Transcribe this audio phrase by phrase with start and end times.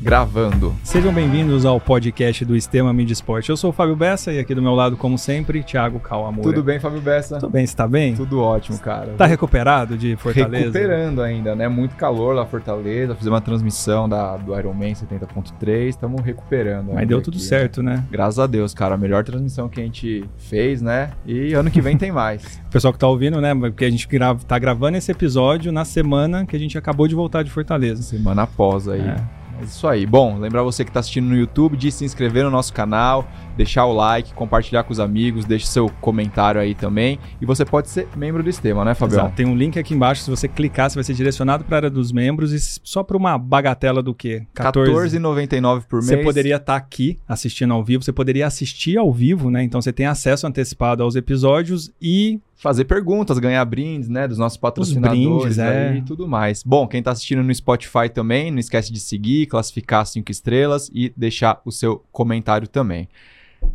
[0.00, 0.74] Gravando.
[0.82, 3.50] Sejam bem-vindos ao podcast do Estema Mídia Esporte.
[3.50, 6.42] Eu sou o Fábio Bessa e aqui do meu lado, como sempre, Thiago Kawamura.
[6.42, 7.38] Tudo bem, Fábio Bessa?
[7.38, 8.14] Tudo bem, você tá bem?
[8.14, 9.12] Tudo ótimo, cara.
[9.18, 10.64] Tá recuperado de Fortaleza?
[10.64, 11.68] Recuperando ainda, né?
[11.68, 13.14] Muito calor lá em Fortaleza.
[13.14, 15.88] Fizemos uma transmissão da, do Ironman 70.3.
[15.88, 16.94] Estamos recuperando.
[16.94, 18.02] Mas deu tudo aqui, certo, né?
[18.10, 18.94] Graças a Deus, cara.
[18.94, 21.10] A melhor transmissão que a gente fez, né?
[21.26, 22.42] E ano que vem tem mais.
[22.66, 23.54] o pessoal que tá ouvindo, né?
[23.54, 27.14] Porque a gente grava, tá gravando esse episódio na semana que a gente acabou de
[27.14, 28.02] voltar de Fortaleza.
[28.02, 29.02] Semana após aí.
[29.02, 29.39] É.
[29.60, 30.06] É isso aí.
[30.06, 33.28] Bom, lembrar você que está assistindo no YouTube de se inscrever no nosso canal,
[33.60, 37.18] deixar o like, compartilhar com os amigos, deixe seu comentário aí também.
[37.40, 39.20] E você pode ser membro do Estema, né, Fabião?
[39.20, 39.36] Exato.
[39.36, 40.22] Tem um link aqui embaixo.
[40.22, 43.18] Se você clicar, você vai ser direcionado para a área dos membros e só para
[43.18, 44.46] uma bagatela do quê?
[44.56, 46.06] R$14,99 por mês.
[46.06, 49.62] Você poderia estar tá aqui assistindo ao vivo, você poderia assistir ao vivo, né?
[49.62, 54.58] Então você tem acesso antecipado aos episódios e fazer perguntas, ganhar brindes, né, dos nossos
[54.58, 55.96] patrocinadores brindes, é.
[55.96, 56.62] e tudo mais.
[56.62, 61.10] Bom, quem está assistindo no Spotify também, não esquece de seguir, classificar cinco estrelas e
[61.16, 63.08] deixar o seu comentário também.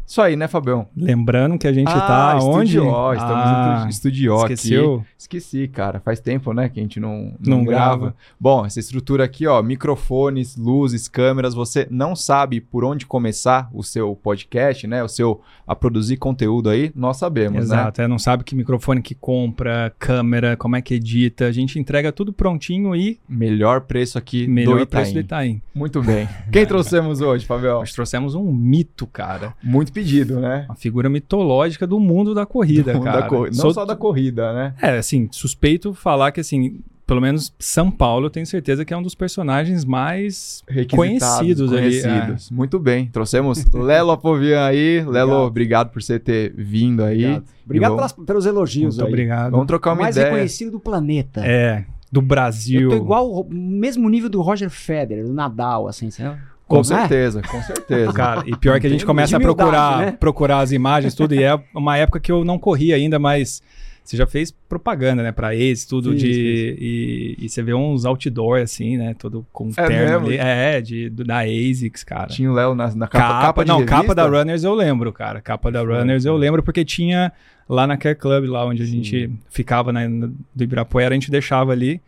[0.06, 0.88] Isso aí, né, Fabião?
[0.96, 2.78] Lembrando que a gente ah, tá onde?
[2.78, 4.96] Estudió, estamos ah, no Estudió esqueceu?
[4.96, 5.06] aqui.
[5.18, 6.00] Esqueci, cara.
[6.00, 7.98] Faz tempo, né, que a gente não, não, não grava.
[7.98, 8.16] grava.
[8.40, 13.84] Bom, essa estrutura aqui, ó, microfones, luzes, câmeras, você não sabe por onde começar o
[13.84, 17.82] seu podcast, né, o seu a produzir conteúdo aí, nós sabemos, Exato, né?
[17.82, 21.80] Exato, é, não sabe que microfone que compra, câmera, como é que edita, a gente
[21.80, 25.02] entrega tudo prontinho e melhor preço aqui melhor do Itaim.
[25.02, 25.62] preço do Itaim.
[25.74, 26.30] Muito bem.
[26.52, 27.80] Quem trouxemos hoje, Fabião?
[27.80, 29.56] Nós trouxemos um mito, cara.
[29.64, 30.66] Muito pedido, né?
[30.68, 33.22] Uma figura mitológica do mundo da corrida, do cara.
[33.22, 33.48] Da cor...
[33.48, 33.74] Não Sou...
[33.74, 34.74] só da corrida, né?
[34.82, 38.98] É, assim, suspeito falar que, assim, pelo menos São Paulo, eu tenho certeza que é
[38.98, 42.50] um dos personagens mais conhecidos, conhecidos.
[42.52, 42.54] É.
[42.54, 43.08] Muito bem.
[43.08, 45.00] Trouxemos Lelo Apovian aí.
[45.02, 45.14] Obrigado.
[45.14, 47.26] Lelo, obrigado por você ter vindo aí.
[47.26, 49.14] Obrigado, obrigado pelas, pelos elogios Muito aí.
[49.14, 49.52] obrigado.
[49.52, 50.32] Vamos trocar uma mais ideia.
[50.32, 51.46] Mais reconhecido do planeta.
[51.46, 52.82] É, do Brasil.
[52.82, 56.40] Eu tô igual, mesmo nível do Roger Federer, do Nadal, assim, sabe?
[56.68, 58.12] Com certeza, com certeza.
[58.14, 60.12] Cara, e pior que a gente começa a procurar, né?
[60.12, 63.62] procurar as imagens, tudo, e é uma época que eu não corri ainda, mas
[64.06, 66.28] você já fez propaganda, né, pra ex, tudo fiz, de.
[66.28, 66.78] Fiz.
[66.80, 70.38] E, e, você vê uns outdoor, assim, né, todo com é terno ali.
[70.38, 72.28] É, de, da ASICS, cara.
[72.28, 73.98] Tinha o Léo na, na capa, capa, capa Não, revista?
[73.98, 75.42] capa da Runners eu lembro, cara.
[75.42, 77.32] Capa da Runners eu lembro, porque tinha
[77.68, 79.04] lá na Care Club, lá onde a Sim.
[79.04, 82.00] gente ficava, né, do Ibirapuera, a gente deixava ali.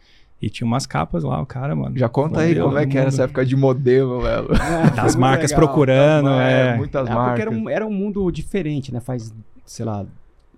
[0.42, 1.98] E tinha umas capas lá, o cara, mano.
[1.98, 4.48] Já conta aí como é que era essa época de modelo, velho.
[4.96, 5.66] Das marcas legal.
[5.66, 6.76] procurando, é.
[6.76, 6.78] é.
[6.78, 7.40] Muitas é, marcas.
[7.40, 9.00] Era um, era um mundo diferente, né?
[9.00, 9.34] Faz,
[9.66, 10.06] sei lá,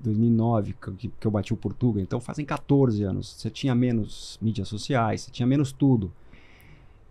[0.02, 2.02] 2009 que, que eu bati o Portugal.
[2.02, 3.36] Então fazem 14 anos.
[3.38, 6.12] Você tinha menos mídias sociais, você tinha menos tudo.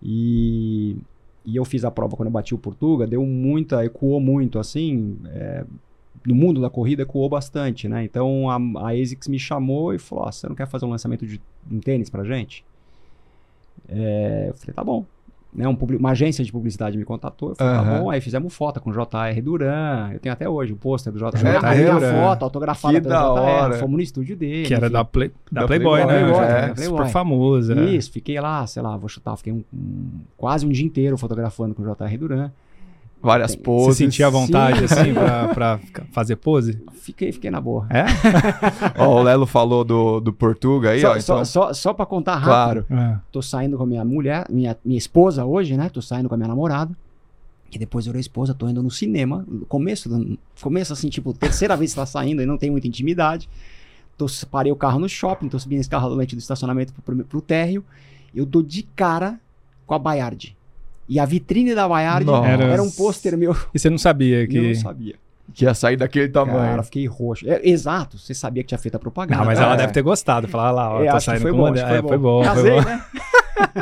[0.02, 0.96] E,
[1.44, 5.18] e eu fiz a prova quando eu bati o Portugal, deu muita, ecoou muito, assim.
[5.26, 5.64] É,
[6.28, 8.04] no mundo da corrida ecoou bastante, né?
[8.04, 8.56] Então a,
[8.86, 11.40] a ASICS me chamou e falou: oh, você não quer fazer um lançamento de
[11.70, 12.64] um tênis pra gente?
[13.88, 15.04] É, eu falei: tá bom.
[15.50, 17.84] Né, um uma agência de publicidade me contatou, eu falei, uhum.
[17.84, 19.40] tá bom, aí fizemos foto com J.R.
[19.40, 21.42] Duran, eu tenho até hoje o pôster do J.R.
[21.42, 23.78] Duran, é, a foto autografada pelo J.R.
[23.78, 24.68] fomos no estúdio dele.
[24.68, 26.32] Que era da, Play, da, da Playboy, Playboy, né?
[26.32, 26.98] Playboy, é, Playboy.
[26.98, 27.80] Super famosa.
[27.80, 31.74] Isso, fiquei lá, sei lá, vou chutar, fiquei um, um, quase um dia inteiro fotografando
[31.74, 32.18] com o J.R.
[32.18, 32.50] Duran
[33.22, 33.96] várias poses.
[33.96, 34.94] Você sentia vontade, Sim.
[34.94, 35.80] assim, pra, pra,
[36.12, 36.80] fazer pose?
[36.92, 37.86] Fiquei, fiquei na boa.
[37.90, 38.04] É?
[38.98, 41.20] ó, o Lelo falou do, do Portuga aí, só, ó.
[41.20, 41.44] Só, então...
[41.44, 42.86] só, só pra contar rápido.
[42.86, 42.86] Claro.
[42.90, 43.18] É.
[43.32, 45.88] Tô saindo com a minha mulher, minha, minha esposa hoje, né?
[45.88, 46.94] Tô saindo com a minha namorada.
[47.70, 49.46] E depois eu a esposa, tô indo no cinema.
[49.68, 50.08] Começo,
[50.60, 53.48] começo assim, tipo, terceira vez que tá saindo e não tem muita intimidade.
[54.16, 57.40] Tô, parei o carro no shopping, tô subindo esse carro do estacionamento pro, pro, pro
[57.42, 57.84] térreo.
[58.34, 59.38] Eu dou de cara
[59.86, 60.56] com a Bayard.
[61.08, 63.56] E a vitrine da Bayard era, era um pôster meu.
[63.74, 64.56] E você não sabia que.
[64.56, 65.14] Eu não sabia.
[65.54, 66.58] Que ia sair daquele tamanho.
[66.58, 67.48] Cara, fiquei roxo.
[67.48, 69.38] É, exato, você sabia que tinha feito a propaganda.
[69.38, 69.76] Não, mas ela é.
[69.78, 70.46] deve ter gostado.
[70.46, 72.08] Falar lá, ó, é, tá saindo foi com bom, foi, é, bom.
[72.08, 72.42] foi bom.
[72.42, 72.88] Casei, foi bom.
[72.88, 73.04] né?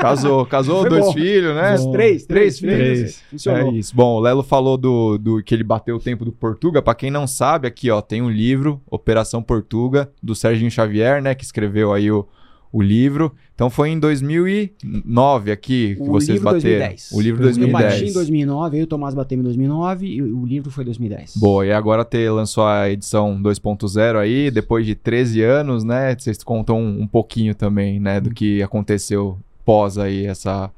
[0.01, 1.13] Casou, casou, foi dois bom.
[1.13, 1.77] filhos, né?
[1.77, 1.93] Bom.
[1.93, 3.23] Três, três, três filhos.
[3.31, 3.73] Funcionou.
[3.73, 3.95] É isso.
[3.95, 6.81] Bom, o Lelo falou do, do que ele bateu o tempo do Portuga.
[6.81, 11.35] Para quem não sabe, aqui ó, tem um livro, Operação Portuga, do Serginho Xavier, né?
[11.35, 12.27] Que escreveu aí o,
[12.73, 13.33] o livro.
[13.55, 16.79] Então foi em 2009 aqui que o vocês bateram.
[16.79, 17.13] 2010.
[17.13, 17.85] O livro 2010.
[17.85, 21.37] Eu bati em 2009, aí o Tomás bateu em 2009 e o livro foi 2010.
[21.37, 26.15] Boa, e agora te lançou a edição 2.0 aí, depois de 13 anos, né?
[26.17, 30.71] Vocês contam um, um pouquinho também, né, do que aconteceu pós aí essa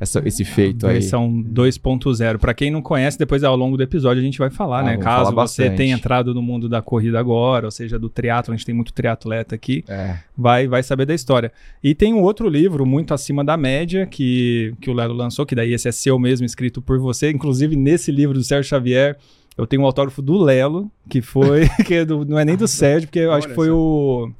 [0.00, 1.00] essa, esse feito a aí.
[1.00, 2.38] Versão 2.0.
[2.38, 4.96] Para quem não conhece, depois ao longo do episódio a gente vai falar, ah, né?
[4.96, 8.56] Caso falar você tenha entrado no mundo da corrida agora, ou seja, do triatlo, a
[8.56, 10.18] gente tem muito triatleta aqui, é.
[10.36, 11.52] vai, vai saber da história.
[11.82, 15.54] E tem um outro livro muito acima da média que, que o Lelo lançou, que
[15.54, 17.30] daí esse é seu mesmo, escrito por você.
[17.30, 19.16] Inclusive, nesse livro do Sérgio Xavier,
[19.56, 21.68] eu tenho um autógrafo do Lelo, que foi.
[21.84, 24.30] que é do, não é nem do Sérgio, porque eu acho que foi o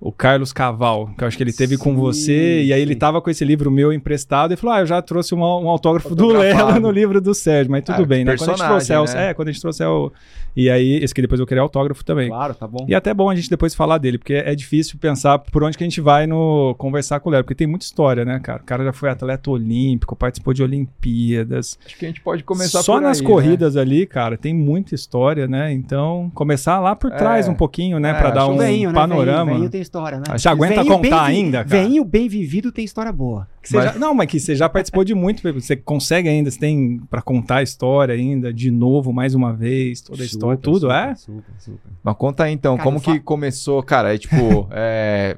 [0.00, 2.96] o Carlos Caval, que eu acho que ele teve sim, com você, e aí ele
[2.96, 6.14] tava com esse livro meu emprestado e falou: Ah, eu já trouxe uma, um autógrafo
[6.14, 8.34] do Lelo no livro do Sérgio, mas tudo ah, bem, né?
[8.36, 9.28] Quando a gente trouxer né?
[9.28, 10.10] é, quando a gente trouxer o.
[10.56, 12.28] E aí, esse que depois eu queria autógrafo também.
[12.28, 12.84] Claro, tá bom.
[12.88, 15.76] E é até bom a gente depois falar dele, porque é difícil pensar por onde
[15.78, 18.62] que a gente vai no conversar com o Lelo, porque tem muita história, né, cara?
[18.62, 21.78] O cara já foi atleta olímpico, participou de Olimpíadas.
[21.86, 23.82] Acho que a gente pode começar Só nas aí, corridas né?
[23.82, 25.72] ali, cara, tem muita história, né?
[25.72, 29.52] Então, começar lá por trás é, um pouquinho, né, é, para dar um veinho, panorama.
[29.52, 29.52] Né?
[29.58, 30.38] Veinho tem história, né?
[30.38, 31.82] Já aguenta contar ainda, cara?
[31.82, 33.48] Veinho bem vivido tem história boa.
[33.72, 33.84] Mas...
[33.84, 37.20] Já, não, mas que você já participou de muito, você consegue ainda, você tem para
[37.20, 40.94] contar a história ainda, de novo, mais uma vez, toda a super, história, tudo, super,
[40.94, 41.14] é?
[41.16, 41.90] Super, super.
[42.02, 43.20] Mas conta aí então, cara, como que fa...
[43.20, 45.36] começou, cara, é tipo, é,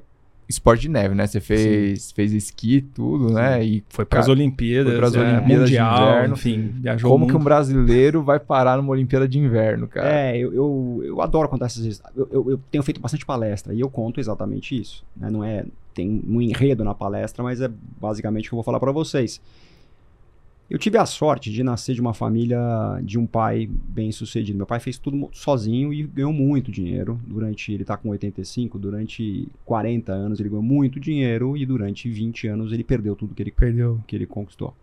[0.52, 1.26] esporte de neve, né?
[1.26, 3.64] Você fez, fez esqui, tudo, né?
[3.64, 6.34] E foi para as Olimpíadas, foi é, Olimpíadas mundial, de inverno.
[6.34, 10.08] Enfim, viajou Como que um brasileiro vai parar numa Olimpíada de inverno, cara?
[10.08, 12.02] É, eu, eu, eu adoro contar essas.
[12.16, 15.04] Eu, eu, eu, tenho feito bastante palestra e eu conto exatamente isso.
[15.16, 15.31] Né?
[15.31, 15.64] Não é
[15.94, 17.70] tem um enredo na palestra, mas é
[18.00, 19.40] basicamente o que eu vou falar para vocês.
[20.73, 22.59] Eu tive a sorte de nascer de uma família
[23.05, 24.57] de um pai bem sucedido.
[24.57, 27.21] Meu pai fez tudo sozinho e ganhou muito dinheiro.
[27.27, 32.49] Durante, ele está com 85, durante 40 anos ele ganhou muito dinheiro e durante 20
[32.49, 34.01] anos ele perdeu tudo que ele, perdeu.
[34.07, 34.75] Que ele conquistou.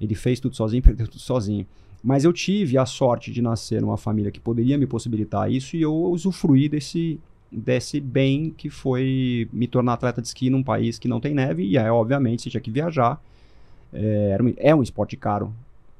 [0.00, 1.66] Ele fez tudo sozinho, perdeu tudo sozinho.
[2.04, 5.82] Mas eu tive a sorte de nascer numa família que poderia me possibilitar isso e
[5.82, 7.18] eu usufruí desse,
[7.50, 11.66] desse bem que foi me tornar atleta de esqui num país que não tem neve.
[11.66, 13.20] E aí, obviamente, você tinha que viajar
[13.96, 15.52] é, é um esporte caro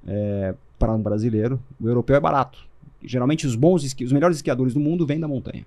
[0.07, 1.61] é, para um brasileiro.
[1.81, 2.59] O europeu é barato.
[3.03, 5.65] Geralmente os bons esqui, os melhores esquiadores do mundo vêm da montanha.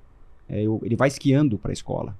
[0.47, 2.15] É, ele vai esquiando para a escola.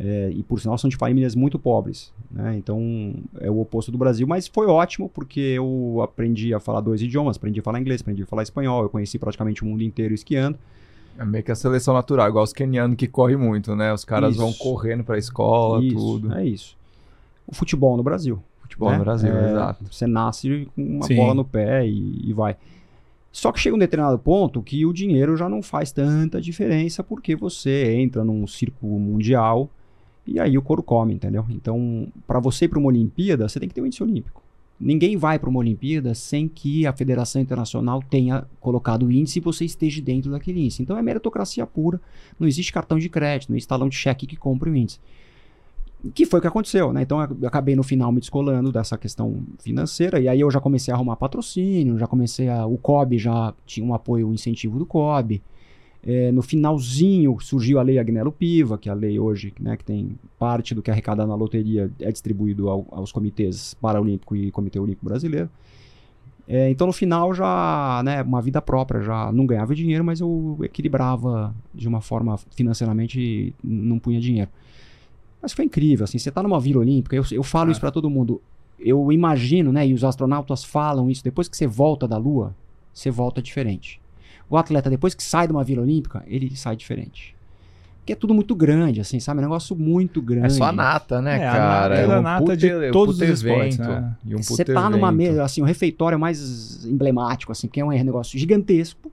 [0.00, 2.54] É, e por sinal são de famílias muito pobres, né?
[2.56, 7.02] então é o oposto do Brasil, mas foi ótimo porque eu aprendi a falar dois
[7.02, 10.14] idiomas, aprendi a falar inglês, aprendi a falar espanhol, eu conheci praticamente o mundo inteiro
[10.14, 10.56] esquiando.
[11.18, 13.92] É meio que a seleção natural, igual os kenianos que correm muito, né?
[13.92, 14.40] Os caras isso.
[14.40, 16.32] vão correndo para a escola, isso, tudo.
[16.32, 16.76] É isso.
[17.44, 18.40] O futebol no Brasil
[18.78, 18.98] futebol né?
[18.98, 19.84] no Brasil, é, exato.
[19.90, 21.16] Você nasce com uma Sim.
[21.16, 22.56] bola no pé e, e vai.
[23.30, 27.36] Só que chega um determinado ponto que o dinheiro já não faz tanta diferença porque
[27.36, 29.70] você entra num círculo mundial
[30.26, 31.44] e aí o couro come, entendeu?
[31.50, 34.42] Então, para você ir para uma Olimpíada, você tem que ter um índice olímpico.
[34.80, 39.42] Ninguém vai para uma Olimpíada sem que a Federação Internacional tenha colocado o índice e
[39.42, 40.82] você esteja dentro daquele índice.
[40.82, 42.00] Então é meritocracia pura.
[42.38, 45.00] Não existe cartão de crédito, não existe talão de cheque que compre o índice.
[46.14, 47.02] Que foi o que aconteceu, né?
[47.02, 50.92] Então eu acabei no final me descolando dessa questão financeira e aí eu já comecei
[50.92, 52.66] a arrumar patrocínio, já comecei a.
[52.66, 55.42] O COB já tinha um apoio, um incentivo do COB.
[56.00, 59.84] É, no finalzinho surgiu a lei Agnello Piva, que é a lei hoje, né, que
[59.84, 64.52] tem parte do que é arrecadado na loteria é distribuído ao, aos comitês Paralímpico e
[64.52, 65.50] Comitê Olímpico Brasileiro.
[66.46, 70.58] É, então no final já, né, uma vida própria, já não ganhava dinheiro, mas eu
[70.62, 74.50] equilibrava de uma forma financeiramente, não punha dinheiro.
[75.40, 77.72] Mas foi incrível, assim, você está numa Vila Olímpica, eu, eu falo é.
[77.72, 78.40] isso para todo mundo.
[78.78, 82.54] Eu imagino, né, e os astronautas falam isso, depois que você volta da Lua,
[82.92, 84.00] você volta diferente.
[84.50, 87.36] O atleta, depois que sai de uma Vila Olímpica, ele sai diferente.
[88.08, 89.38] Porque é tudo muito grande, assim, sabe?
[89.38, 90.46] É um negócio muito grande.
[90.46, 91.94] É só a nata, né, é, cara?
[91.94, 94.16] É, a é nata de todos os eventos, né?
[94.24, 97.90] E um Você tá numa mesa, assim, o refeitório mais emblemático, assim, porque é um
[97.90, 99.12] negócio gigantesco.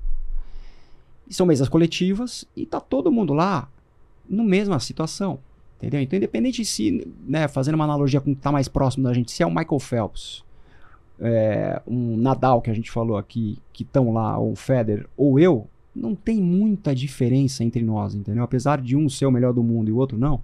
[1.28, 3.68] E são mesas coletivas e tá todo mundo lá
[4.30, 5.40] na mesma situação.
[5.78, 6.02] Entendeu?
[6.02, 9.14] Então, independente de se, né, fazendo uma analogia com o que está mais próximo da
[9.14, 10.44] gente, se é o Michael Phelps,
[11.20, 15.40] é, um Nadal que a gente falou aqui, que estão lá, ou o Federer, ou
[15.40, 18.44] eu, não tem muita diferença entre nós, entendeu?
[18.44, 20.42] Apesar de um ser o melhor do mundo e o outro não.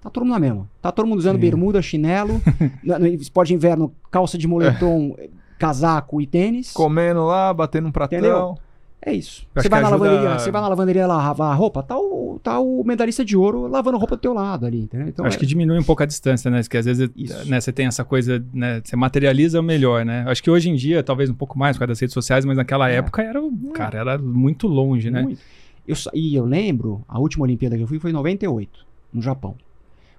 [0.00, 0.68] Tá todo mundo na mesma.
[0.80, 1.42] Tá todo mundo usando Sim.
[1.42, 2.40] bermuda, chinelo,
[2.82, 5.16] no, no esporte de inverno, calça de moletom,
[5.58, 6.72] casaco e tênis.
[6.72, 8.18] Comendo lá, batendo um pratão.
[8.18, 8.58] Entendeu?
[9.04, 9.44] É isso.
[9.52, 12.84] Você vai, na lavanderia, você vai na lavanderia lavar a roupa, tá o, tá o
[12.84, 15.08] medalhista de ouro lavando roupa do teu lado ali, entendeu?
[15.08, 15.40] Então, Acho é...
[15.40, 16.62] que diminui um pouco a distância, né?
[16.62, 17.10] Porque às vezes
[17.46, 18.80] né, você tem essa coisa, né?
[18.84, 20.24] Você materializa melhor, né?
[20.28, 22.56] Acho que hoje em dia, talvez um pouco mais por causa das redes sociais, mas
[22.56, 22.96] naquela é.
[22.96, 23.72] época era, é.
[23.74, 25.22] cara, era muito longe, né?
[25.22, 25.40] Muito.
[25.86, 29.56] Eu, e eu lembro, a última Olimpíada que eu fui foi em 98, no Japão.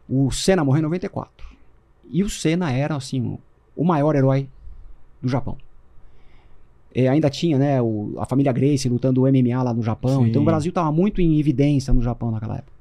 [0.10, 1.48] O Senna morreu em 94.
[2.10, 3.38] E o Senna era, assim,
[3.74, 4.50] o maior herói
[5.22, 5.58] do Japão.
[6.94, 10.24] É, ainda tinha, né, o, a família Grace lutando o MMA lá no Japão.
[10.24, 10.30] Sim.
[10.30, 12.72] Então o Brasil estava muito em evidência no Japão naquela época.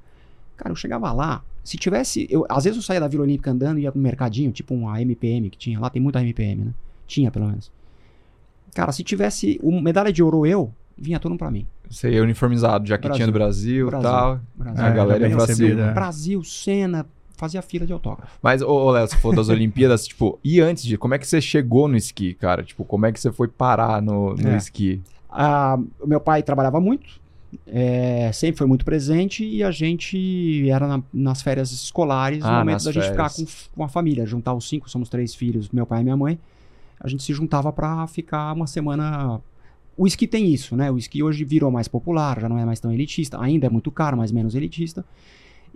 [0.56, 2.26] Cara, eu chegava lá, se tivesse.
[2.30, 5.00] Eu, às vezes eu saía da Vila Olímpica andando e ia pro mercadinho, tipo uma
[5.00, 5.80] MPM que tinha.
[5.80, 6.74] Lá tem muita MPM, né?
[7.06, 7.70] Tinha, pelo menos.
[8.74, 11.66] Cara, se tivesse uma medalha de ouro eu, vinha todo mundo pra mim.
[12.04, 13.16] Ia uniformizado, já que Brasil.
[13.16, 14.40] tinha do Brasil e tal.
[14.54, 14.84] Brasil.
[14.84, 15.92] A galera ia pra cima.
[15.92, 17.06] Brasil, cena,
[17.42, 18.38] fazia fila de autógrafo.
[18.40, 21.40] Mas, ô, Léo, você falou das Olimpíadas, tipo, e antes de, como é que você
[21.40, 22.62] chegou no esqui, cara?
[22.62, 24.56] Tipo, como é que você foi parar no, no é.
[24.56, 25.00] esqui?
[25.28, 27.20] Ah, meu pai trabalhava muito,
[27.66, 32.58] é, sempre foi muito presente e a gente era na, nas férias escolares, ah, no
[32.58, 33.44] momento da gente ficar com,
[33.74, 36.38] com a família, juntar os cinco, somos três filhos, meu pai e minha mãe.
[37.00, 39.40] A gente se juntava para ficar uma semana.
[39.96, 40.90] O esqui tem isso, né?
[40.92, 43.90] O esqui hoje virou mais popular, já não é mais tão elitista, ainda é muito
[43.90, 45.04] caro, mas menos elitista.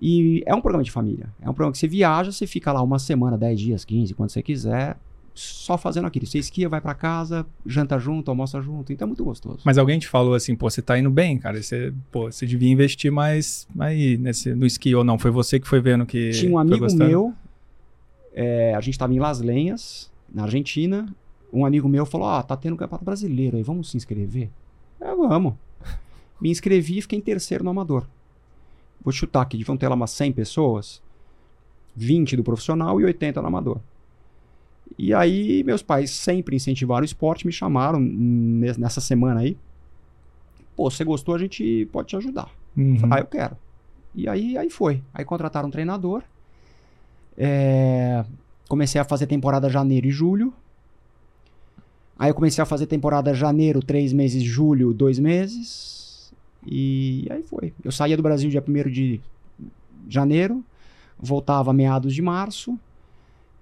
[0.00, 1.28] E é um programa de família.
[1.40, 4.30] É um programa que você viaja, você fica lá uma semana, 10 dias, 15, quando
[4.30, 4.96] você quiser,
[5.34, 6.26] só fazendo aquilo.
[6.26, 8.92] Você esquia, vai para casa, janta junto, almoça junto.
[8.92, 9.60] Então é muito gostoso.
[9.64, 11.62] Mas alguém te falou assim, pô, você tá indo bem, cara.
[11.62, 15.18] Você, pô, você devia investir mais aí nesse, no esqui ou não?
[15.18, 16.30] Foi você que foi vendo que.
[16.30, 17.34] Tinha um amigo meu,
[18.34, 21.06] é, a gente tava em Las Lenhas, na Argentina.
[21.52, 24.50] Um amigo meu falou: Ah, tá tendo campeonato brasileiro aí, vamos se inscrever?
[25.00, 25.54] É, vamos.
[26.40, 28.06] Me inscrevi e fiquei em terceiro no amador
[29.06, 31.00] vou chutar aqui, deviam ter lá umas 100 pessoas,
[31.94, 33.78] 20 do profissional e 80 no amador.
[34.98, 39.56] E aí, meus pais sempre incentivaram o esporte, me chamaram nessa semana aí.
[40.75, 42.50] Pô, você gostou, a gente pode te ajudar.
[42.76, 42.98] Uhum.
[43.08, 43.56] Ah, eu quero.
[44.12, 45.00] E aí, aí foi.
[45.14, 46.22] Aí contrataram um treinador.
[47.38, 48.25] É...
[48.68, 50.52] Comecei a fazer temporada janeiro e julho.
[52.18, 56.05] Aí eu comecei a fazer temporada janeiro, três meses, julho, dois meses.
[56.66, 57.73] E aí foi.
[57.85, 59.20] Eu saía do Brasil dia 1 de
[60.08, 60.64] janeiro,
[61.18, 62.78] voltava meados de março,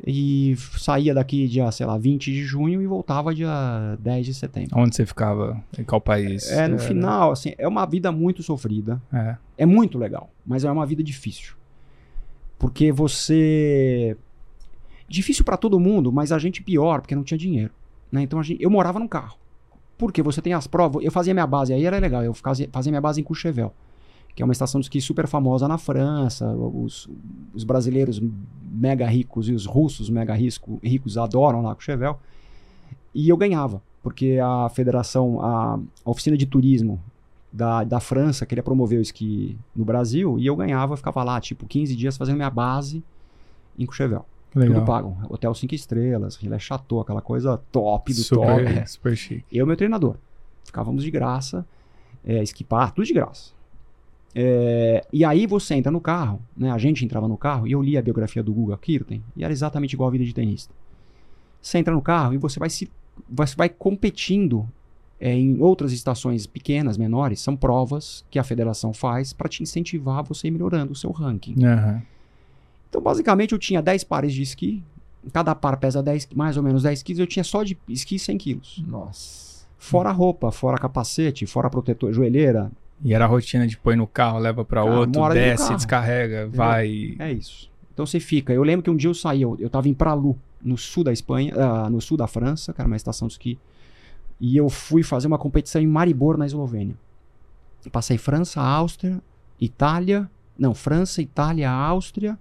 [0.06, 4.78] e saía daqui dia, sei lá, 20 de junho e voltava dia 10 de setembro.
[4.78, 5.62] Onde você ficava?
[5.78, 6.50] Em qual país?
[6.50, 9.00] É, no é, final, assim, é uma vida muito sofrida.
[9.12, 9.36] É.
[9.58, 11.54] é muito legal, mas é uma vida difícil.
[12.58, 14.16] Porque você.
[15.08, 17.72] Difícil para todo mundo, mas a gente pior, porque não tinha dinheiro.
[18.10, 18.22] Né?
[18.22, 18.62] Então gente...
[18.62, 19.38] eu morava num carro.
[19.96, 21.04] Porque você tem as provas.
[21.04, 22.22] Eu fazia minha base aí, era legal.
[22.22, 23.72] Eu fazia, minha base em Courchevel,
[24.34, 26.48] que é uma estação de esqui super famosa na França.
[26.50, 27.08] Os,
[27.54, 28.20] os brasileiros
[28.62, 32.18] mega ricos e os russos mega risco, ricos adoram lá Courchevel.
[33.14, 37.00] E eu ganhava, porque a federação, a, a oficina de turismo
[37.52, 41.66] da, da França queria promover o esqui no Brasil e eu ganhava, ficava lá tipo
[41.66, 43.04] 15 dias fazendo minha base
[43.78, 44.26] em Courchevel.
[44.54, 44.76] Legal.
[44.76, 45.16] Tudo pago.
[45.28, 48.62] Hotel 5 estrelas, Rilé Chateau, aquela coisa top do super, top.
[48.62, 49.44] É, super chique.
[49.50, 50.16] Eu e meu treinador.
[50.64, 51.66] Ficávamos de graça,
[52.24, 53.52] é, esquipar, tudo de graça.
[54.34, 56.70] É, e aí você entra no carro, né?
[56.70, 59.52] A gente entrava no carro e eu li a biografia do Guga Kirten e era
[59.52, 60.74] exatamente igual a vida de tenista.
[61.60, 62.90] Você entra no carro e você vai se
[63.28, 64.68] você vai competindo
[65.20, 70.18] é, em outras estações pequenas, menores, são provas que a federação faz para te incentivar
[70.18, 71.54] a você ir melhorando o seu ranking.
[71.56, 72.02] Uhum.
[72.94, 74.80] Então, basicamente, eu tinha 10 pares de esqui.
[75.32, 77.18] Cada par pesa 10, mais ou menos 10 quilos.
[77.18, 78.84] Eu tinha só de esqui 100 quilos.
[78.86, 79.66] Nossa.
[79.76, 82.70] Fora roupa, fora capacete, fora protetor, joelheira.
[83.02, 87.16] E era a rotina de põe no carro, leva para outro, desce, descarrega, vai.
[87.18, 87.68] É isso.
[87.92, 88.52] Então você fica.
[88.52, 91.12] Eu lembro que um dia eu saí, eu, eu tava em Pralu, no sul da
[91.12, 93.58] Espanha, uh, no sul da França, que era uma estação de esqui.
[94.40, 96.94] E eu fui fazer uma competição em Maribor, na Eslovênia.
[97.90, 99.20] passei França, Áustria,
[99.60, 100.30] Itália.
[100.56, 102.38] Não, França, Itália, Áustria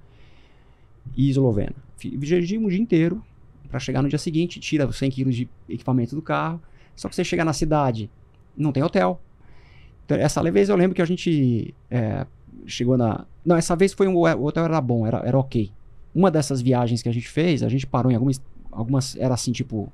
[1.15, 1.75] e eslovena.
[1.99, 3.23] Dirigimos o dia inteiro
[3.69, 6.61] para chegar no dia seguinte, tira 100 quilos de equipamento do carro.
[6.95, 8.09] Só que você chega na cidade,
[8.55, 9.19] não tem hotel.
[10.05, 12.25] Então, essa vez eu lembro que a gente é,
[12.65, 13.25] chegou na.
[13.43, 15.71] Não, essa vez foi um, o hotel era bom, era, era ok.
[16.13, 18.41] Uma dessas viagens que a gente fez, a gente parou em algumas.
[18.71, 19.91] Algumas era assim, tipo,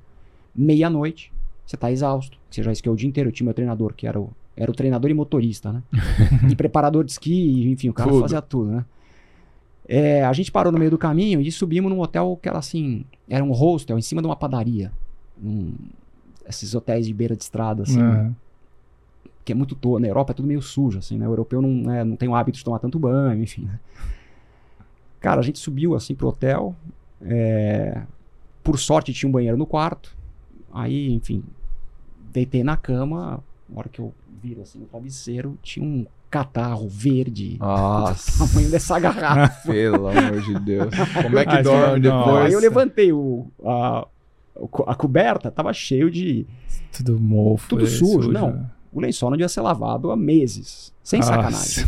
[0.54, 1.32] meia-noite.
[1.66, 2.36] Você tá exausto.
[2.50, 3.28] Você já esquiou o dia inteiro.
[3.28, 5.82] Eu tinha meu treinador, que era o, era o treinador e motorista, né?
[6.50, 8.20] e preparador de esqui, enfim, o cara tudo.
[8.22, 8.84] fazia tudo, né?
[9.88, 13.04] É, a gente parou no meio do caminho e subimos num hotel que era assim,
[13.28, 14.92] era um hostel em cima de uma padaria.
[15.42, 15.74] Um,
[16.48, 18.00] esses hotéis de beira de estrada, assim.
[18.00, 18.34] Uhum.
[19.44, 20.00] Que é muito todo.
[20.00, 21.26] Na Europa é tudo meio sujo, assim, né?
[21.26, 23.64] O europeu não, é, não tem o hábito de tomar tanto banho, enfim.
[23.64, 23.80] Né?
[25.18, 26.74] Cara, a gente subiu assim pro hotel.
[27.22, 28.02] É,
[28.62, 30.16] por sorte tinha um banheiro no quarto.
[30.72, 31.42] Aí, enfim,
[32.32, 33.42] deitei na cama.
[33.68, 37.56] Na hora que eu viro assim no travesseiro, tinha um catarro verde.
[37.58, 38.44] Nossa.
[38.44, 39.66] O tamanho dessa garrafa.
[39.70, 40.94] Pelo amor de Deus.
[41.22, 42.46] Como é que Ai, dorme depois?
[42.46, 44.06] Aí eu levantei o, a,
[44.86, 46.46] a coberta, tava cheio de.
[46.96, 47.68] Tudo mofo.
[47.68, 48.22] Tudo sujo.
[48.22, 48.32] sujo.
[48.32, 48.70] Não.
[48.92, 50.92] O lençol não devia ser lavado há meses.
[51.02, 51.32] Sem Nossa.
[51.32, 51.86] sacanagem.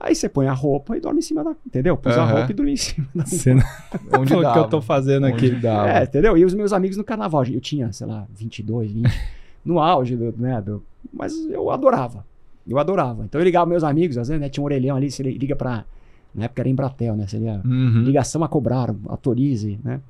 [0.00, 1.56] Aí você põe a roupa e dorme em cima da.
[1.66, 1.96] Entendeu?
[1.96, 2.22] Pus uhum.
[2.22, 3.26] a roupa e dormi em cima da.
[3.26, 3.64] Cena...
[4.16, 5.50] Onde o que eu tô fazendo Onde aqui?
[5.50, 5.90] Dava.
[5.90, 6.36] É, entendeu?
[6.36, 7.44] E os meus amigos no carnaval.
[7.44, 9.08] Eu tinha, sei lá, 22, 20.
[9.64, 10.60] no auge, do, né?
[10.62, 10.84] Do...
[11.12, 12.24] Mas eu adorava.
[12.68, 13.24] Eu adorava.
[13.24, 14.48] Então eu ligava meus amigos, às vezes, né?
[14.48, 15.84] Tinha um orelhão ali, você liga pra.
[16.34, 17.26] Na época era Embratel, né?
[17.26, 18.02] Seria uhum.
[18.02, 20.00] ligação a cobrar, autorize, né?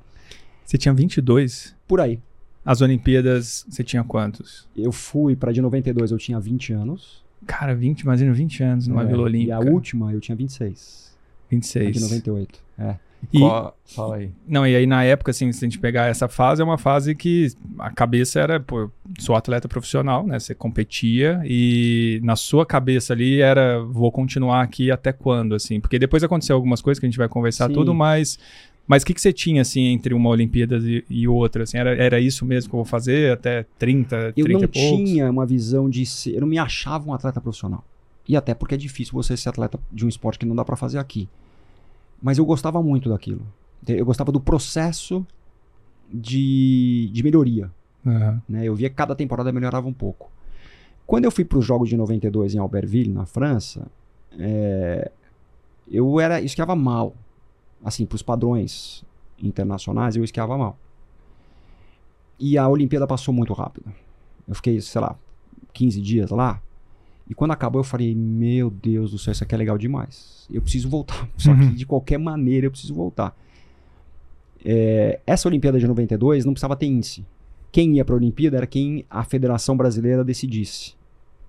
[0.65, 1.75] Você tinha 22?
[1.87, 2.19] Por aí.
[2.63, 4.67] As Olimpíadas, você tinha quantos?
[4.75, 7.23] Eu fui para de 92, eu tinha 20 anos.
[7.47, 9.49] Cara, 20, imagina 20 anos numa é, Vila Olímpica.
[9.49, 11.17] E a última eu tinha 26.
[11.49, 11.87] 26.
[11.87, 12.95] A de 98, é.
[13.31, 14.31] E, Qual, fala aí.
[14.47, 17.13] Não, e aí na época, assim, se a gente pegar essa fase, é uma fase
[17.13, 17.47] que
[17.77, 20.39] a cabeça era, pô, sou atleta profissional, né?
[20.39, 25.79] Você competia e na sua cabeça ali era, vou continuar aqui até quando, assim?
[25.79, 27.73] Porque depois aconteceu algumas coisas que a gente vai conversar Sim.
[27.73, 28.39] tudo, mas...
[28.87, 31.61] Mas o que, que você tinha, assim, entre uma Olimpíada e, e outra?
[31.61, 35.29] Assim, era, era isso mesmo que eu vou fazer até 30, 30 Eu não tinha
[35.29, 36.33] uma visão de ser...
[36.33, 37.85] Eu não me achava um atleta profissional.
[38.27, 40.75] E até porque é difícil você ser atleta de um esporte que não dá para
[40.75, 41.29] fazer aqui.
[42.21, 43.45] Mas eu gostava muito daquilo.
[43.87, 45.25] Eu gostava do processo
[46.11, 47.71] de, de melhoria.
[48.05, 48.41] Uhum.
[48.47, 48.65] Né?
[48.65, 50.31] Eu via que cada temporada melhorava um pouco.
[51.05, 53.87] Quando eu fui para os Jogos de 92 em Albertville, na França,
[54.37, 55.11] é,
[55.89, 57.15] eu era esquiava mal.
[57.83, 59.03] Assim, para os padrões
[59.41, 60.77] internacionais, eu esquiava mal.
[62.39, 63.91] E a Olimpíada passou muito rápido.
[64.47, 65.17] Eu fiquei, sei lá,
[65.73, 66.61] 15 dias lá.
[67.29, 70.47] E quando acabou, eu falei: Meu Deus do céu, isso aqui é legal demais.
[70.51, 71.29] Eu preciso voltar.
[71.37, 71.73] Só que uhum.
[71.73, 73.37] de qualquer maneira eu preciso voltar.
[74.65, 77.23] É, essa Olimpíada de 92 não precisava ter índice.
[77.71, 80.97] Quem ia para a Olimpíada era quem a Federação Brasileira decidisse.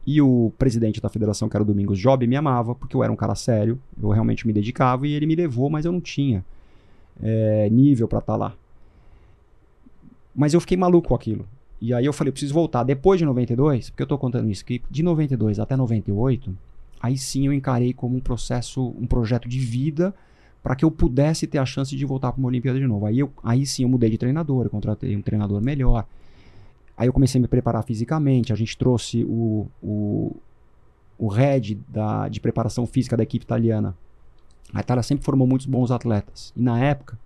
[0.07, 3.13] E o presidente da federação, que era o Domingos Job, me amava, porque eu era
[3.13, 6.45] um cara sério, eu realmente me dedicava e ele me levou, mas eu não tinha
[7.23, 8.55] é, nível para estar tá lá.
[10.35, 11.47] Mas eu fiquei maluco com aquilo.
[11.81, 12.83] E aí eu falei, eu preciso voltar.
[12.85, 16.55] Depois de 92, porque eu estou contando isso, que de 92 até 98,
[17.01, 20.15] aí sim eu encarei como um processo, um projeto de vida
[20.63, 23.07] para que eu pudesse ter a chance de voltar para uma Olimpíada de novo.
[23.07, 26.05] Aí, eu, aí sim eu mudei de treinador, eu contratei um treinador melhor.
[26.97, 30.37] Aí eu comecei a me preparar fisicamente, a gente trouxe o, o,
[31.19, 33.97] o head da, de preparação física da equipe italiana.
[34.75, 36.53] A Itália sempre formou muitos bons atletas.
[36.55, 37.19] E na época,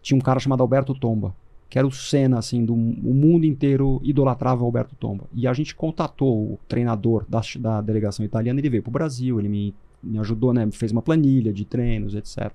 [0.00, 1.34] tinha um cara chamado Alberto Tomba
[1.68, 5.24] que era o Senna, assim, do o mundo inteiro idolatrava o Alberto Tomba.
[5.34, 9.38] E a gente contatou o treinador da, da delegação italiana, ele veio para o Brasil,
[9.38, 12.50] ele me, me ajudou, né, fez uma planilha de treinos, etc.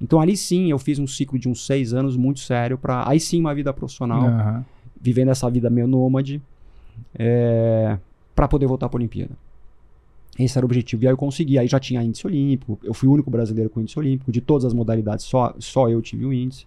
[0.00, 3.20] Então ali sim eu fiz um ciclo de uns seis anos muito sério para aí
[3.20, 4.64] sim uma vida profissional, uhum.
[5.00, 6.40] vivendo essa vida meio nômade,
[7.18, 7.98] é,
[8.34, 9.36] para poder voltar para a Olimpíada.
[10.38, 11.04] Esse era o objetivo.
[11.04, 11.58] E aí eu consegui.
[11.58, 12.78] Aí já tinha índice olímpico.
[12.82, 14.32] Eu fui o único brasileiro com índice olímpico.
[14.32, 16.66] De todas as modalidades, só, só eu tive o índice.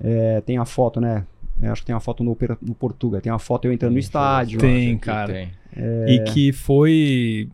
[0.00, 1.24] É, tem a foto, né?
[1.60, 3.20] Eu acho que tem uma foto no, no Portugal.
[3.20, 4.60] Tem uma foto eu entrando no estádio.
[4.60, 5.32] Tem, cara.
[5.32, 5.50] Tem.
[5.74, 6.14] É...
[6.14, 7.48] E que foi.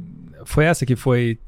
[0.45, 1.39] Foi essa que foi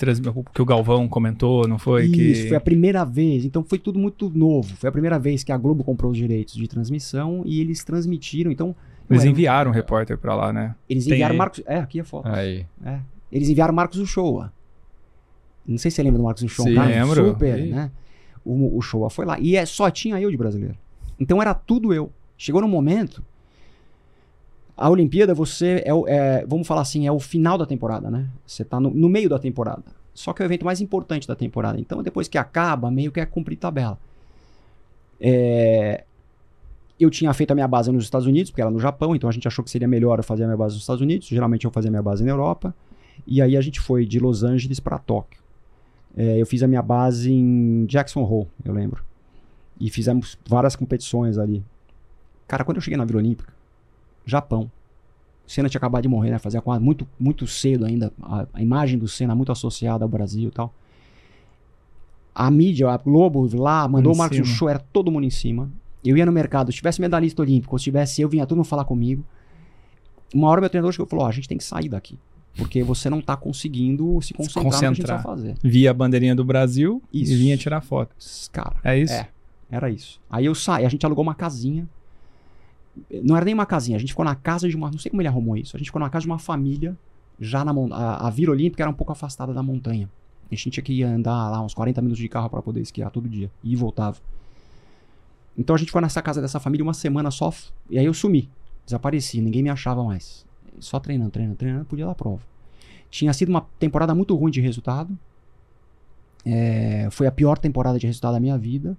[0.55, 2.05] que o Galvão comentou, não foi?
[2.05, 2.49] Isso, que...
[2.49, 3.45] foi a primeira vez.
[3.45, 4.77] Então foi tudo muito novo.
[4.77, 8.53] Foi a primeira vez que a Globo comprou os direitos de transmissão e eles transmitiram.
[8.53, 8.75] Então.
[9.11, 10.75] Eles enviaram um repórter para lá, né?
[10.89, 11.63] Eles enviaram Marcos.
[11.67, 12.29] É, aqui a foto.
[12.29, 12.65] Aí.
[12.85, 13.01] É.
[13.33, 14.53] Eles enviaram Marcos Uchoa.
[15.67, 16.67] Não sei se você lembra do Marcos Uchoa.
[16.67, 17.29] Sim, lembro.
[17.31, 17.91] Super, né?
[18.45, 19.39] O, o Showa foi lá.
[19.41, 20.77] E é, só tinha eu de brasileiro.
[21.19, 22.11] Então era tudo eu.
[22.37, 23.23] Chegou num momento.
[24.77, 28.29] A Olimpíada, você é, é, vamos falar assim, é o final da temporada, né?
[28.45, 29.85] Você está no, no, meio da temporada.
[30.13, 31.79] Só que é o evento mais importante da temporada.
[31.79, 33.99] Então, depois que acaba, meio que é cumprir tabela.
[35.21, 36.05] É,
[36.99, 39.33] eu tinha feito a minha base nos Estados Unidos, porque era no Japão, então a
[39.33, 41.29] gente achou que seria melhor eu fazer a minha base nos Estados Unidos.
[41.29, 42.75] Geralmente eu fazia a minha base na Europa.
[43.27, 45.41] E aí a gente foi de Los Angeles para Tóquio.
[46.17, 49.03] É, eu fiz a minha base em Jackson Hole, eu lembro.
[49.81, 51.65] E fizemos várias competições ali.
[52.47, 53.53] Cara, quando eu cheguei na Vila Olímpica,
[54.25, 54.71] Japão,
[55.47, 56.39] o Senna tinha acabado de morrer, né?
[56.39, 58.13] Fazia muito, muito cedo ainda.
[58.23, 60.73] A, a imagem do Senna muito associada ao Brasil e tal.
[62.35, 65.71] A mídia, a Globo lá, mandou o Marcos Show, era todo mundo em cima.
[66.05, 68.85] Eu ia no mercado, se tivesse medalhista olímpico, se tivesse eu, vinha todo mundo falar
[68.85, 69.25] comigo.
[70.35, 72.19] Uma hora meu treinador chegou e falou: oh, a gente tem que sair daqui.
[72.57, 75.55] Porque você não está conseguindo se concentrar, se concentrar no que a gente fazer.
[75.63, 77.33] Via a bandeirinha do Brasil isso.
[77.33, 78.15] e vinha tirar foto.
[78.53, 79.13] Cara, é isso?
[79.13, 79.29] É.
[79.75, 80.21] Era isso.
[80.31, 81.89] Aí eu saí, a gente alugou uma casinha.
[83.25, 84.89] Não era nem uma casinha, a gente ficou na casa de uma.
[84.89, 85.77] Não sei como ele arrumou isso.
[85.77, 86.97] A gente ficou na casa de uma família,
[87.41, 90.09] já na a, a Vila Olímpica era um pouco afastada da montanha.
[90.51, 93.29] A gente tinha que andar lá uns 40 minutos de carro para poder esquiar todo
[93.29, 93.51] dia.
[93.65, 94.19] E ir e voltava.
[95.59, 97.53] Então a gente foi nessa casa dessa família uma semana só.
[97.91, 98.49] E aí eu sumi.
[98.85, 100.47] Desapareci, ninguém me achava mais.
[100.79, 102.43] Só treinando, treinando, treinando, podia dar prova.
[103.11, 105.19] Tinha sido uma temporada muito ruim de resultado.
[106.45, 108.97] É, foi a pior temporada de resultado da minha vida.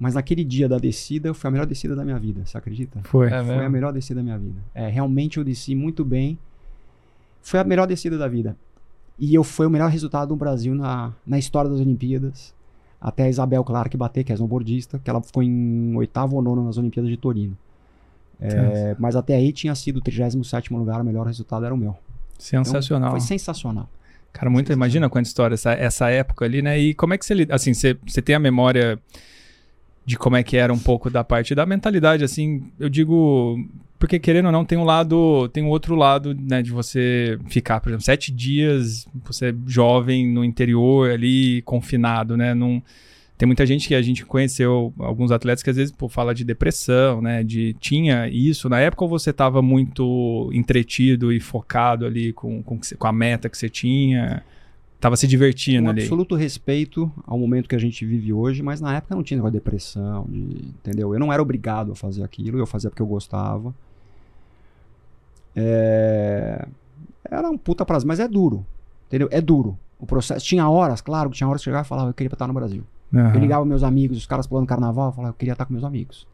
[0.00, 3.00] Mas naquele dia da descida, foi a melhor descida da minha vida, você acredita?
[3.04, 3.26] Foi.
[3.26, 4.58] É foi a melhor descida da minha vida.
[4.74, 6.38] É, realmente eu desci muito bem.
[7.42, 8.56] Foi a melhor descida da vida.
[9.18, 12.54] E eu foi o melhor resultado do Brasil na, na história das Olimpíadas.
[12.98, 16.64] Até a Isabel Clark bater, que é snowboardista, que ela ficou em oitavo ou nono
[16.64, 17.56] nas Olimpíadas de Torino.
[18.40, 21.94] É, mas até aí tinha sido o 37 lugar, o melhor resultado era o meu.
[22.38, 23.10] Sensacional.
[23.10, 23.86] Então, foi sensacional.
[24.32, 26.78] Cara, muito, imagina quanta história essa, essa época ali, né?
[26.78, 28.98] E como é que você, assim, você, você tem a memória
[30.04, 33.58] de como é que era um pouco da parte da mentalidade, assim, eu digo,
[33.98, 37.80] porque querendo ou não, tem um lado, tem um outro lado, né, de você ficar,
[37.80, 42.82] por exemplo, sete dias, você é jovem no interior ali, confinado, né, num,
[43.40, 46.44] tem muita gente que a gente conheceu, alguns atletas que às vezes pô, fala de
[46.44, 47.42] depressão, né?
[47.42, 48.68] De tinha isso.
[48.68, 53.56] Na época você estava muito entretido e focado ali com, com, com a meta que
[53.56, 54.44] você tinha?
[55.00, 56.02] Tava se divertindo um ali.
[56.02, 59.52] absoluto respeito ao momento que a gente vive hoje, mas na época não tinha negócio
[59.52, 61.14] de depressão, de, entendeu?
[61.14, 63.74] Eu não era obrigado a fazer aquilo, eu fazia porque eu gostava.
[65.56, 66.68] É...
[67.24, 68.64] Era um puta prazer, mas é duro,
[69.06, 69.26] entendeu?
[69.32, 69.78] É duro.
[69.98, 72.30] O processo tinha horas, claro, que tinha horas que eu chegava e falava, eu queria
[72.30, 72.84] estar no Brasil.
[73.10, 73.34] Uhum.
[73.34, 75.84] Eu ligava meus amigos, os caras pulando carnaval, eu falava, eu queria estar com meus
[75.84, 76.26] amigos.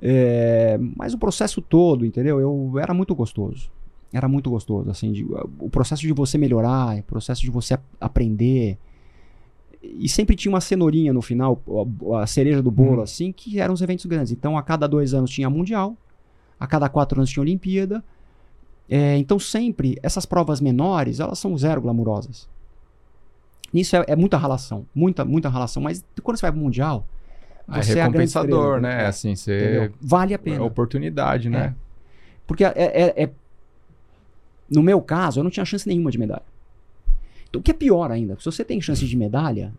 [0.00, 0.78] É...
[0.96, 2.38] Mas o processo todo, entendeu?
[2.38, 3.68] Eu era muito gostoso
[4.12, 5.24] era muito gostoso, assim, de,
[5.58, 8.76] o processo de você melhorar, o processo de você aprender.
[9.82, 11.62] E sempre tinha uma cenourinha no final,
[12.12, 13.02] a, a cereja do bolo, uhum.
[13.02, 14.32] assim, que eram os eventos grandes.
[14.32, 15.96] Então, a cada dois anos tinha Mundial,
[16.58, 18.02] a cada quatro anos tinha Olimpíada.
[18.88, 22.48] É, então, sempre, essas provas menores, elas são zero glamurosas.
[23.72, 25.80] Isso é, é muita relação, muita, muita relação.
[25.80, 27.06] Mas quando você vai pro Mundial,
[27.68, 29.02] você é recompensador, é né?
[29.04, 29.92] É, assim, você...
[30.00, 30.56] Vale a pena.
[30.56, 31.66] É oportunidade, né?
[31.66, 31.90] É.
[32.46, 33.30] Porque é, é, é
[34.70, 36.44] no meu caso, eu não tinha chance nenhuma de medalha.
[37.48, 39.72] Então, o que é pior ainda, se você tem chance de medalha,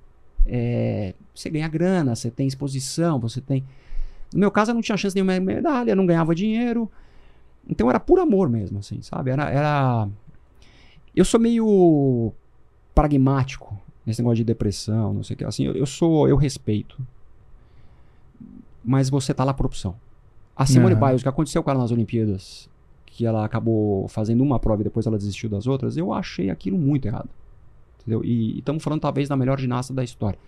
[0.45, 3.63] é, você ganha grana, você tem exposição, você tem.
[4.33, 6.91] No meu caso, eu não tinha chance nenhuma de medalha, não ganhava dinheiro.
[7.67, 9.31] Então era por amor mesmo, assim, sabe?
[9.31, 10.09] Era, era.
[11.15, 12.33] Eu sou meio
[12.93, 15.45] pragmático nesse negócio de depressão, não sei o que.
[15.45, 16.27] Assim, eu, eu sou.
[16.27, 16.97] Eu respeito.
[18.83, 19.95] Mas você tá lá por opção.
[20.55, 20.99] A Simone uhum.
[20.99, 22.69] Biles, o que aconteceu com ela nas Olimpíadas,
[23.11, 26.77] que ela acabou fazendo uma prova e depois ela desistiu das outras, eu achei aquilo
[26.77, 27.29] muito errado.
[27.99, 28.23] Entendeu?
[28.23, 30.39] E estamos falando talvez da melhor ginasta da história.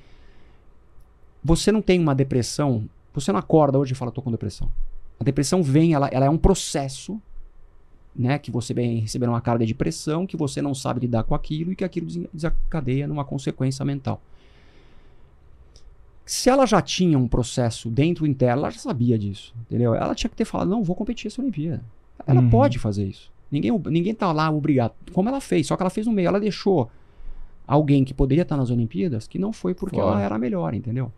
[1.44, 4.72] Você não tem uma depressão, você não acorda hoje e fala, tô com depressão.
[5.20, 7.22] A depressão vem, ela, ela é um processo,
[8.16, 8.40] né?
[8.40, 11.74] Que você vem receber uma carga de pressão, que você não sabe lidar com aquilo
[11.74, 14.22] e que aquilo desencadeia numa consequência mental.
[16.26, 19.94] Se ela já tinha um processo dentro interno, ela já sabia disso, entendeu?
[19.94, 21.84] Ela tinha que ter falado, não, vou competir essa Olimpíada.
[22.26, 22.50] Ela uhum.
[22.50, 23.32] pode fazer isso.
[23.52, 24.94] Ninguém, ninguém tá lá obrigado.
[25.12, 26.28] Como ela fez, só que ela fez no meio.
[26.28, 26.90] Ela deixou
[27.68, 31.12] alguém que poderia estar nas Olimpíadas que não foi porque ela era melhor, entendeu?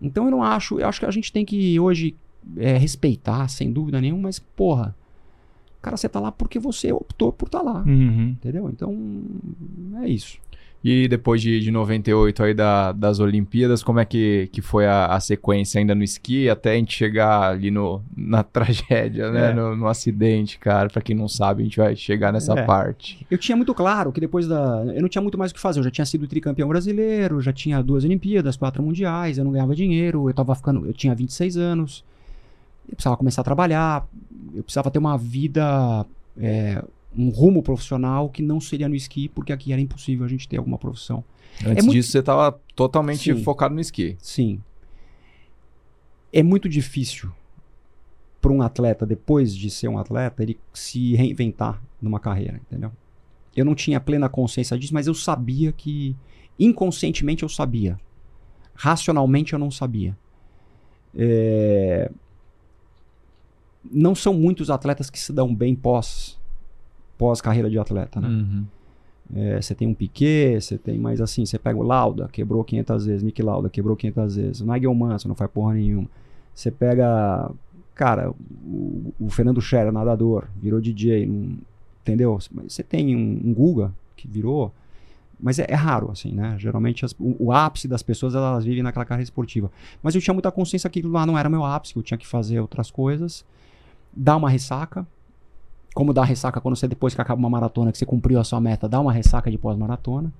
[0.00, 0.80] Então eu não acho.
[0.80, 2.16] Eu acho que a gente tem que hoje
[2.56, 4.96] é, respeitar, sem dúvida nenhuma, mas, porra.
[5.82, 7.82] Cara, você tá lá porque você optou por estar tá lá.
[7.86, 8.30] Uhum.
[8.30, 8.68] Entendeu?
[8.68, 8.94] Então,
[10.02, 10.38] é isso.
[10.82, 15.06] E depois de, de 98 aí da, das Olimpíadas, como é que, que foi a,
[15.06, 19.50] a, sequência ainda no esqui até a gente chegar ali no, na tragédia, né?
[19.50, 19.52] É.
[19.52, 20.88] No, no, acidente, cara.
[20.88, 22.64] Pra quem não sabe, a gente vai chegar nessa é.
[22.64, 23.26] parte.
[23.30, 24.82] Eu tinha muito claro que depois da.
[24.94, 25.80] Eu não tinha muito mais o que fazer.
[25.80, 29.74] Eu já tinha sido tricampeão brasileiro, já tinha duas Olimpíadas, quatro mundiais, eu não ganhava
[29.74, 30.86] dinheiro, eu tava ficando.
[30.86, 32.02] Eu tinha 26 anos,
[32.88, 34.06] eu precisava começar a trabalhar,
[34.54, 36.06] eu precisava ter uma vida.
[36.38, 36.82] É,
[37.16, 40.56] um rumo profissional que não seria no esqui, porque aqui era impossível a gente ter
[40.56, 41.24] alguma profissão.
[41.64, 41.92] Antes é muito...
[41.92, 43.42] disso, você estava totalmente Sim.
[43.42, 44.16] focado no esqui.
[44.20, 44.60] Sim.
[46.32, 47.30] É muito difícil
[48.40, 52.90] para um atleta, depois de ser um atleta, ele se reinventar numa carreira, entendeu?
[53.54, 56.16] Eu não tinha plena consciência disso, mas eu sabia que.
[56.58, 57.98] Inconscientemente eu sabia.
[58.74, 60.16] Racionalmente eu não sabia.
[61.14, 62.10] É...
[63.84, 66.39] Não são muitos atletas que se dão bem pós
[67.20, 68.28] pós-carreira de atleta, né?
[68.28, 68.64] Uhum.
[69.34, 73.04] É, você tem um Piquet, você tem, mas assim, você pega o Lauda, quebrou 500
[73.04, 76.08] vezes, Nick Lauda quebrou 500 vezes, o Nigel Mansell não faz porra nenhuma.
[76.54, 77.50] Você pega,
[77.94, 81.58] cara, o, o Fernando Scherer, nadador, virou DJ, um,
[82.00, 82.38] entendeu?
[82.66, 84.72] Você tem um, um, Guga que virou,
[85.38, 86.56] mas é, é raro, assim, né?
[86.58, 89.70] Geralmente as, o, o, ápice das pessoas, elas vivem naquela carreira esportiva.
[90.02, 92.18] Mas eu tinha muita consciência que aquilo lá não era meu ápice, que eu tinha
[92.18, 93.44] que fazer outras coisas,
[94.10, 95.06] dar uma ressaca,
[95.94, 98.60] como dá ressaca quando você, depois que acaba uma maratona, que você cumpriu a sua
[98.60, 100.32] meta, dá uma ressaca de pós-maratona.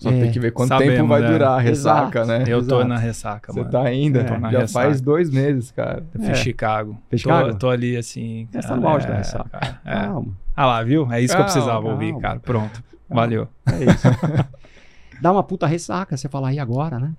[0.00, 1.30] Só é, tem que ver quanto sabemos, tempo vai é.
[1.30, 2.26] durar a ressaca, Exato.
[2.26, 2.44] né?
[2.48, 2.88] Eu tô Exato.
[2.88, 4.20] na ressaca, Você tá ainda?
[4.20, 4.28] É.
[4.28, 4.86] Já ressaca.
[4.86, 6.02] faz dois meses, cara.
[6.14, 6.34] Eu fiz é.
[6.36, 6.96] Chicago.
[7.10, 7.50] Fez Chicago?
[7.50, 8.48] Tô, tô, ali assim.
[8.50, 9.80] Cara, tá no auge da é, ressaca.
[9.84, 9.94] É.
[10.00, 10.32] Calma.
[10.56, 11.12] Ah lá, viu?
[11.12, 11.90] É isso calma, que eu precisava calma.
[11.90, 12.40] ouvir, cara.
[12.40, 12.82] Pronto.
[13.08, 13.22] Calma.
[13.22, 13.48] Valeu.
[13.66, 14.08] É isso.
[15.20, 17.12] Dá uma puta ressaca, você fala, e agora, né?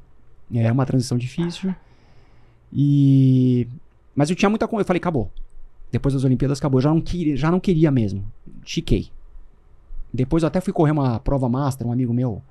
[0.55, 1.75] É uma transição difícil.
[2.73, 3.67] E.
[4.15, 4.65] Mas eu tinha muita.
[4.65, 5.31] Eu falei, acabou.
[5.91, 6.79] Depois das Olimpíadas acabou.
[6.79, 8.25] Eu já não queria, já não queria mesmo.
[8.65, 9.09] Chiquei.
[10.13, 12.41] Depois eu até fui correr uma prova master, um amigo meu,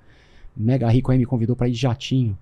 [0.57, 2.37] mega rico aí, me convidou para ir de jatinho.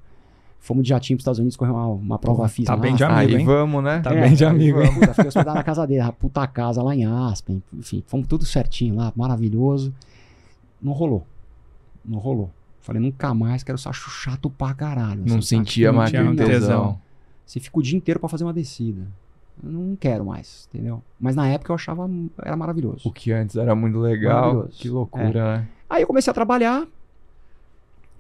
[0.61, 2.75] Fomos de jatinho pros Estados Unidos correr uma, uma prova Pô, física.
[2.75, 3.47] Tá bem de amigo, aí hein?
[3.47, 4.01] vamos, né?
[4.01, 4.93] Tá é, bem de amigo, hein?
[4.93, 7.63] Puta, fiquei hospedado na casa dele, a puta casa lá em Aspen.
[7.73, 9.95] Enfim, fomos tudo certinho lá, maravilhoso.
[10.83, 11.25] Não rolou.
[12.05, 12.51] Não rolou.
[12.81, 15.23] Falei, nunca mais, quero ser chato pra caralho.
[15.27, 16.99] Não assim, sentia mais tesão.
[17.45, 19.07] Você fica o dia inteiro para fazer uma descida.
[19.63, 21.03] Não quero mais, entendeu?
[21.19, 22.09] Mas na época eu achava
[22.43, 23.09] era maravilhoso.
[23.09, 24.69] O que antes era muito legal.
[24.71, 25.59] Que loucura, é.
[25.59, 25.69] né?
[25.91, 26.87] Aí eu comecei a trabalhar.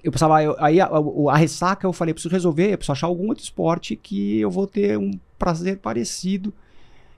[0.03, 3.29] eu pensava, eu, aí a, a, a, ressaca eu falei, preciso resolver, preciso achar algum
[3.29, 6.53] outro esporte que eu vou ter um prazer parecido.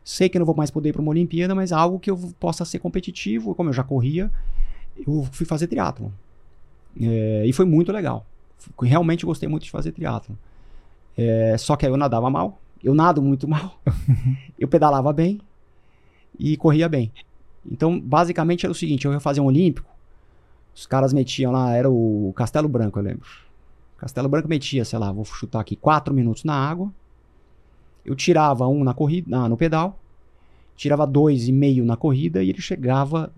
[0.05, 2.17] Sei que eu não vou mais poder ir para uma Olimpíada, mas algo que eu
[2.39, 4.31] possa ser competitivo, como eu já corria,
[5.07, 6.13] eu fui fazer triatlo.
[7.01, 8.27] É, e foi muito legal.
[8.83, 10.37] Realmente gostei muito de fazer triatlo.
[11.17, 13.81] É, só que aí eu nadava mal, eu nado muito mal,
[14.59, 15.41] eu pedalava bem
[16.39, 17.13] e corria bem.
[17.65, 19.89] Então, basicamente era o seguinte, eu ia fazer um olímpico,
[20.75, 23.29] os caras metiam lá, era o Castelo Branco, eu lembro.
[23.99, 26.91] Castelo Branco metia, sei lá, vou chutar aqui, 4 minutos na água.
[28.03, 29.99] Eu tirava um na corrida, no pedal,
[30.75, 33.31] tirava dois e meio na corrida e ele chegava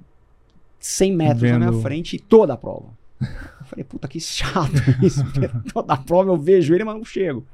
[0.78, 1.58] 100 metros Vendo.
[1.58, 2.86] na minha frente e toda a prova.
[3.20, 5.24] Eu falei, puta que chato isso.
[5.72, 7.44] toda a prova eu vejo ele, mas não chego.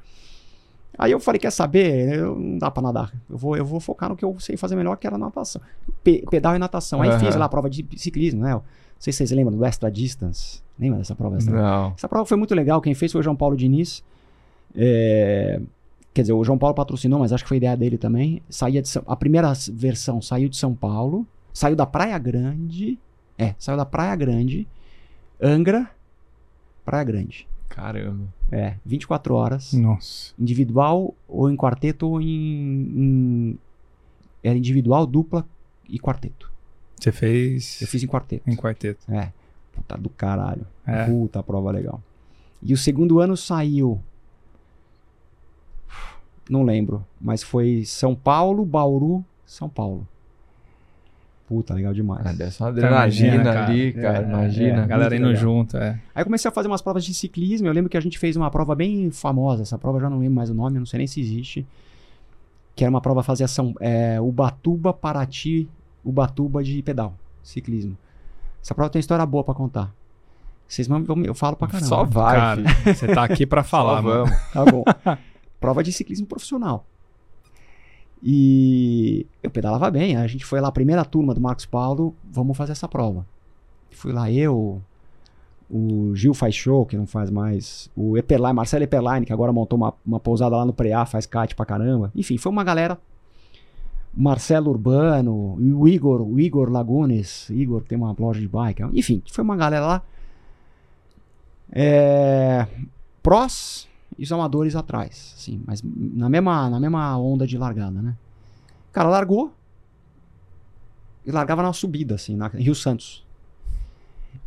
[0.99, 2.13] Aí eu falei, quer saber?
[2.13, 3.13] Eu, não dá pra nadar.
[3.31, 5.63] Eu vou, eu vou focar no que eu sei fazer melhor, que era natação.
[6.03, 7.01] Pe pedal e natação.
[7.01, 7.21] Aí uhum.
[7.21, 8.55] fiz lá a prova de ciclismo, né?
[8.55, 8.63] Não
[8.99, 10.61] sei se vocês lembram do Extra Distance.
[10.77, 11.37] Lembra dessa prova?
[11.37, 11.55] Extra?
[11.55, 11.93] Não.
[11.97, 12.81] Essa prova foi muito legal.
[12.81, 14.03] Quem fez foi o João Paulo Diniz.
[14.75, 15.61] É...
[16.13, 18.43] Quer dizer, o João Paulo patrocinou, mas acho que foi ideia dele também.
[18.51, 19.05] Saía de São...
[19.07, 22.99] A primeira versão saiu de São Paulo, saiu da Praia Grande.
[23.39, 24.67] É, saiu da Praia Grande,
[25.41, 25.89] Angra,
[26.85, 27.47] Praia Grande.
[27.69, 28.33] Caramba.
[28.51, 29.73] É, 24 horas.
[29.73, 30.33] Nossa.
[30.39, 33.59] Individual ou em quarteto ou em, em.
[34.43, 35.47] Era individual, dupla
[35.89, 36.51] e quarteto.
[36.97, 37.81] Você fez.
[37.81, 38.49] Eu fiz em quarteto.
[38.49, 39.13] Em quarteto.
[39.13, 39.33] É.
[39.73, 40.67] Puta do caralho.
[40.87, 41.05] É.
[41.05, 42.03] Puta prova legal.
[42.63, 44.01] E o segundo ano saiu.
[46.51, 47.05] Não lembro.
[47.21, 50.09] Mas foi São Paulo, Bauru, São Paulo.
[51.49, 52.27] Puta, legal demais.
[52.27, 54.19] Ah, dessa uma adrenalina imagina, ali, cara.
[54.19, 54.81] É, imagina.
[54.81, 55.41] É, a galera indo legal.
[55.43, 55.99] junto, é.
[56.15, 57.67] Aí comecei a fazer umas provas de ciclismo.
[57.67, 59.63] Eu lembro que a gente fez uma prova bem famosa.
[59.63, 61.67] Essa prova eu já não lembro mais o nome, não sei nem se existe.
[62.77, 65.67] Que era uma prova fazia São, é, Ubatuba, Paraty,
[66.05, 67.97] Ubatuba de pedal, ciclismo.
[68.63, 69.91] Essa prova tem história boa para contar.
[70.69, 71.89] Vocês vão, eu falo pra caramba.
[71.89, 72.63] Só vai, cara,
[72.95, 74.31] Você tá aqui para falar, vamos.
[74.53, 74.85] Tá bom.
[75.59, 76.85] prova de ciclismo profissional.
[78.23, 80.17] E eu pedalava bem.
[80.17, 83.25] A gente foi lá, a primeira turma do Marcos Paulo, vamos fazer essa prova.
[83.91, 84.83] Fui lá eu,
[85.71, 89.77] o Gil faz show, que não faz mais, o Eperline, Marcelo Eperline, que agora montou
[89.77, 92.11] uma, uma pousada lá no Preá, faz kite pra caramba.
[92.15, 92.99] Enfim, foi uma galera.
[94.15, 98.83] Marcelo Urbano, o Igor, o Igor Lagunes, Igor tem uma loja de bike.
[98.95, 100.03] Enfim, foi uma galera lá.
[101.71, 102.67] É,
[103.23, 103.87] prós,
[104.19, 108.17] e os amadores atrás, assim, mas na mesma, na mesma onda de largada, né?
[108.91, 109.53] O cara largou
[111.25, 113.25] e largava na subida, assim, na Rio Santos.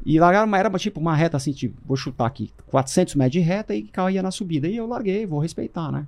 [0.05, 3.73] E largava, era tipo uma reta assim, tipo, vou chutar aqui, 400 metros de reta
[3.73, 4.67] e caía na subida.
[4.67, 6.05] E eu larguei, vou respeitar, né?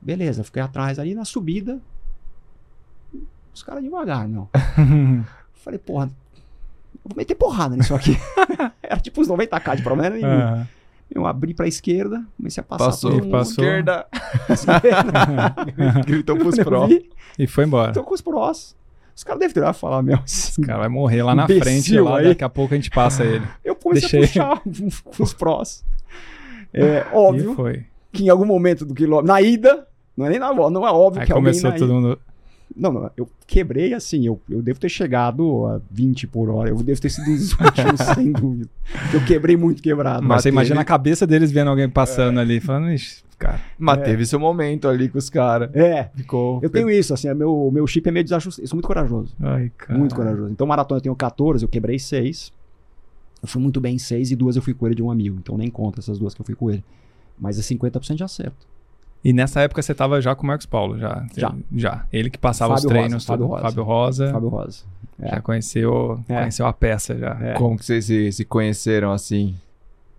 [0.00, 1.80] Beleza, fiquei atrás ali na subida.
[3.54, 4.48] Os caras devagar, meu.
[5.54, 6.10] Falei, porra,
[7.04, 8.16] vou meter porrada nisso aqui.
[8.82, 10.28] era tipo uns 90k de problema nenhum.
[10.28, 10.66] Uhum.
[11.12, 13.64] Eu abri pra esquerda, comecei a passar passou, por um, passou.
[13.64, 14.06] esquerda.
[16.06, 17.00] Gritou pros prós.
[17.38, 17.86] E foi embora.
[17.86, 18.76] Gritou com os prós.
[19.14, 20.18] Os caras devem ter falar, meu.
[20.24, 22.28] Esse cara vai morrer lá na frente, lá, aí.
[22.28, 23.44] daqui a pouco a gente passa ele.
[23.64, 24.40] Eu comecei Deixei.
[24.40, 25.84] a puxar com os prós.
[26.72, 27.56] É óbvio
[28.12, 30.90] que em algum momento do quilômetro, na ida, não é nem na volta, não é
[30.90, 32.18] óbvio aí que começou alguém todo mundo
[32.76, 36.76] não, não, eu quebrei assim, eu, eu devo ter chegado a 20 por hora, eu
[36.76, 38.70] devo ter sido um dos últimos, sem dúvida.
[39.12, 40.22] Eu quebrei muito quebrado.
[40.22, 40.56] Mas, você teve...
[40.56, 42.42] imagina a cabeça deles vendo alguém passando é.
[42.42, 43.60] ali, falando, Ixi, cara.
[43.78, 44.02] Mas é.
[44.02, 45.74] teve seu momento ali com os caras.
[45.74, 46.10] É.
[46.14, 46.60] Ficou.
[46.62, 48.64] Eu tenho isso, assim, meu, meu chip é meio desajustado.
[48.64, 49.34] Eu sou muito corajoso.
[49.40, 49.98] Ai, cara.
[49.98, 50.50] Muito corajoso.
[50.50, 52.52] Então, maratona eu tenho 14, eu quebrei 6.
[53.42, 55.38] Eu fui muito bem em 6 e duas eu fui com ele de um amigo.
[55.38, 56.84] Então nem conta essas duas que eu fui com ele.
[57.38, 58.66] Mas é 50% de acerto.
[59.22, 61.26] E nessa época você estava já com o Marcos Paulo, já?
[61.36, 61.54] Já.
[61.74, 62.06] Já.
[62.12, 63.12] Ele que passava Fábio os treinos.
[63.12, 63.62] Rosa, Fábio Rosa.
[63.62, 64.32] Fábio Rosa.
[64.32, 64.84] Fábio Rosa.
[65.20, 65.30] É.
[65.30, 66.38] Já conheceu, é.
[66.38, 67.38] conheceu a peça já.
[67.40, 67.54] É.
[67.54, 69.54] Como que vocês se, se conheceram assim?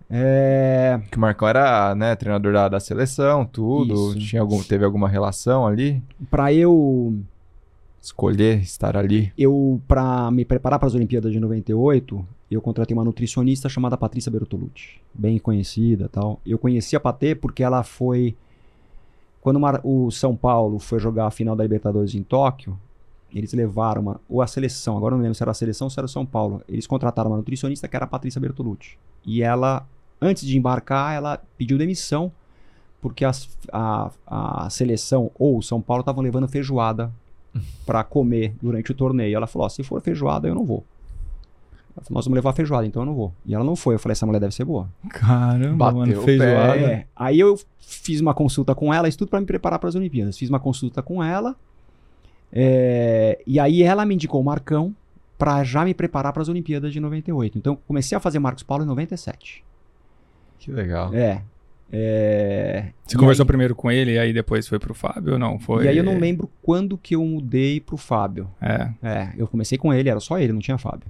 [0.08, 1.00] É...
[1.10, 4.14] Que o Marcão era né, treinador da, da seleção, tudo.
[4.18, 6.02] Tinha algum, teve alguma relação ali?
[6.30, 7.18] Para eu
[8.00, 9.32] escolher estar ali.
[9.38, 14.30] Eu para me preparar para as Olimpíadas de 98, eu contratei uma nutricionista chamada Patrícia
[14.30, 16.40] Bertolucci, bem conhecida, tal.
[16.44, 18.36] Eu conheci a Patê porque ela foi
[19.42, 22.78] quando o São Paulo foi jogar a final da Libertadores em Tóquio,
[23.34, 25.98] eles levaram uma, ou a seleção, agora não lembro se era a seleção ou se
[25.98, 26.62] era o São Paulo.
[26.68, 28.96] Eles contrataram uma nutricionista que era a Patrícia Bertolucci.
[29.26, 29.84] E ela,
[30.20, 32.30] antes de embarcar, ela pediu demissão
[33.00, 37.12] porque as, a, a seleção ou o São Paulo estavam levando feijoada
[37.84, 39.34] para comer durante o torneio.
[39.34, 40.84] Ela falou: oh, se for feijoada, eu não vou.
[41.96, 43.32] Ela falou, nós vamos levar feijoada, então eu não vou.
[43.44, 43.94] E ela não foi.
[43.94, 44.88] Eu falei, essa mulher deve ser boa.
[45.08, 46.80] Caramba, Bateu mano, feijoada.
[46.80, 47.06] É.
[47.14, 50.38] Aí eu fiz uma consulta com ela, isso tudo para me preparar para as Olimpíadas.
[50.38, 51.54] Fiz uma consulta com ela.
[52.52, 54.94] É, e aí ela me indicou o Marcão
[55.38, 57.58] para já me preparar para as Olimpíadas de 98.
[57.58, 59.64] Então comecei a fazer Marcos Paulo em 97.
[60.58, 61.12] Que legal.
[61.12, 61.42] É.
[61.90, 62.90] é...
[63.04, 63.48] Você conversou aí...
[63.48, 65.58] primeiro com ele e aí depois foi pro Fábio ou não?
[65.58, 65.86] Foi...
[65.86, 68.48] E aí eu não lembro quando que eu mudei pro Fábio.
[68.60, 68.90] É.
[69.02, 71.08] É, eu comecei com ele, era só ele, não tinha Fábio.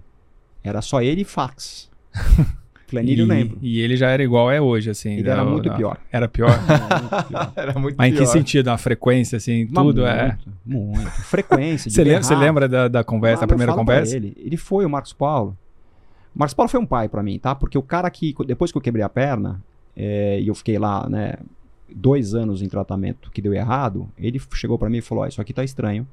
[0.62, 1.90] Era só ele e fax.
[2.92, 3.58] Planilha eu lembro.
[3.62, 5.14] E ele já era igual é hoje, assim.
[5.14, 5.96] Ele era muito pior.
[6.12, 6.50] Era pior?
[7.56, 8.22] era muito Mas pior.
[8.22, 8.68] em que sentido?
[8.68, 10.38] A frequência, assim, Mas tudo muito, é...
[10.64, 14.14] Muito, Frequência, Você lembra, você lembra da, da conversa, da primeira conversa?
[14.14, 14.36] Ele.
[14.36, 15.56] ele foi o Marcos Paulo.
[16.34, 17.54] O Marcos Paulo foi um pai para mim, tá?
[17.54, 19.62] Porque o cara que, depois que eu quebrei a perna,
[19.96, 21.34] é, e eu fiquei lá, né,
[21.94, 25.28] dois anos em tratamento que deu errado, ele chegou para mim e falou, ó, oh,
[25.28, 26.06] isso aqui tá estranho,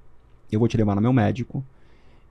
[0.52, 1.64] eu vou te levar no meu médico,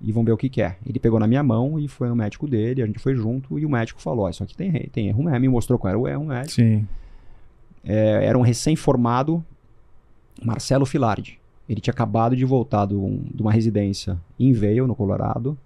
[0.01, 0.77] e vão ver o que, que é.
[0.87, 3.67] Ele pegou na minha mão e foi no médico dele, a gente foi junto e
[3.67, 6.07] o médico falou: oh, Isso aqui tem, tem erro mesmo, me mostrou qual era o
[6.07, 6.55] erro médico.
[6.55, 6.87] Sim.
[7.85, 9.45] É, era um recém-formado
[10.43, 11.41] Marcelo Filardi.
[11.69, 15.59] Ele tinha acabado de voltar do, de uma residência em Vail, no Colorado.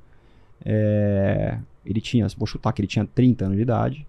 [0.65, 4.07] É, ele tinha, vou chutar que ele tinha 30 anos de idade.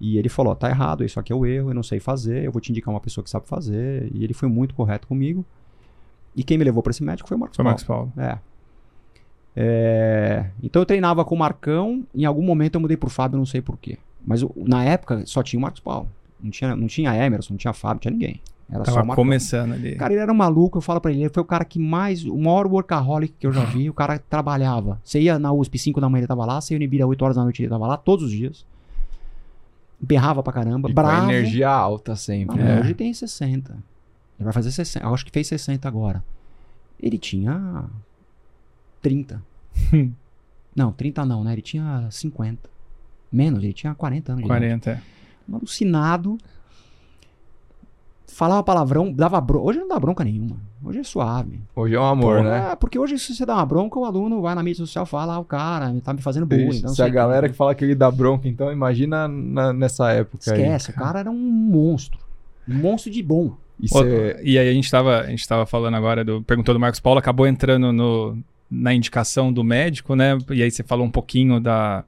[0.00, 2.52] E ele falou: tá errado, isso aqui é o erro, eu não sei fazer, eu
[2.52, 4.08] vou te indicar uma pessoa que sabe fazer.
[4.14, 5.44] E ele foi muito correto comigo.
[6.34, 7.72] E quem me levou para esse médico foi o Marcos foi Paulo.
[7.72, 8.12] Marcos Paulo.
[8.16, 8.38] É.
[9.60, 13.44] É, então eu treinava com o Marcão, em algum momento eu mudei pro Fábio, não
[13.44, 13.98] sei porquê.
[14.24, 16.08] Mas na época só tinha o Marcos Paulo.
[16.40, 18.40] Não tinha, não tinha Emerson, não tinha Fábio, não tinha ninguém.
[18.70, 19.24] Era Tava só o Marcão.
[19.24, 19.96] começando ali.
[19.96, 22.24] Cara, ele era um maluco, eu falo pra ele, ele foi o cara que mais,
[22.24, 25.00] o maior workaholic que eu já vi, o cara trabalhava.
[25.02, 27.24] Você ia na USP 5 da manhã, ele tava lá, você ia no Ibira 8
[27.24, 28.64] horas da noite, ele tava lá, todos os dias.
[29.98, 31.26] Berrava pra caramba, e bravo.
[31.26, 32.56] Com energia alta sempre.
[32.62, 32.78] Não, é.
[32.78, 33.72] Hoje tem 60.
[33.72, 33.80] Ele
[34.38, 36.22] vai fazer 60, eu acho que fez 60 agora.
[37.00, 37.86] Ele tinha
[39.08, 39.42] 30.
[40.76, 41.52] não, 30 não, né?
[41.54, 42.68] Ele tinha 50.
[43.32, 44.44] Menos, ele tinha 40 anos.
[44.44, 45.00] 40, é.
[45.48, 46.36] Um alucinado.
[48.26, 49.66] Falava palavrão, dava bronca.
[49.66, 50.56] Hoje não dá bronca nenhuma.
[50.84, 51.60] Hoje é suave.
[51.74, 52.72] Hoje é um amor, Pô, né?
[52.72, 55.08] É, porque hoje se você dá uma bronca, o aluno vai na mídia social e
[55.08, 56.76] fala, ah, o cara tá me fazendo bullying.
[56.76, 60.38] Então, se a galera que fala que ele dá bronca, então imagina na, nessa época
[60.38, 60.96] Esquece, aí.
[60.96, 62.20] o cara era um monstro.
[62.68, 63.56] Um monstro de bom.
[63.80, 64.40] E, cê...
[64.44, 67.18] e aí a gente tava, a gente tava falando agora, do, perguntou do Marcos Paulo,
[67.18, 68.38] acabou entrando no,
[68.70, 70.38] na indicação do médico, né?
[70.50, 72.04] E aí você falou um pouquinho da,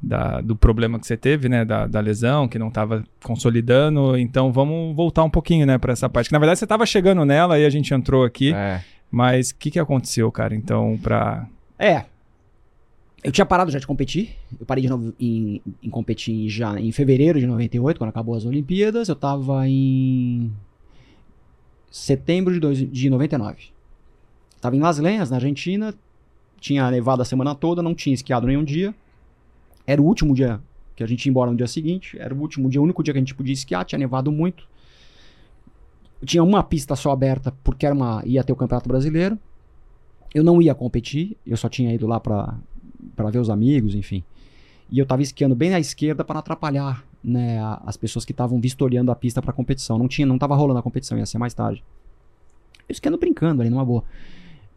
[0.00, 1.64] da do problema que você teve, né?
[1.64, 4.16] Da, da lesão, que não estava consolidando.
[4.16, 6.28] Então vamos voltar um pouquinho, né, para essa parte.
[6.28, 8.52] Que na verdade você estava chegando nela e a gente entrou aqui.
[8.52, 8.82] É.
[9.10, 10.54] Mas o que, que aconteceu, cara?
[10.54, 11.46] Então, para
[11.78, 12.06] É.
[13.22, 14.30] Eu tinha parado já de competir.
[14.58, 18.44] Eu parei de novo em, em competir já em fevereiro de 98, quando acabou as
[18.44, 19.08] Olimpíadas.
[19.08, 20.50] Eu tava em
[21.88, 23.70] setembro de, dois, de 99.
[24.62, 25.92] Tava em Las Lenhas, na Argentina,
[26.60, 28.94] tinha nevado a semana toda, não tinha esquiado nenhum dia.
[29.84, 30.60] Era o último dia
[30.94, 33.12] que a gente ia embora no dia seguinte, era o último dia, o único dia
[33.12, 34.68] que a gente podia esquiar, tinha nevado muito.
[36.24, 39.36] Tinha uma pista só aberta porque era uma, ia ter o Campeonato Brasileiro.
[40.32, 44.22] Eu não ia competir, eu só tinha ido lá para ver os amigos, enfim.
[44.88, 49.10] E eu tava esquiando bem na esquerda para atrapalhar né, as pessoas que estavam vistoriando
[49.10, 49.98] a pista para competição.
[49.98, 51.82] Não tinha, não tava rolando a competição, ia ser mais tarde.
[52.88, 54.04] Eu esquiando brincando ali numa boa.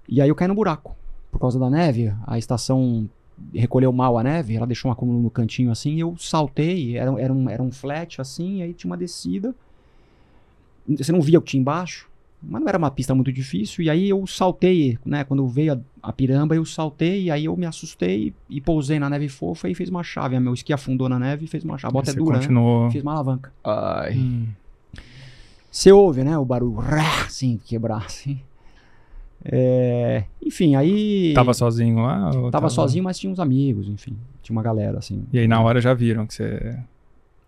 [0.07, 0.95] E aí eu caí no buraco.
[1.31, 3.09] Por causa da neve, a estação
[3.53, 7.11] recolheu mal a neve, ela deixou um acúmulo no cantinho assim, e eu saltei, era,
[7.21, 9.53] era, um, era um flat assim, aí tinha uma descida.
[10.87, 12.07] Você não via o que tinha embaixo,
[12.41, 16.09] mas não era uma pista muito difícil, e aí eu saltei, né, quando veio a,
[16.09, 19.75] a piramba, eu saltei, e aí eu me assustei e pousei na neve fofa e
[19.75, 20.39] fez uma chave.
[20.39, 21.91] Meu esqui afundou na neve e fez uma chave.
[21.91, 22.41] A bota é dura, né?
[22.41, 22.91] continuou...
[22.91, 23.51] Fiz uma alavanca.
[23.63, 24.15] Ai.
[24.15, 24.47] Hum.
[25.71, 26.79] Você ouve, né, o barulho,
[27.25, 28.39] assim, quebrar, assim.
[29.47, 31.33] É, enfim, aí.
[31.35, 32.31] Tava sozinho lá?
[32.31, 34.17] Tava, tava, sozinho, mas tinha uns amigos, enfim.
[34.41, 35.23] Tinha uma galera, assim.
[35.31, 36.79] E aí na hora já viram que você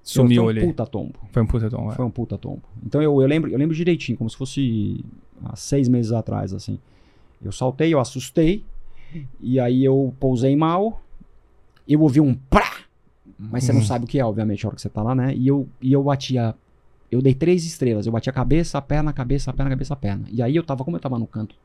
[0.03, 0.67] sumiu foi um ali.
[0.67, 1.15] puta tombo.
[1.31, 1.91] Foi um puta tombo.
[1.91, 1.95] É.
[1.95, 2.61] Foi um puta tombo.
[2.85, 5.03] Então eu, eu, lembro, eu lembro direitinho, como se fosse
[5.43, 6.77] há seis meses atrás, assim.
[7.43, 8.63] Eu saltei, eu assustei,
[9.41, 11.01] e aí eu pousei mal,
[11.87, 12.77] eu ouvi um prá!
[13.39, 13.85] Mas você não uhum.
[13.85, 15.33] sabe o que é, obviamente, a hora que você tá lá, né?
[15.35, 16.55] E eu, e eu batia.
[17.11, 18.05] Eu dei três estrelas.
[18.05, 20.27] Eu bati a cabeça, a perna, a cabeça, a perna, a cabeça, a perna.
[20.31, 21.55] E aí eu tava, como eu tava no canto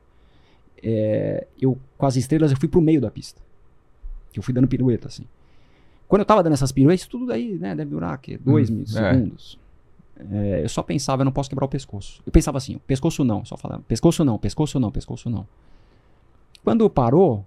[0.81, 3.41] é, eu com as estrelas eu fui pro meio da pista.
[4.35, 5.25] Eu fui dando pirueta, assim.
[6.07, 9.59] Quando eu tava dando essas piruetas, tudo aí, né, deve durar aqui, dois hum, segundos.
[9.59, 9.63] É.
[10.31, 12.21] É, eu só pensava, eu não posso quebrar o pescoço.
[12.25, 15.47] Eu pensava assim, pescoço não, só falava, pescoço não, pescoço não, pescoço não.
[16.63, 17.45] Quando parou,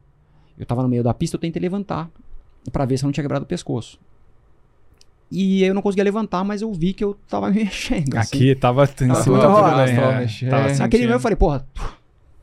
[0.59, 2.11] eu tava no meio da pista, eu tentei levantar
[2.73, 3.99] para ver se eu não tinha quebrado o pescoço.
[5.31, 8.17] E eu não conseguia levantar, mas eu vi que eu tava me mexendo.
[8.17, 8.37] Assim.
[8.37, 11.67] Aqui tava em cima da é, Naquele momento eu falei, porra,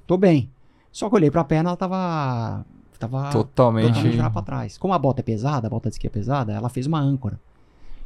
[0.07, 0.49] tô bem.
[0.93, 2.65] Só que eu olhei pra perna, ela tava.
[2.97, 3.95] Tava totalmente.
[3.95, 4.77] totalmente pra trás.
[4.77, 7.37] Como a bota é pesada, a bota de esqui é pesada, ela fez uma âncora.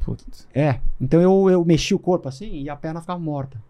[0.04, 0.48] Putz.
[0.52, 0.80] É.
[1.00, 3.62] Então eu, eu mexi o corpo assim e a perna ficava morta.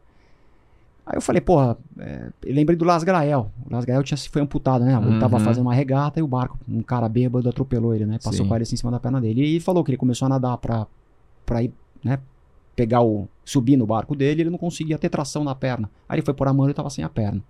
[1.05, 3.51] Aí eu falei, porra, é, eu lembrei do Las Grael.
[3.69, 4.95] O Las Grael tinha, foi amputado, né?
[4.95, 5.19] Ele uhum.
[5.19, 8.19] tava fazendo uma regata e o barco, um cara bêbado atropelou ele, né?
[8.23, 9.43] Passou com ele assim, em cima da perna dele.
[9.43, 10.87] E falou que ele começou a nadar pra,
[11.45, 11.73] pra ir,
[12.05, 12.19] né?
[12.79, 13.29] pegar o.
[13.45, 15.91] subir no barco dele, ele não conseguia ter tração na perna.
[16.09, 17.43] Aí ele foi pôr a mão e tava sem a perna.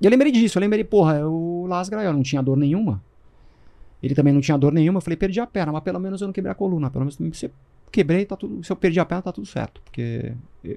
[0.00, 3.02] E eu lembrei disso, eu lembrei, porra, o Lasgra, eu não tinha dor nenhuma.
[4.02, 4.98] Ele também não tinha dor nenhuma.
[4.98, 6.88] Eu falei, perdi a perna, mas pelo menos eu não quebrei a coluna.
[6.90, 7.50] Pelo menos se eu
[7.90, 8.62] quebrei, tá tudo.
[8.64, 9.80] Se eu perdi a perna, tá tudo certo.
[9.84, 10.32] Porque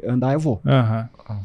[0.08, 0.62] andar eu vou.
[0.66, 1.42] Uhum.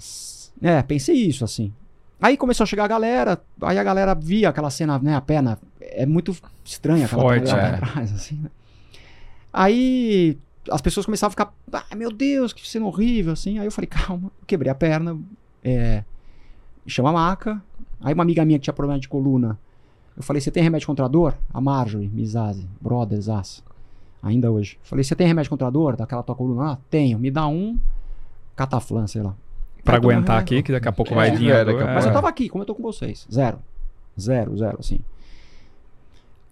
[0.63, 1.73] É, pensei isso, assim.
[2.21, 5.15] Aí começou a chegar a galera, aí a galera via aquela cena, né?
[5.15, 7.75] A perna é muito estranha aquela Forte, perna é.
[7.75, 8.51] atrás, assim, né?
[9.53, 10.39] Aí
[10.71, 11.55] as pessoas começavam a ficar,
[11.91, 13.59] ah, meu Deus, que cena horrível, assim.
[13.59, 15.19] Aí eu falei, calma, quebrei a perna,
[15.63, 16.05] é,
[16.87, 17.63] chama a maca.
[18.01, 19.59] Aí uma amiga minha que tinha problema de coluna,
[20.17, 21.37] eu falei, você tem remédio contra a dor?
[21.53, 23.63] A Marjorie, Mizazi, Brothers, As.
[24.23, 24.79] Ainda hoje.
[24.83, 26.73] Eu falei, você tem remédio contra a dor daquela tua coluna?
[26.73, 27.19] Ah, tenho.
[27.19, 27.79] Me dá um
[28.55, 29.35] cataflã, sei lá.
[29.85, 31.51] Pra aguentar aqui, que daqui a pouco é, vai vir.
[31.51, 31.65] É,
[31.95, 33.27] Mas eu tava aqui, como eu tô com vocês.
[33.33, 33.59] Zero.
[34.19, 35.01] Zero, zero, assim.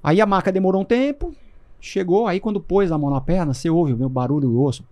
[0.03, 1.35] Aí a maca demorou um tempo,
[1.81, 4.85] chegou, aí quando pôs a mão na perna, você ouve o meu barulho do osso,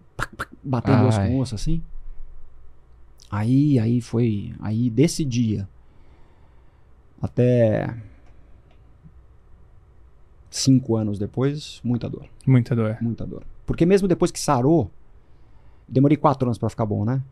[0.65, 1.83] batendo osso com osso, assim.
[3.33, 5.67] Aí, aí foi, aí desse dia
[7.21, 7.97] até
[10.51, 12.27] cinco anos depois, muita dor.
[12.47, 12.99] Muita dor.
[13.01, 13.43] Muita dor.
[13.65, 14.91] Porque mesmo depois que sarou,
[15.89, 17.23] demorei quatro anos para ficar bom, né?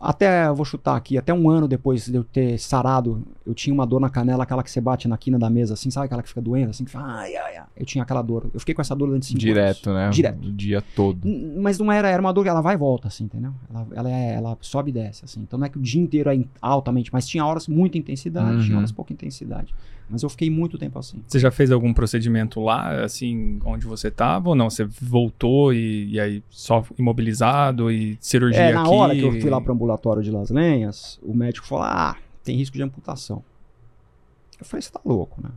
[0.00, 3.72] Até, eu vou chutar aqui, até um ano depois de eu ter sarado, eu tinha
[3.72, 6.06] uma dor na canela, aquela que você bate na quina da mesa, assim, sabe?
[6.06, 7.64] Aquela que fica doendo, assim, que fala, ai, ai, ai.
[7.76, 8.50] Eu tinha aquela dor.
[8.52, 10.02] Eu fiquei com essa dor durante cinco Direto, anos.
[10.02, 10.10] né?
[10.10, 10.46] Direto.
[10.46, 11.20] O dia todo.
[11.58, 13.52] Mas não era, era uma dor que ela vai e volta, assim, entendeu?
[13.70, 15.40] Ela, ela, é, ela sobe e desce, assim.
[15.40, 18.62] Então não é que o dia inteiro é altamente, mas tinha horas muita intensidade, uhum.
[18.62, 19.74] tinha horas pouca intensidade.
[20.08, 21.18] Mas eu fiquei muito tempo assim.
[21.26, 24.68] Você já fez algum procedimento lá, assim, onde você estava ou não?
[24.68, 28.90] Você voltou e, e aí só imobilizado e cirurgia é, na aqui?
[28.90, 31.84] Na hora que eu fui lá para o ambulatório de Las Lenhas, o médico falou,
[31.84, 33.44] ah, tem risco de amputação.
[34.58, 35.50] Eu falei, você tá louco, né?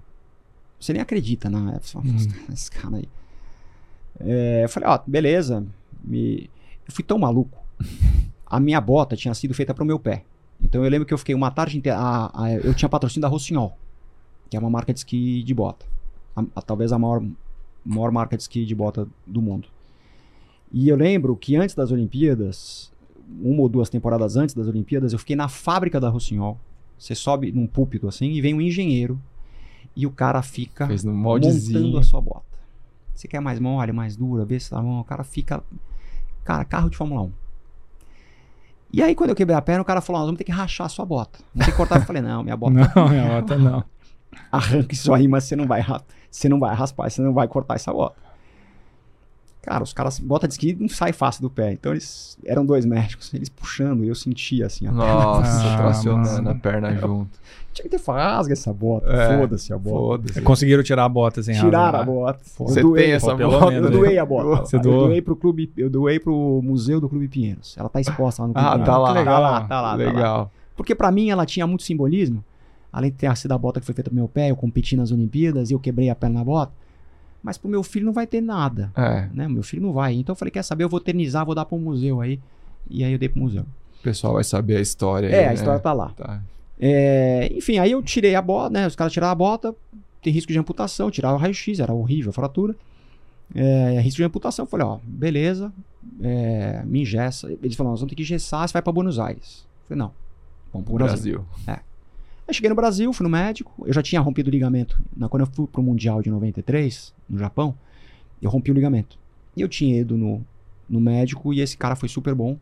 [0.79, 1.79] Você nem acredita, né?
[1.95, 2.15] Hum.
[2.53, 3.09] Esse cara aí.
[4.19, 5.65] É, eu falei, ó, oh, beleza.
[6.03, 6.49] Me...
[6.87, 7.57] Eu fui tão maluco.
[8.45, 10.23] A minha bota tinha sido feita para o meu pé.
[10.61, 11.97] Então eu lembro que eu fiquei uma tarde inteira.
[11.97, 13.77] A, a, eu tinha patrocínio da Rossignol
[14.49, 15.85] que é uma marca de esqui de bota.
[16.35, 17.23] A, talvez a maior,
[17.85, 19.67] maior marca de esqui de bota do mundo.
[20.71, 22.91] E eu lembro que antes das Olimpíadas,
[23.41, 26.59] uma ou duas temporadas antes das Olimpíadas, eu fiquei na fábrica da Rossignol.
[26.97, 29.21] Você sobe num púlpito assim e vem um engenheiro
[29.95, 32.57] e o cara fica montando a sua bota.
[33.13, 34.99] Você quer mais mole, mais dura, vê se tá bom.
[34.99, 35.63] O cara fica.
[36.43, 37.31] Cara, carro de Fórmula 1.
[38.93, 40.85] E aí, quando eu quebrei a perna, o cara falou: Nós vamos ter que rachar
[40.85, 41.39] a sua bota.
[41.53, 41.99] Vamos ter que cortar.
[41.99, 42.73] eu falei: Não, minha bota.
[42.95, 43.83] Não, minha bota não
[44.51, 45.83] arranca isso aí, mas você não vai,
[46.29, 48.15] você não vai raspar, você não vai cortar essa bota.
[49.67, 51.73] Cara, os caras, bota de esqui não sai fácil do pé.
[51.73, 55.77] Então eles eram dois médicos, eles puxando, e eu sentia assim a Nossa, perna.
[55.77, 57.37] tracionando a perna junto.
[57.73, 60.33] Tinha que ter rasga essa bota, é, foda-se a bota.
[60.33, 62.39] Foda Conseguiram tirar a bota sem Tiraram a bota.
[62.59, 63.73] Você tem essa bota?
[63.73, 64.65] Eu doei a bota.
[64.65, 65.01] Você doou?
[65.01, 67.75] Eu doei pro clube, eu doei pro museu do Clube Pinheiros.
[67.77, 69.11] Ela tá exposta lá no Clube Ah, tá lá.
[69.11, 69.95] Legal, tá lá, tá lá.
[69.95, 70.13] Legal.
[70.13, 70.49] Tá lá.
[70.77, 72.41] Porque para mim ela tinha muito simbolismo
[72.91, 75.11] além de ter sido a bota que foi feita pro meu pé, eu competi nas
[75.11, 76.71] Olimpíadas e eu quebrei a perna na bota.
[77.47, 78.91] Mas pro meu filho não vai ter nada.
[78.93, 79.29] É.
[79.33, 79.47] Né?
[79.47, 80.13] Meu filho não vai.
[80.15, 80.83] Então eu falei, quer saber?
[80.83, 82.41] Eu vou eternizar, vou dar pro museu aí.
[82.89, 83.61] E aí eu dei pro museu.
[83.61, 85.27] O pessoal vai saber a história.
[85.29, 85.53] É, aí, a né?
[85.53, 86.09] história tá lá.
[86.09, 86.41] Tá.
[86.77, 88.85] É, enfim, aí eu tirei a bota, né?
[88.85, 89.73] Os caras tiraram a bota,
[90.21, 92.75] tem risco de amputação, tiraram o raio-x, era horrível a fratura.
[93.55, 94.63] É, risco de amputação.
[94.65, 95.71] Eu falei, ó, beleza,
[96.21, 97.49] é, me engessa.
[97.49, 99.65] Eles falaram, nós vamos ter que engessar, você vai para Buenos Aires.
[99.83, 100.11] Eu falei, não,
[100.73, 101.45] vamos pro Brasil.
[101.65, 101.81] Brasil.
[101.81, 101.86] É.
[102.47, 104.99] Aí cheguei no Brasil, fui no médico, eu já tinha rompido o ligamento.
[105.15, 107.75] Na, quando eu fui pro Mundial de 93, no Japão,
[108.41, 109.17] eu rompi o ligamento.
[109.55, 110.45] E eu tinha ido no,
[110.89, 112.57] no médico e esse cara foi super bom.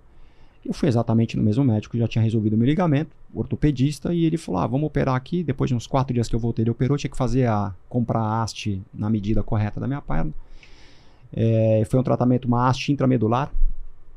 [0.66, 4.38] Eu fui exatamente no mesmo médico, já tinha resolvido o meu ligamento, ortopedista, e ele
[4.38, 5.44] falou: ah, vamos operar aqui.
[5.44, 7.72] Depois de uns quatro dias que eu voltei, ele operou, tinha que fazer a.
[7.88, 10.32] comprar a haste na medida correta da minha perna.
[11.32, 13.52] É, foi um tratamento, uma haste intramedular,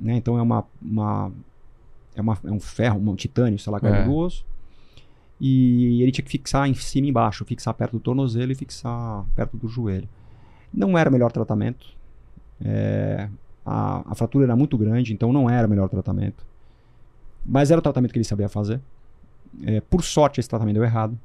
[0.01, 0.15] né?
[0.17, 0.65] Então é uma.
[0.81, 1.31] uma
[2.17, 4.05] é, uma, é um ferro, um titânio, sei lá, caiu é.
[4.05, 4.45] do osso.
[5.41, 9.25] E ele tinha que fixar em cima e embaixo, fixar perto do tornozelo e fixar
[9.37, 10.09] perto do joelho.
[10.73, 11.87] Não era o melhor tratamento.
[12.61, 13.29] É,
[13.65, 16.45] a, a, fratura era muito grande, então não era o melhor tratamento.
[17.47, 18.81] Mas era o tratamento que ele sabia fazer.
[19.65, 21.19] É, por sorte, esse tratamento deu errado.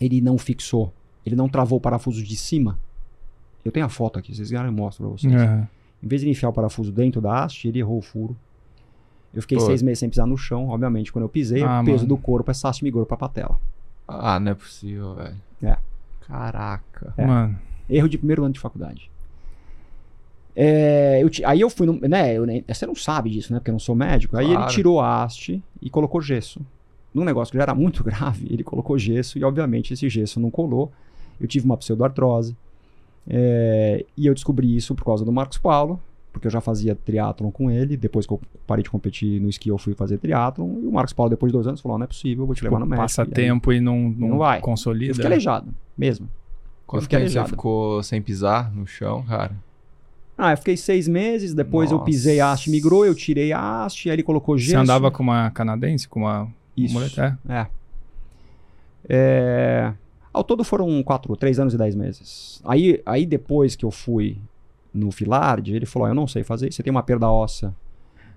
[0.00, 0.92] Ele não fixou,
[1.24, 2.78] ele não travou o parafuso de cima.
[3.64, 5.32] Eu tenho a foto aqui, vocês querem eu mostro pra vocês.
[5.34, 5.66] Uhum.
[6.02, 8.36] Em vez de enfiar o parafuso dentro da haste, ele errou o furo.
[9.36, 9.66] Eu fiquei Pô.
[9.66, 11.12] seis meses sem pisar no chão, obviamente.
[11.12, 12.08] Quando eu pisei, ah, o peso mano.
[12.08, 13.60] do corpo, essa haste migrou pra patela.
[14.08, 15.36] Ah, não é possível, velho.
[15.62, 15.76] É.
[16.26, 17.12] Caraca.
[17.18, 17.26] É.
[17.26, 17.58] Mano.
[17.88, 19.10] Erro de primeiro ano de faculdade.
[20.56, 22.00] É, eu, aí eu fui no.
[22.00, 23.58] Né, eu, você não sabe disso, né?
[23.58, 24.38] Porque eu não sou médico.
[24.38, 26.62] Aí ele tirou a haste e colocou gesso.
[27.12, 30.50] Num negócio que já era muito grave, ele colocou gesso e, obviamente, esse gesso não
[30.50, 30.90] colou.
[31.38, 32.56] Eu tive uma pseudoartrose.
[33.28, 36.00] É, e eu descobri isso por causa do Marcos Paulo,
[36.36, 37.96] porque eu já fazia triatlon com ele.
[37.96, 40.80] Depois que eu parei de competir no esqui, eu fui fazer triatlon.
[40.82, 42.58] E o Marcos Paulo, depois de dois anos, falou: não é possível, eu vou te
[42.58, 43.02] tipo, levar no México.
[43.02, 44.60] Passa e tempo aí, e não, não, não vai.
[44.60, 45.12] consolida.
[45.12, 46.28] Eu fiquei aleijado, mesmo.
[46.86, 49.56] Quanto tempo você ficou sem pisar no chão, cara?
[50.36, 52.02] Ah, eu fiquei seis meses, depois Nossa.
[52.02, 54.72] eu pisei a haste, migrou, eu tirei a haste, aí ele colocou gesso.
[54.72, 57.38] Você andava com uma canadense, com uma Isso, mulher?
[57.48, 57.54] É.
[57.54, 57.66] é.
[59.08, 59.92] é.
[60.34, 62.60] Ao todo foram quatro, três anos e dez meses.
[62.66, 64.36] Aí, aí depois que eu fui
[64.96, 67.74] no Filard, ele falou: oh, Eu não sei fazer, você tem uma perda óssea,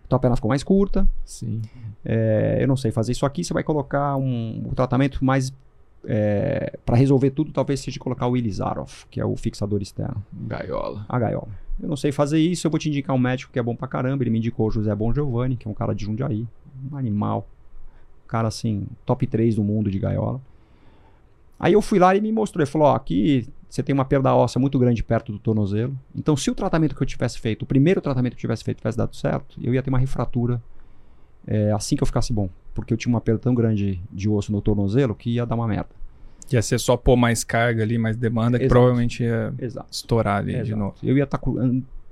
[0.09, 1.07] tua perna ficou mais curta.
[1.23, 1.61] Sim.
[2.03, 5.53] É, eu não sei fazer isso aqui, você vai colocar um, um tratamento mais.
[6.05, 10.23] É, para resolver tudo, talvez seja colocar o Ilizarov, que é o fixador externo.
[10.33, 11.05] Gaiola.
[11.09, 11.49] A gaiola.
[11.79, 13.87] Eu não sei fazer isso, eu vou te indicar um médico que é bom pra
[13.87, 14.23] caramba.
[14.23, 16.47] Ele me indicou o José Bon Giovanni, que é um cara de Jundiaí.
[16.91, 17.47] Um animal.
[18.25, 20.41] Um cara assim, top 3 do mundo de gaiola.
[21.59, 22.63] Aí eu fui lá e me mostrou.
[22.63, 25.97] Ele falou: ó, aqui você tem uma perda óssea muito grande perto do tornozelo.
[26.15, 28.79] Então, se o tratamento que eu tivesse feito, o primeiro tratamento que eu tivesse feito,
[28.79, 30.59] tivesse dado certo, eu ia ter uma refratura
[31.45, 32.49] é, assim que eu ficasse bom.
[32.73, 35.67] Porque eu tinha uma perda tão grande de osso no tornozelo que ia dar uma
[35.67, 35.89] merda.
[36.51, 38.63] Ia ser só pôr mais carga ali, mais demanda, Exato.
[38.63, 39.87] que provavelmente ia Exato.
[39.91, 40.65] estourar ali Exato.
[40.65, 40.95] de novo.
[41.03, 41.51] Eu ia estar tá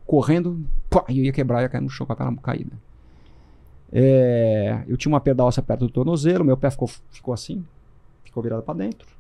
[0.05, 2.72] correndo, pá, eu ia quebrar, ia cair no chão com a perna caída.
[3.91, 7.66] É, eu tinha uma perda óssea perto do tornozelo, meu pé ficou, ficou assim,
[8.24, 9.16] ficou virado para dentro.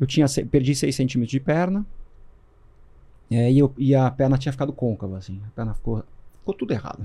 [0.00, 1.84] Eu tinha perdi 6 centímetros de perna.
[3.30, 5.40] É, e, eu, e, a perna tinha ficado côncava, assim.
[5.46, 6.02] A perna ficou.
[6.40, 7.02] Ficou tudo errado.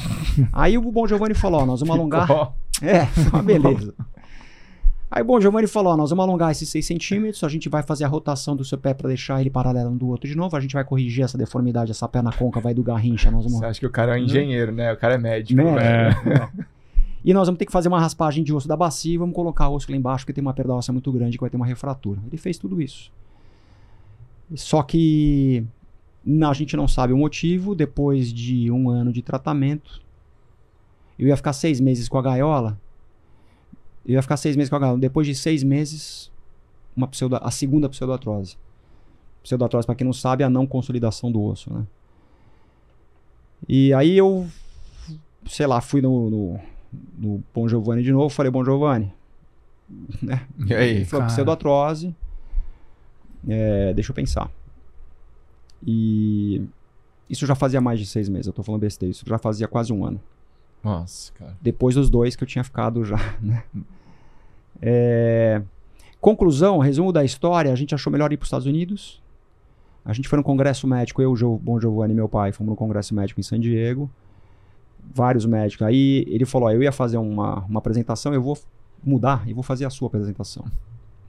[0.52, 2.28] Aí o Bom Giovanni falou: ó, nós vamos alongar.
[2.82, 3.94] É, uma beleza.
[5.10, 7.82] Aí o Bom Giovanni falou: ó, nós vamos alongar esses 6 centímetros, a gente vai
[7.82, 10.54] fazer a rotação do seu pé para deixar ele paralelo um do outro de novo,
[10.54, 13.30] a gente vai corrigir essa deformidade, essa perna côncava vai do garrincha.
[13.30, 13.60] Nós vamos...
[13.60, 14.92] Você acha que o cara é um engenheiro, né?
[14.92, 15.62] O cara é médico.
[15.62, 16.34] médico é.
[16.34, 16.75] é.
[17.26, 19.68] E nós vamos ter que fazer uma raspagem de osso da bacia e vamos colocar
[19.68, 21.66] o osso lá embaixo, porque tem uma perda óssea muito grande que vai ter uma
[21.66, 22.22] refratura.
[22.28, 23.10] Ele fez tudo isso.
[24.54, 25.66] Só que
[26.48, 27.74] a gente não sabe o motivo.
[27.74, 30.00] Depois de um ano de tratamento,
[31.18, 32.80] eu ia ficar seis meses com a gaiola.
[34.06, 34.98] Eu ia ficar seis meses com a gaiola.
[34.98, 36.30] Depois de seis meses,
[36.96, 38.56] uma pseudo, a segunda pseudoartrose.
[39.42, 41.84] Pseudoartrose, para quem não sabe, é a não consolidação do osso, né?
[43.68, 44.46] E aí eu,
[45.48, 46.60] sei lá, fui no, no
[47.18, 49.12] no Bom Giovanni de novo, falei, Bom Giovanni.
[50.22, 50.46] Né?
[50.66, 50.90] E aí?
[50.96, 52.14] Ele falou, pseudoartrose.
[53.48, 54.50] É, deixa eu pensar.
[55.86, 56.62] E
[57.28, 59.10] isso já fazia mais de seis meses, eu tô falando besteira.
[59.10, 60.20] Isso já fazia quase um ano.
[60.82, 61.56] Nossa, cara.
[61.60, 63.62] Depois dos dois que eu tinha ficado já, né?
[64.80, 65.62] É...
[66.20, 69.22] Conclusão, resumo da história, a gente achou melhor ir para os Estados Unidos.
[70.04, 72.76] A gente foi no congresso médico, eu, o Bom Giovanni e meu pai, fomos no
[72.76, 74.10] congresso médico em San Diego
[75.14, 75.86] vários médicos.
[75.86, 78.58] Aí ele falou: ó, eu ia fazer uma, uma apresentação, eu vou
[79.02, 80.64] mudar e vou fazer a sua apresentação.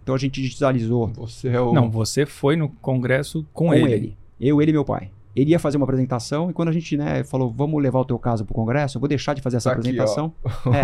[0.03, 1.07] Então a gente digitalizou.
[1.15, 1.73] Você é o...
[1.73, 3.93] Não, você foi no congresso com, com ele.
[3.93, 4.17] ele.
[4.39, 5.11] Eu, ele e meu pai.
[5.35, 8.17] Ele ia fazer uma apresentação e quando a gente né, falou, vamos levar o teu
[8.17, 10.33] caso para o congresso, eu vou deixar de fazer essa tá apresentação.
[10.73, 10.83] é.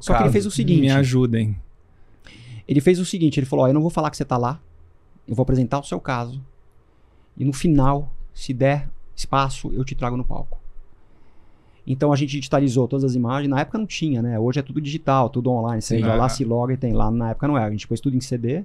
[0.00, 0.16] Só caso.
[0.16, 0.80] que ele fez o seguinte.
[0.80, 1.56] Me ajudem.
[2.66, 4.60] Ele fez o seguinte, ele falou, ó, eu não vou falar que você está lá,
[5.28, 6.42] eu vou apresentar o seu caso
[7.36, 10.58] e no final, se der espaço, eu te trago no palco.
[11.86, 13.50] Então a gente digitalizou todas as imagens.
[13.50, 14.38] Na época não tinha, né?
[14.38, 15.82] Hoje é tudo digital, tudo online.
[15.82, 17.10] Você vai lá, se loga e tem lá.
[17.10, 17.66] Na época não era.
[17.66, 18.64] A gente pôs tudo em CD.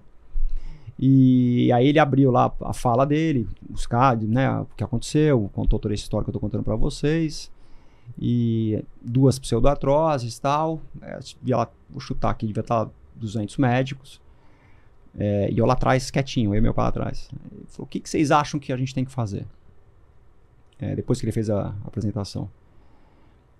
[0.99, 4.49] E aí ele abriu lá a fala dele, os cards, né?
[4.59, 7.51] O que aconteceu, contou toda essa história que eu tô contando para vocês.
[8.19, 10.81] E duas pseudoartroses e tal.
[11.01, 14.21] É, lá, vou chutar aqui, devia estar 200 médicos.
[15.17, 17.29] É, e eu lá atrás, quietinho, eu e meu pai lá atrás.
[17.51, 19.45] Ele falou: o que, que vocês acham que a gente tem que fazer?
[20.79, 22.49] É, depois que ele fez a, a apresentação.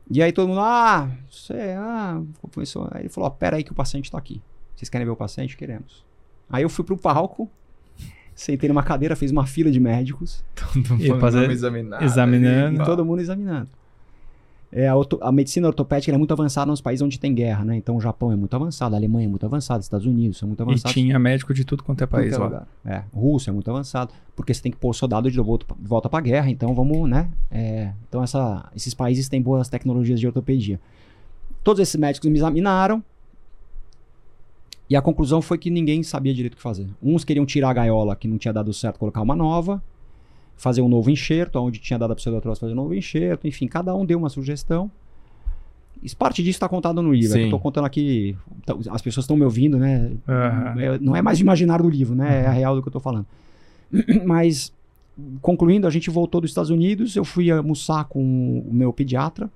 [0.10, 2.22] E aí todo mundo, ah, você, ah,
[2.54, 2.88] começou.
[2.92, 4.42] Aí ele falou, ó, pera aí que o paciente tá aqui.
[4.76, 5.58] Vocês querem ver o paciente?
[5.58, 6.06] Queremos.
[6.50, 7.50] Aí eu fui pro palco,
[8.34, 10.44] sentei numa cadeira, fiz uma fila de médicos.
[10.56, 12.04] Todo mundo fazer, examinando.
[12.04, 12.86] examinando.
[12.86, 13.70] todo mundo examinando.
[14.72, 17.78] É, a, a, medicina ortopédica é muito avançada nos países onde tem guerra, né?
[17.78, 20.62] Então o Japão é muito avançado, a Alemanha é muito avançada, Estados Unidos são muito
[20.62, 20.92] avançados.
[20.92, 22.68] E tinha médico de tudo quanto é país é lá.
[22.86, 26.20] É, Rússia é muito avançado, porque você tem que pôr soldado de volta, volta para
[26.22, 27.30] guerra, então vamos, né?
[27.50, 30.80] É, então essa, esses países têm boas tecnologias de ortopedia.
[31.64, 33.02] Todos esses médicos me examinaram
[34.90, 36.88] e a conclusão foi que ninguém sabia direito o que fazer.
[37.02, 39.82] Uns queriam tirar a gaiola que não tinha dado certo, colocar uma nova
[40.58, 43.96] fazer um novo enxerto, onde tinha dado a pseudoartrose fazer um novo enxerto, enfim, cada
[43.96, 44.92] um deu uma sugestão.
[46.04, 47.38] Isso, parte disso está contado no livro.
[47.38, 48.36] É eu estou contando aqui,
[48.66, 50.12] tá, as pessoas estão me ouvindo, né?
[50.28, 50.98] Uhum.
[51.02, 52.44] Não é mais imaginar do livro, né?
[52.44, 53.26] É a real do que eu estou falando.
[54.26, 54.74] Mas,
[55.42, 58.22] concluindo, a gente voltou dos Estados Unidos, eu fui almoçar com
[58.60, 59.50] o meu pediatra,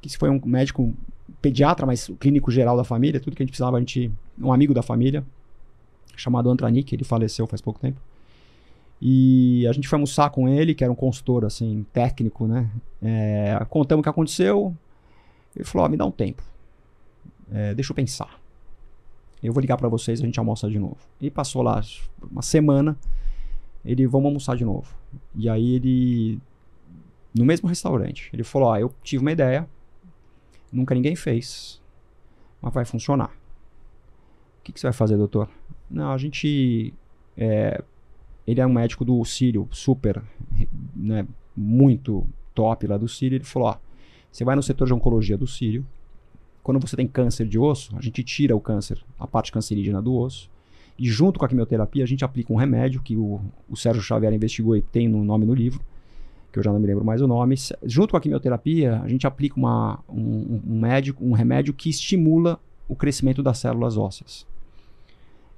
[0.00, 0.94] que foi um médico
[1.40, 4.74] pediatra, mas clínico geral da família, tudo que a gente precisava, a gente, um amigo
[4.74, 5.24] da família,
[6.16, 8.00] chamado Antranik, ele faleceu faz pouco tempo.
[9.06, 12.70] E a gente foi almoçar com ele, que era um consultor, assim, técnico, né?
[13.02, 14.74] É, contamos o que aconteceu.
[15.54, 16.42] Ele falou, oh, me dá um tempo.
[17.52, 18.40] É, deixa eu pensar.
[19.42, 20.96] Eu vou ligar para vocês, a gente almoça de novo.
[21.20, 21.82] E passou lá
[22.32, 22.96] uma semana,
[23.84, 24.96] ele, vamos almoçar de novo.
[25.34, 26.40] E aí ele,
[27.34, 29.68] no mesmo restaurante, ele falou, ó, eu tive uma ideia,
[30.72, 31.78] nunca ninguém fez,
[32.58, 33.28] mas vai funcionar.
[34.60, 35.46] O que, que você vai fazer, doutor?
[35.90, 36.94] Não, a gente
[37.36, 37.84] é,
[38.46, 40.22] ele é um médico do Sírio, super,
[40.94, 41.26] né,
[41.56, 43.36] muito top lá do Sírio.
[43.36, 43.76] Ele falou: ó,
[44.30, 45.86] você vai no setor de oncologia do Sírio.
[46.62, 50.14] Quando você tem câncer de osso, a gente tira o câncer, a parte cancerígena do
[50.14, 50.50] osso.
[50.98, 54.32] E junto com a quimioterapia, a gente aplica um remédio que o, o Sérgio Xavier
[54.32, 55.80] investigou e tem no nome no livro,
[56.52, 57.56] que eu já não me lembro mais o nome.
[57.82, 62.58] Junto com a quimioterapia, a gente aplica uma, um, um, médico, um remédio que estimula
[62.88, 64.46] o crescimento das células ósseas.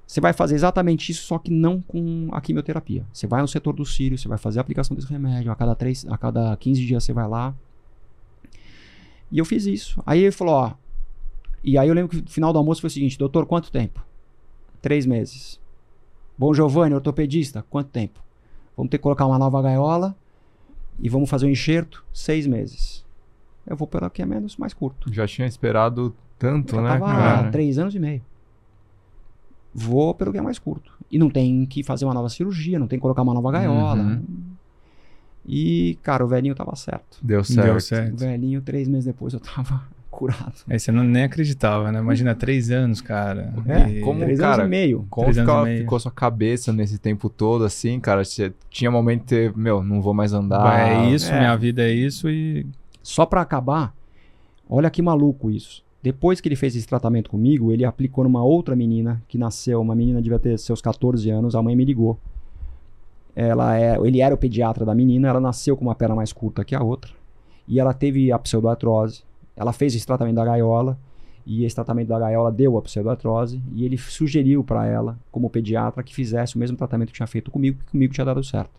[0.07, 3.05] Você vai fazer exatamente isso, só que não com a quimioterapia.
[3.11, 5.51] Você vai no setor do cílio, você vai fazer a aplicação desse remédio.
[5.51, 7.53] A cada, três, a cada 15 dias você vai lá.
[9.29, 10.01] E eu fiz isso.
[10.05, 10.73] Aí ele falou: ó.
[11.61, 14.01] E aí eu lembro que no final do almoço foi o seguinte: doutor, quanto tempo?
[14.81, 15.59] Três meses.
[16.37, 18.21] Bom, Giovanni, ortopedista, quanto tempo?
[18.77, 20.15] Vamos ter que colocar uma nova gaiola
[20.99, 22.05] e vamos fazer um enxerto?
[22.13, 23.03] Seis meses.
[23.65, 25.13] Eu vou pelo que é menos, mais curto.
[25.13, 26.97] Já tinha esperado tanto, eu né?
[26.97, 28.21] Tava três anos e meio
[29.77, 30.91] vou pelo que é mais curto.
[31.11, 34.01] E não tem que fazer uma nova cirurgia, não tem que colocar uma nova gaiola.
[34.01, 34.23] Uhum.
[35.45, 37.19] E, cara, o velhinho tava certo.
[37.21, 37.65] Deu certo.
[37.65, 38.15] Deu certo.
[38.15, 40.55] O velhinho, três meses depois, eu tava curado.
[40.67, 41.99] Aí você não, nem acreditava, né?
[41.99, 43.53] Imagina, três anos, cara.
[43.67, 44.01] É, e...
[44.01, 45.05] como, três cara, anos e meio.
[45.09, 45.79] Como ficou, meio.
[45.81, 48.25] ficou sua cabeça nesse tempo todo, assim, cara?
[48.25, 50.89] Você tinha momento de ter, meu, não vou mais andar.
[50.89, 51.37] É isso, é.
[51.37, 52.65] minha vida é isso e...
[53.03, 53.93] Só pra acabar,
[54.67, 55.86] olha que maluco isso.
[56.01, 59.95] Depois que ele fez esse tratamento comigo, ele aplicou numa outra menina que nasceu, uma
[59.95, 62.17] menina devia ter seus 14 anos, a mãe me ligou.
[63.35, 66.63] Ela é, ele era o pediatra da menina, ela nasceu com uma perna mais curta
[66.63, 67.11] que a outra.
[67.67, 69.23] E ela teve a pseudoartrose.
[69.55, 70.97] Ela fez esse tratamento da gaiola
[71.45, 76.03] e esse tratamento da gaiola deu a pseudoartrose e ele sugeriu para ela, como pediatra,
[76.03, 78.71] que fizesse o mesmo tratamento que tinha feito comigo, que comigo tinha dado certo.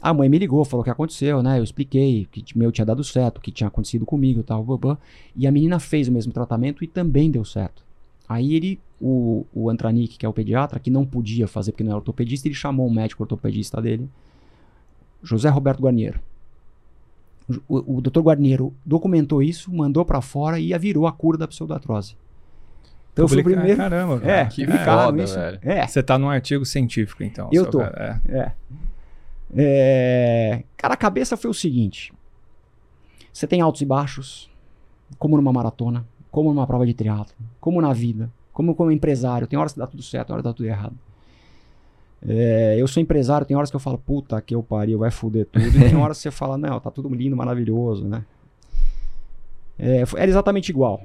[0.00, 1.58] A mãe me ligou, falou o que aconteceu, né?
[1.58, 4.96] Eu expliquei que meu tinha dado certo, o que tinha acontecido comigo e tal, blá,
[5.34, 7.82] E a menina fez o mesmo tratamento e também deu certo.
[8.28, 11.90] Aí ele, o, o Antranik, que é o pediatra, que não podia fazer porque não
[11.90, 14.08] era ortopedista, ele chamou o médico ortopedista dele,
[15.22, 16.20] José Roberto Guarniero.
[17.66, 18.20] O, o Dr.
[18.20, 22.14] Guarniero documentou isso, mandou para fora e virou a cura da pseudoartrose.
[23.12, 23.76] Então eu fui o primeiro.
[23.76, 25.34] Caramba, é, que é, foda, isso.
[25.34, 25.58] Velho.
[25.62, 25.86] É.
[25.86, 27.48] Você tá num artigo científico, então.
[27.50, 27.78] Eu tô.
[27.78, 28.20] Cara.
[28.28, 28.32] É.
[28.32, 28.52] é.
[29.56, 30.62] É...
[30.76, 32.12] Cara, a cabeça foi o seguinte:
[33.32, 34.50] você tem altos e baixos,
[35.18, 39.46] como numa maratona, como numa prova de triatlo, como na vida, como como empresário.
[39.46, 40.96] Tem horas que dá tudo certo, horas que dá tudo errado.
[42.20, 45.46] É, eu sou empresário, tem horas que eu falo, puta que eu pariu, vai foder
[45.46, 45.64] tudo.
[45.64, 48.24] e tem horas que você fala, não, tá tudo lindo, maravilhoso, né?
[49.78, 51.02] É, era exatamente igual.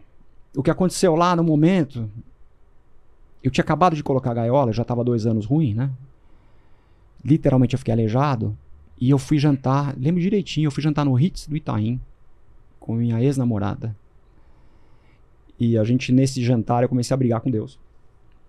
[0.55, 2.09] O que aconteceu lá no momento,
[3.43, 5.91] eu tinha acabado de colocar a gaiola, já tava dois anos ruim, né?
[7.23, 8.57] Literalmente eu fiquei aleijado.
[8.99, 11.99] E eu fui jantar, lembro direitinho, eu fui jantar no Ritz do Itaim
[12.79, 13.95] com minha ex-namorada.
[15.59, 17.79] E a gente, nesse jantar, eu comecei a brigar com Deus.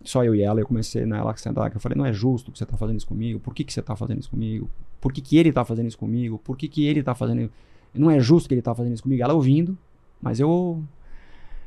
[0.02, 2.52] Só eu e ela, eu comecei nela né, sentar, que eu falei, não é justo
[2.52, 4.68] que você está fazendo isso comigo, por que, que você está fazendo isso comigo?
[5.00, 6.38] Por que, que ele está fazendo isso comigo?
[6.38, 7.50] Por que, que ele está fazendo
[7.94, 9.22] Não é justo que ele está fazendo isso comigo.
[9.22, 9.78] Ela ouvindo,
[10.20, 10.82] mas eu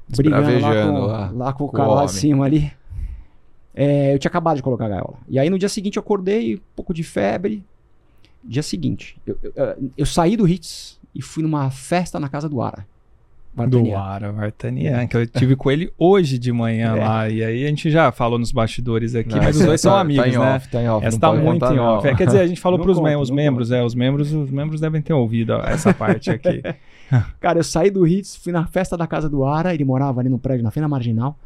[0.09, 2.71] brigando lá com, lá, lá com o cara lá de cima ali.
[3.77, 5.19] É, eu tinha acabado de colocar a gaiola.
[5.29, 7.63] E aí no dia seguinte eu acordei, um pouco de febre.
[8.43, 12.61] Dia seguinte, eu, eu, eu saí do Hits e fui numa festa na casa do
[12.61, 12.85] Ara.
[13.69, 16.99] Do Ara Vartanian, que eu tive com ele hoje de manhã é.
[16.99, 17.29] lá.
[17.29, 19.97] E aí a gente já falou nos bastidores aqui, não, mas os dois tá, são
[19.97, 20.55] amigos, tá em né?
[20.55, 22.07] Off, tá em off, Essa tá muito em off.
[22.07, 24.79] É, quer dizer, a gente falou para os membros, membros, é, os membros, os membros
[24.79, 26.61] devem ter ouvido essa parte aqui.
[27.39, 30.29] Cara, eu saí do Hits, fui na festa da casa do Ara, ele morava ali
[30.29, 31.37] no prédio, na Fena Marginal.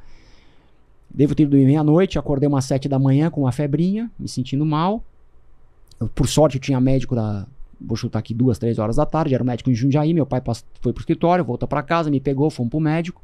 [1.14, 5.04] Devo ter dormido meia-noite, acordei umas sete da manhã com uma febrinha, me sentindo mal.
[6.00, 7.46] Eu, por sorte, eu tinha médico da.
[7.80, 9.34] Vou chutar aqui duas, três horas da tarde.
[9.34, 10.14] Era médico em Jundiaí.
[10.14, 10.42] Meu pai
[10.82, 13.22] foi pro escritório, voltou para casa, me pegou, fomos pro médico.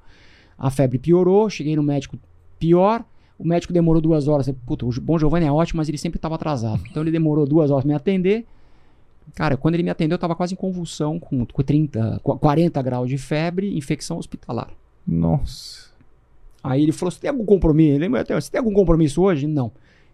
[0.57, 2.17] A febre piorou, cheguei no médico
[2.59, 3.05] pior.
[3.37, 4.49] O médico demorou duas horas.
[4.65, 6.81] Puta, o Bom Giovanni é ótimo, mas ele sempre estava atrasado.
[6.89, 8.45] Então ele demorou duas horas para me atender.
[9.35, 13.17] Cara, quando ele me atendeu, eu tava quase em convulsão, com 30, 40 graus de
[13.17, 14.69] febre, infecção hospitalar.
[15.05, 15.86] Nossa.
[16.67, 18.03] Aí ele falou: Você tem algum compromisso?
[18.03, 19.47] Ele Você tem algum compromisso hoje?
[19.47, 19.71] Não.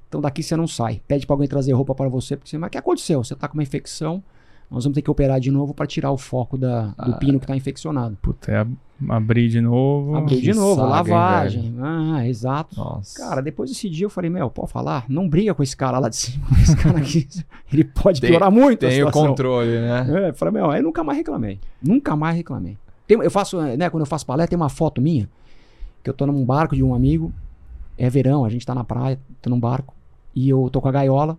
[0.08, 1.02] Então daqui você não sai.
[1.08, 2.38] Pede para alguém trazer roupa para você.
[2.38, 3.24] Porque você, mas o que aconteceu?
[3.24, 4.24] Você tá com uma infecção,
[4.70, 7.40] nós vamos ter que operar de novo para tirar o foco da, do ah, pino
[7.40, 8.18] que está infeccionado.
[8.22, 8.68] Puta, é
[9.10, 10.16] abrir de novo.
[10.16, 11.66] Abrir de novo, saga, lavagem.
[11.66, 12.76] Hein, ah, exato.
[12.76, 13.18] Nossa.
[13.18, 15.06] Cara, depois desse dia eu falei, meu, pode falar?
[15.10, 16.46] Não briga com esse cara lá de cima.
[16.62, 17.28] Esse cara aqui,
[17.72, 20.08] ele pode tem, piorar muito Tem o controle, né?
[20.10, 21.60] É, eu falei, meu, aí nunca mais reclamei.
[21.82, 22.78] Nunca mais reclamei.
[23.06, 25.30] Tem, eu faço, né, quando eu faço palestra, tem uma foto minha,
[26.04, 27.34] que eu tô num barco de um amigo,
[27.98, 29.96] é verão, a gente tá na praia, tô num barco,
[30.36, 31.38] e eu tô com a gaiola,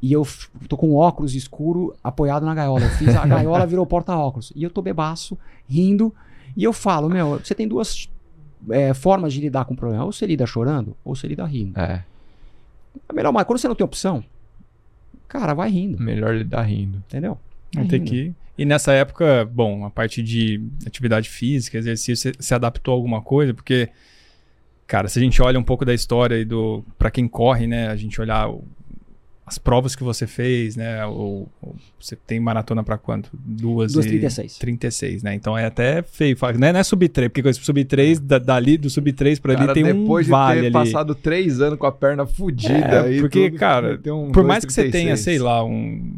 [0.00, 0.26] e eu
[0.68, 2.84] tô com óculos escuro apoiado na gaiola.
[2.84, 4.52] Eu fiz a gaiola virou porta-óculos.
[4.54, 5.36] E eu tô bebaço,
[5.68, 6.14] rindo.
[6.56, 8.08] E eu falo, meu, você tem duas
[8.70, 10.04] é, formas de lidar com o problema.
[10.04, 11.78] Ou você lida chorando, ou você lida rindo.
[11.78, 12.04] É.
[13.08, 14.22] É melhor, mas quando você não tem opção,
[15.26, 16.00] cara, vai rindo.
[16.00, 16.98] Melhor lidar rindo.
[16.98, 17.38] Entendeu?
[17.74, 18.34] Vai ter que.
[18.58, 23.22] E nessa época, bom, a parte de atividade física, exercício, você se adaptou a alguma
[23.22, 23.54] coisa?
[23.54, 23.88] Porque,
[24.84, 26.84] cara, se a gente olha um pouco da história e do.
[26.98, 27.86] para quem corre, né?
[27.86, 28.50] A gente olhar
[29.48, 31.06] as provas que você fez, né?
[31.06, 33.30] Ou, ou você tem maratona para quanto?
[33.32, 34.58] Duas, Duas e 36.
[34.58, 35.34] 36, né?
[35.34, 36.36] Então é até feio.
[36.58, 39.54] Não é, não é sub 3, porque sub 3, da, dali, do sub 3 para
[39.54, 40.72] ali tem um depois de vale ter ali.
[40.72, 43.08] passado três anos com a perna fodida.
[43.08, 46.12] É, porque, tudo, cara, um por mais que você tenha, sei lá, um...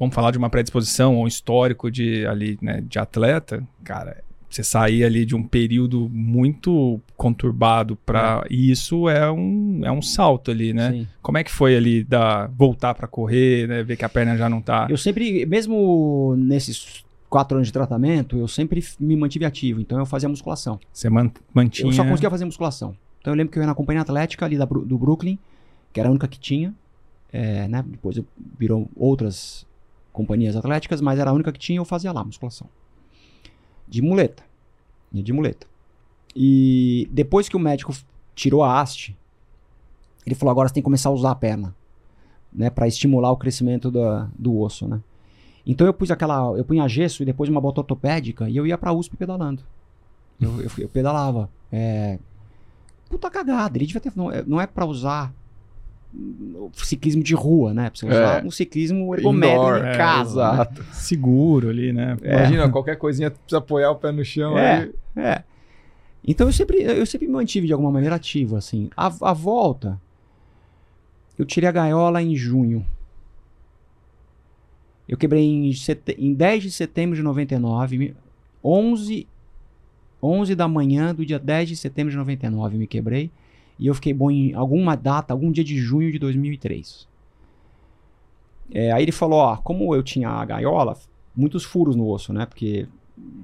[0.00, 4.64] Vamos falar de uma predisposição ou um histórico de, ali, né, de atleta, cara, você
[4.64, 8.54] sair ali de um período muito conturbado para é.
[8.54, 10.90] isso é um, é um salto ali, né?
[10.90, 11.08] Sim.
[11.22, 13.82] Como é que foi ali da voltar para correr, né?
[13.84, 14.88] Ver que a perna já não tá.
[14.90, 19.80] Eu sempre, mesmo nesses quatro anos de tratamento, eu sempre me mantive ativo.
[19.80, 20.80] Então eu fazia musculação.
[20.92, 21.88] Você man mantinha?
[21.88, 22.96] Eu só conseguia fazer musculação.
[23.20, 25.38] Então eu lembro que eu ia na companhia atlética ali da, do Brooklyn,
[25.92, 26.74] que era a única que tinha.
[27.32, 27.84] É, né?
[27.86, 28.26] Depois eu,
[28.58, 29.64] virou outras
[30.12, 31.78] companhias atléticas, mas era a única que tinha.
[31.78, 32.68] Eu fazia lá musculação
[33.90, 34.44] de muleta.
[35.12, 35.66] De muleta.
[36.34, 37.92] E depois que o médico
[38.36, 39.18] tirou a haste,
[40.24, 41.74] ele falou: agora você tem que começar a usar a perna,
[42.52, 44.00] né, para estimular o crescimento do,
[44.38, 45.00] do osso, né?
[45.66, 48.78] Então eu pus aquela, eu punha gesso e depois uma bota ortopédica e eu ia
[48.78, 49.62] pra USP pedalando.
[50.40, 51.50] Eu, eu, eu pedalava.
[51.70, 52.18] É,
[53.10, 55.34] puta cagada, ele devia ter, não, é, não é para usar
[56.74, 57.90] ciclismo de rua, né?
[57.90, 58.46] Pra você usar é.
[58.46, 60.40] um ciclismo ergométrico em é, casa.
[60.40, 60.80] É, exato.
[60.82, 60.88] Né?
[60.92, 62.16] Seguro ali, né?
[62.22, 62.36] É.
[62.36, 64.92] Imagina, qualquer coisinha precisa apoiar o pé no chão é, aí.
[65.16, 65.42] É.
[66.26, 68.90] Então eu sempre, eu sempre me mantive de alguma maneira ativo, assim.
[68.96, 70.00] A, a volta,
[71.38, 72.84] eu tirei a gaiola em junho.
[75.08, 78.14] Eu quebrei em, sete, em 10 de setembro de 99,
[78.62, 79.26] 11,
[80.22, 83.30] 11 da manhã do dia 10 de setembro de 99 me quebrei.
[83.80, 87.08] E eu fiquei bom em alguma data, algum dia de junho de 2003.
[88.70, 90.98] É, aí ele falou, ó, como eu tinha a gaiola,
[91.34, 92.44] muitos furos no osso, né?
[92.44, 92.86] Porque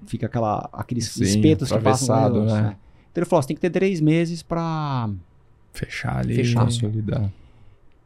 [0.07, 2.63] fica aquela, aqueles Sim, espetos que passam no osso, né?
[2.63, 2.77] né?
[3.11, 5.09] Então ele falou, você tem que ter três meses pra...
[5.73, 6.35] Fechar ali.
[6.35, 6.65] Fechar.
[6.65, 7.33] Consolidar.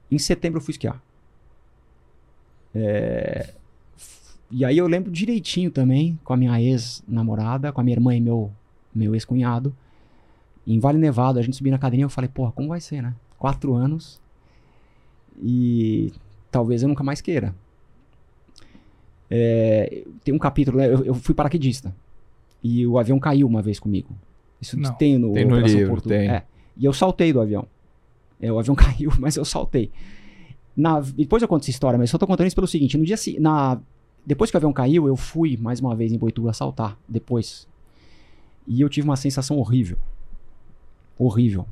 [0.09, 1.03] Em setembro eu fui esquiar.
[2.73, 3.53] É...
[4.53, 8.21] E aí eu lembro direitinho também, com a minha ex-namorada, com a minha irmã e
[8.21, 8.53] meu,
[8.95, 9.75] meu ex-cunhado,
[10.67, 13.15] em Vale Nevado, a gente subiu na cadeirinha eu falei, porra, como vai ser, né?
[13.39, 14.21] Quatro anos
[15.43, 16.13] e
[16.51, 17.55] talvez eu nunca mais queira.
[19.31, 20.87] É, tem um capítulo, né?
[20.87, 21.95] eu, eu, fui paraquedista
[22.63, 24.11] e o avião caiu uma vez comigo.
[24.61, 26.29] Isso Não, tem no, tem no livro, tem.
[26.29, 26.43] É,
[26.77, 27.67] e eu saltei do avião.
[28.41, 29.91] É, o avião caiu, mas eu saltei.
[30.77, 33.17] Na, depois eu conto essa história, mas só tô contando isso pelo seguinte: no dia
[33.39, 33.81] na,
[34.27, 36.99] depois que o avião caiu, eu fui mais uma vez em Boituva saltar.
[37.09, 37.69] Depois.
[38.67, 39.97] E eu tive uma sensação horrível
[41.25, 41.67] horrível.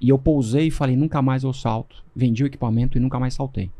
[0.00, 2.02] E eu pousei e falei, nunca mais eu salto.
[2.14, 3.70] Vendi o equipamento e nunca mais saltei.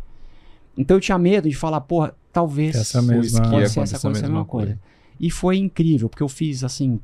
[0.76, 4.44] Então eu tinha medo de falar, porra, talvez essa mesma, pode ser essa a mesma
[4.44, 4.74] coisa.
[4.74, 4.80] coisa.
[5.18, 7.00] E foi incrível, porque eu fiz assim,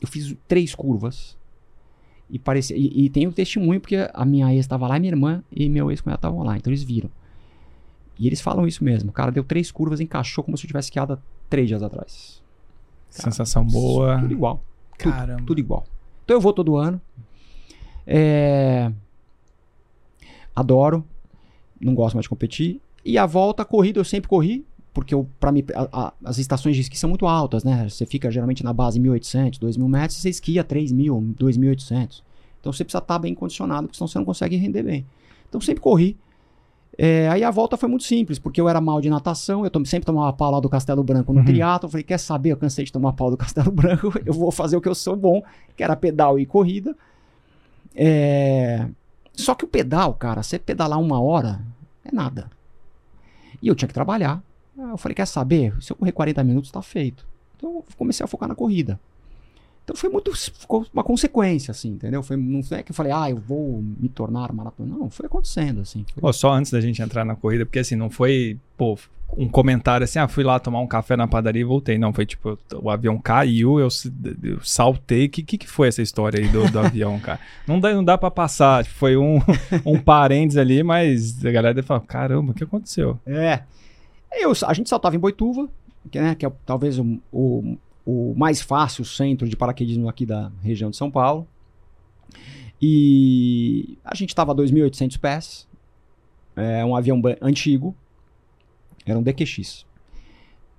[0.00, 1.36] eu fiz três curvas
[2.28, 5.44] e parecia e, e tem um testemunho porque a minha ex estava lá, minha irmã
[5.52, 7.10] e meu ex-cunhado estavam lá, então eles viram.
[8.18, 11.20] E eles falam isso mesmo, cara, deu três curvas, encaixou como se eu tivesse queado
[11.48, 12.42] três dias atrás.
[13.16, 14.18] Cara, Sensação boa.
[14.20, 14.64] Tudo igual.
[14.98, 15.36] Caramba.
[15.36, 15.86] Tudo, tudo igual.
[16.24, 17.00] Então eu vou todo ano.
[18.06, 18.90] É...
[20.54, 21.04] Adoro.
[21.80, 22.80] Não gosto mais de competir.
[23.04, 24.64] E a volta, a corrida, eu sempre corri.
[24.94, 27.88] Porque para mim, a, a, as estações de esqui são muito altas, né?
[27.88, 32.22] Você fica geralmente na base 1.800, 2.000 metros, e você esquia 3.000, 2.800.
[32.60, 35.04] Então você precisa estar bem condicionado, porque senão você não consegue render bem.
[35.48, 36.16] Então sempre corri.
[36.96, 40.06] É, aí a volta foi muito simples, porque eu era mal de natação, eu sempre
[40.06, 41.44] tomava pau lá do Castelo Branco no uhum.
[41.44, 41.86] triatlo.
[41.86, 42.50] Eu falei, quer saber?
[42.50, 45.16] Eu cansei de tomar pau do Castelo Branco, eu vou fazer o que eu sou
[45.16, 45.42] bom,
[45.76, 46.96] que era pedal e corrida.
[47.94, 48.88] É...
[49.32, 51.60] Só que o pedal, cara, você pedalar uma hora
[52.04, 52.50] é nada.
[53.60, 54.42] E eu tinha que trabalhar.
[54.76, 55.74] Eu falei, quer saber?
[55.80, 57.26] Se eu correr 40 minutos, tá feito.
[57.56, 59.00] Então eu comecei a focar na corrida.
[59.84, 60.34] Então foi muito.
[60.34, 62.22] Ficou uma consequência, assim, entendeu?
[62.22, 64.96] Foi, não é que eu falei, ah, eu vou me tornar maratona.
[64.96, 66.04] Não, foi acontecendo, assim.
[66.12, 66.22] Foi...
[66.22, 68.98] Pô, só antes da gente entrar na corrida, porque assim, não foi, pô,
[69.36, 71.98] um comentário assim, ah, fui lá tomar um café na padaria e voltei.
[71.98, 73.88] Não, foi tipo, o avião caiu, eu,
[74.42, 75.26] eu saltei.
[75.26, 77.38] O que, que, que foi essa história aí do, do avião, cara?
[77.66, 78.84] Não dá, não dá pra passar.
[78.84, 79.38] Tipo, foi um,
[79.84, 83.18] um parênteses ali, mas a galera deve falar, caramba, o que aconteceu?
[83.26, 83.60] É.
[84.32, 85.68] Eu, a gente saltava em Boituva,
[86.10, 90.50] que, né, que é talvez o, o o mais fácil centro de paraquedismo aqui da
[90.62, 91.46] região de São Paulo.
[92.80, 95.68] E a gente estava a 2.800 pés,
[96.56, 97.94] é um avião antigo,
[99.06, 99.86] era um DQX.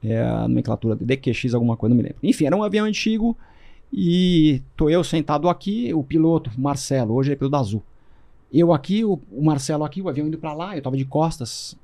[0.03, 2.19] É a nomenclatura de DQX, alguma coisa, não me lembro.
[2.21, 3.35] Enfim, era um avião antigo
[3.91, 7.83] e tô eu sentado aqui, o piloto, Marcelo, hoje é piloto Azul.
[8.53, 11.77] Eu aqui, o, o Marcelo aqui, o avião indo para lá, eu tava de costas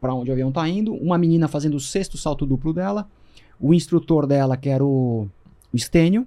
[0.00, 3.08] para onde o avião tá indo, uma menina fazendo o sexto salto duplo dela,
[3.62, 5.28] o instrutor dela, que era o,
[5.72, 6.26] o Stênio,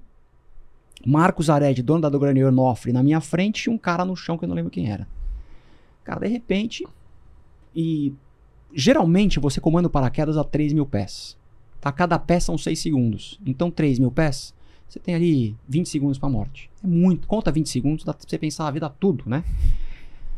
[1.05, 4.45] Marcos Ared, dono da Dogranier Nofre, na minha frente, e um cara no chão que
[4.45, 5.05] eu não lembro quem era.
[6.05, 6.87] Cara, de repente,
[7.75, 8.13] e
[8.73, 11.37] geralmente você comanda o paraquedas a 3 mil pés.
[11.81, 11.91] Tá?
[11.91, 13.39] Cada pé são 6 segundos.
[13.45, 14.53] Então, 3 mil pés,
[14.87, 16.69] você tem ali 20 segundos para morte.
[16.81, 17.27] É muito.
[17.27, 19.43] Conta 20 segundos, dá pra você pensar a vida tudo, né?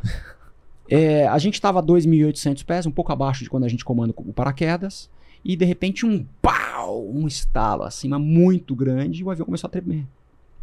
[0.90, 4.12] é, a gente estava a 2.800 pés, um pouco abaixo de quando a gente comanda
[4.16, 5.08] o paraquedas
[5.48, 9.70] e de repente um pau, um estalo mas muito grande, e o avião começou a
[9.70, 10.04] tremer.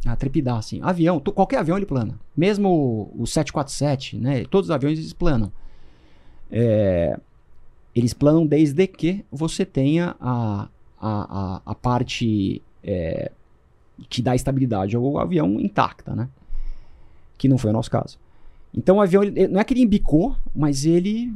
[0.05, 0.79] A trepidar, assim.
[0.83, 2.19] Avião, qualquer avião ele plana.
[2.37, 4.45] Mesmo o, 747, né?
[4.45, 5.51] Todos os aviões eles planam.
[6.51, 7.19] É,
[7.95, 10.69] eles planam desde que você tenha a,
[11.01, 13.31] a, a, a parte é,
[14.07, 16.29] que dá estabilidade ao avião intacta, né?
[17.39, 18.19] Que não foi o nosso caso.
[18.71, 21.33] Então o avião, ele, não é que ele embicou, mas ele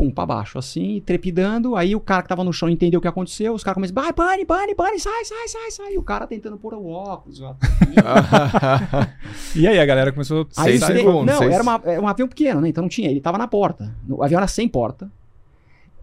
[0.00, 1.76] pum, pra baixo, assim, trepidando.
[1.76, 3.52] Aí o cara que tava no chão entendeu o que aconteceu.
[3.52, 5.92] Os caras começam, vai, pane, pane, pane, sai, sai, sai, sai.
[5.92, 7.40] E o cara tentando pôr o óculos.
[9.54, 11.26] e aí a galera começou a seis segundos.
[11.26, 11.52] Não, seis...
[11.52, 12.70] Era, uma, era um avião pequeno, né?
[12.70, 13.10] Então não tinha.
[13.10, 13.94] Ele tava na porta.
[14.08, 15.12] O avião era sem porta.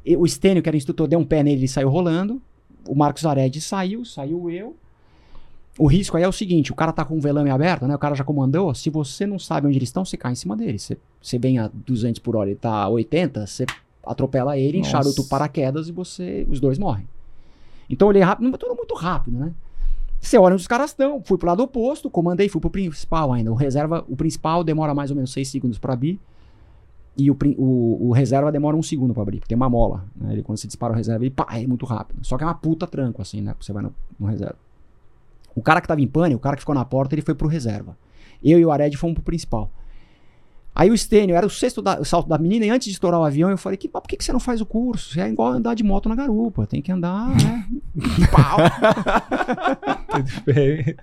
[0.05, 2.39] E o Stênio, que era instrutor, deu um pé nele e saiu rolando.
[2.87, 4.75] O Marcos Ared saiu, saiu eu.
[5.79, 7.95] O risco aí é o seguinte: o cara tá com o velame aberto, né?
[7.95, 8.75] O cara já comandou.
[8.75, 10.77] Se você não sabe onde eles estão, você cai em cima dele.
[10.77, 13.65] Você, você vem a 200 por hora e tá a 80, você
[14.09, 17.07] atropela ele, enxaruta o paraquedas e você, os dois morrem.
[17.89, 19.53] Então eu olhei rápido, tudo muito rápido, né?
[20.19, 23.51] Você olha onde os caras estão, fui pro lado oposto, comandei, fui pro principal ainda.
[23.51, 26.19] O reserva, o principal demora mais ou menos 6 segundos para abrir.
[27.15, 30.05] E o, o, o, reserva demora um segundo para abrir, porque tem uma mola.
[30.15, 30.33] Né?
[30.33, 32.23] Ele, quando você dispara o reserva, ele pá, é muito rápido.
[32.23, 33.55] Só que é uma puta tranco, assim, né?
[33.59, 34.57] Você vai no, no reserva.
[35.55, 37.47] O cara que tava em pânico, o cara que ficou na porta, ele foi pro
[37.47, 37.97] reserva.
[38.43, 39.71] Eu e o Ared fomos pro principal.
[40.79, 43.19] Aí o Stênio era o sexto da, o salto da menina, e antes de estourar
[43.19, 45.19] o avião, eu falei: que, por que, que você não faz o curso?
[45.19, 47.67] É igual andar de moto na garupa, tem que andar, né?
[48.31, 48.59] Pau!
[50.07, 50.95] Tudo bem.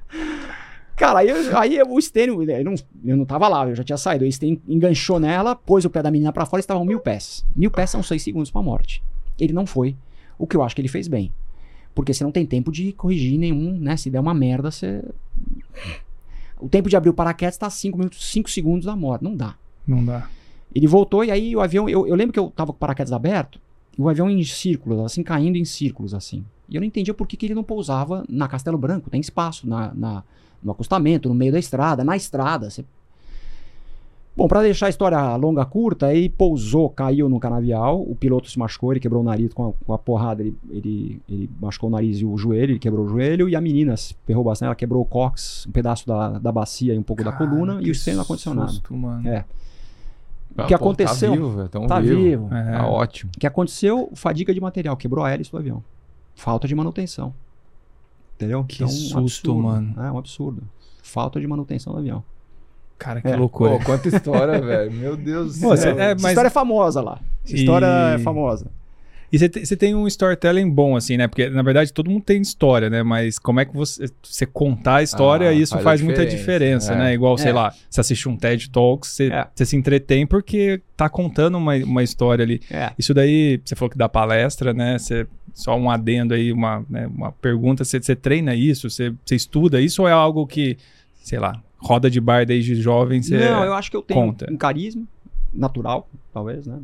[0.95, 4.25] Cara, aí, aí o Stênio, eu não, eu não tava lá, eu já tinha saído.
[4.25, 7.45] O Stênio enganchou nela, pôs o pé da menina para fora e estavam mil pés.
[7.57, 9.03] Mil pés são seis segundos pra morte.
[9.37, 9.97] Ele não foi,
[10.39, 11.33] o que eu acho que ele fez bem.
[11.97, 13.97] Porque você não tem tempo de corrigir nenhum, né?
[13.97, 15.03] Se der uma merda, você.
[16.61, 19.25] O tempo de abrir o paraquedas tá 5 minutos, 5 segundos da morte.
[19.25, 19.57] Não dá.
[19.87, 20.28] Não dá.
[20.74, 21.89] Ele voltou e aí o avião.
[21.89, 23.61] Eu, eu lembro que eu tava com o paraquedas aberto,
[23.97, 26.45] e o avião em círculos, assim, caindo em círculos, assim.
[26.68, 29.11] E eu não entendia por que, que ele não pousava na Castelo Branco.
[29.11, 30.24] Tem espaço na, na
[30.64, 32.70] no acostamento, no meio da estrada, na estrada.
[32.70, 32.85] Você...
[34.37, 38.59] Bom, para deixar a história longa curta, ele pousou, caiu no canavial, o piloto se
[38.59, 41.93] machucou, ele quebrou o nariz com a, com a porrada, ele, ele, ele, machucou o
[41.93, 44.74] nariz e o joelho, ele quebrou o joelho, e a menina se ferrou bastante, ela
[44.74, 47.91] quebrou o cox, um pedaço da, da bacia e um pouco Cara, da coluna, e
[47.91, 47.95] o.
[48.66, 49.28] Susto, mano.
[49.28, 49.45] É.
[50.57, 51.31] O que aconteceu?
[51.31, 52.23] Tá vivo, é tá vivo.
[52.23, 52.55] vivo.
[52.55, 52.73] É.
[52.73, 53.33] Tá ótimo.
[53.37, 54.11] O que aconteceu?
[54.15, 55.83] Fadiga de material, quebrou a hélice do avião.
[56.35, 57.35] Falta de manutenção.
[58.37, 58.65] Entendeu?
[58.65, 59.95] Que então, susto, um absurdo, mano.
[60.03, 60.63] É um absurdo.
[61.03, 62.25] Falta de manutenção do avião.
[62.99, 63.37] Cara, que é.
[63.37, 63.79] loucura.
[63.79, 64.93] Pô, quanta história, velho.
[64.93, 65.99] Meu Deus do céu.
[65.99, 66.25] É, mas...
[66.25, 67.21] história é famosa lá.
[67.45, 68.15] Essa história e...
[68.15, 68.71] é famosa.
[69.35, 71.26] E você tem um storytelling bom, assim, né?
[71.26, 73.03] Porque, na verdade, todo mundo tem história, né?
[73.03, 76.93] Mas como é que você, você contar a história, ah, isso faz, faz muita diferença,
[76.93, 76.97] é.
[76.97, 77.14] né?
[77.14, 77.53] Igual, sei é.
[77.53, 79.49] lá, você assiste um TED Talks, você, é.
[79.53, 82.61] você se entretém porque tá contando uma, uma história ali.
[82.70, 82.93] É.
[82.97, 84.99] Isso daí, você falou que dá palestra, né?
[84.99, 88.89] Você, só um adendo aí, uma, né, uma pergunta, você, você treina isso?
[88.89, 90.78] Você, você estuda isso ou é algo que,
[91.24, 94.47] sei lá, roda de bar desde jovem, você Não, eu acho que eu tenho conta.
[94.49, 95.03] um carisma
[95.53, 96.78] natural, talvez, né?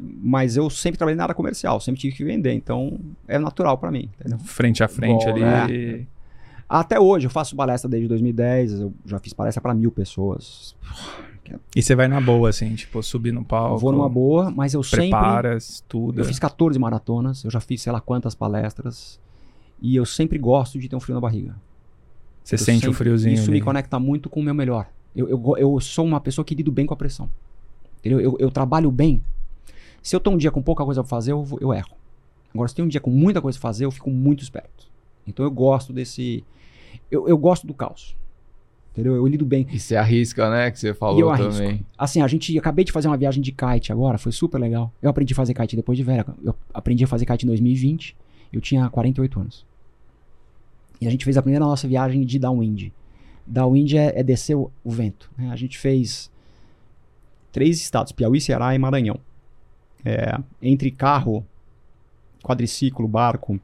[0.00, 3.90] Mas eu sempre trabalhei na área comercial, sempre tive que vender, então é natural para
[3.90, 4.10] mim.
[4.18, 4.38] Entendeu?
[4.40, 5.42] Frente a frente Bom, ali.
[5.42, 6.06] É.
[6.68, 10.74] Até hoje, eu faço palestra desde 2010, eu já fiz palestra para mil pessoas.
[11.76, 13.74] E você vai na boa, assim, tipo, subir no palco?
[13.74, 15.10] Eu vou numa boa, mas eu preparas, sempre...
[15.10, 16.20] Preparas, tudo.
[16.20, 19.20] Eu fiz 14 maratonas, eu já fiz sei lá quantas palestras,
[19.80, 21.54] e eu sempre gosto de ter um frio na barriga.
[22.42, 23.34] Você sente sempre, o friozinho.
[23.34, 23.58] Isso ali.
[23.58, 24.86] me conecta muito com o meu melhor.
[25.14, 27.30] Eu, eu, eu sou uma pessoa que lido bem com a pressão.
[28.00, 28.20] Entendeu?
[28.20, 29.22] Eu, eu trabalho bem.
[30.04, 31.96] Se eu tô um dia com pouca coisa pra fazer, eu, eu erro.
[32.52, 34.86] Agora, se tem um dia com muita coisa pra fazer, eu fico muito esperto.
[35.26, 36.44] Então eu gosto desse.
[37.10, 38.14] Eu, eu gosto do caos.
[38.92, 39.16] Entendeu?
[39.16, 39.66] Eu lido bem.
[39.72, 40.70] E você arrisca, né?
[40.70, 41.68] Que você falou eu também.
[41.68, 41.86] Arrisco.
[41.96, 42.56] Assim, a gente.
[42.58, 44.92] Acabei de fazer uma viagem de kite agora, foi super legal.
[45.00, 46.26] Eu aprendi a fazer kite depois de velha.
[46.44, 48.14] Eu aprendi a fazer kite em 2020.
[48.52, 49.66] Eu tinha 48 anos.
[51.00, 52.92] E a gente fez a primeira nossa viagem de downwind.
[53.46, 55.30] Downwind é, é descer o, o vento.
[55.36, 55.50] Né?
[55.50, 56.30] A gente fez
[57.50, 59.18] três estados: Piauí, Ceará e Maranhão.
[60.04, 61.44] É, entre carro,
[62.42, 63.58] quadriciclo, barco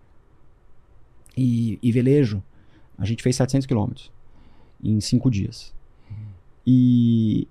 [1.37, 2.43] e, e velejo,
[2.97, 4.11] a gente fez 700 quilômetros
[4.83, 5.75] em cinco dias.
[6.67, 7.49] E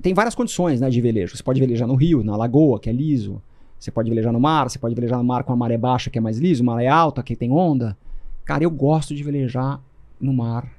[0.00, 1.36] tem várias condições né, de velejo.
[1.36, 3.42] Você pode velejar no rio, na lagoa, que é liso.
[3.78, 6.18] Você pode velejar no mar, você pode velejar no mar com a maré baixa, que
[6.18, 7.96] é mais liso, maré alta, que tem onda.
[8.44, 9.80] Cara, eu gosto de velejar
[10.20, 10.72] no mar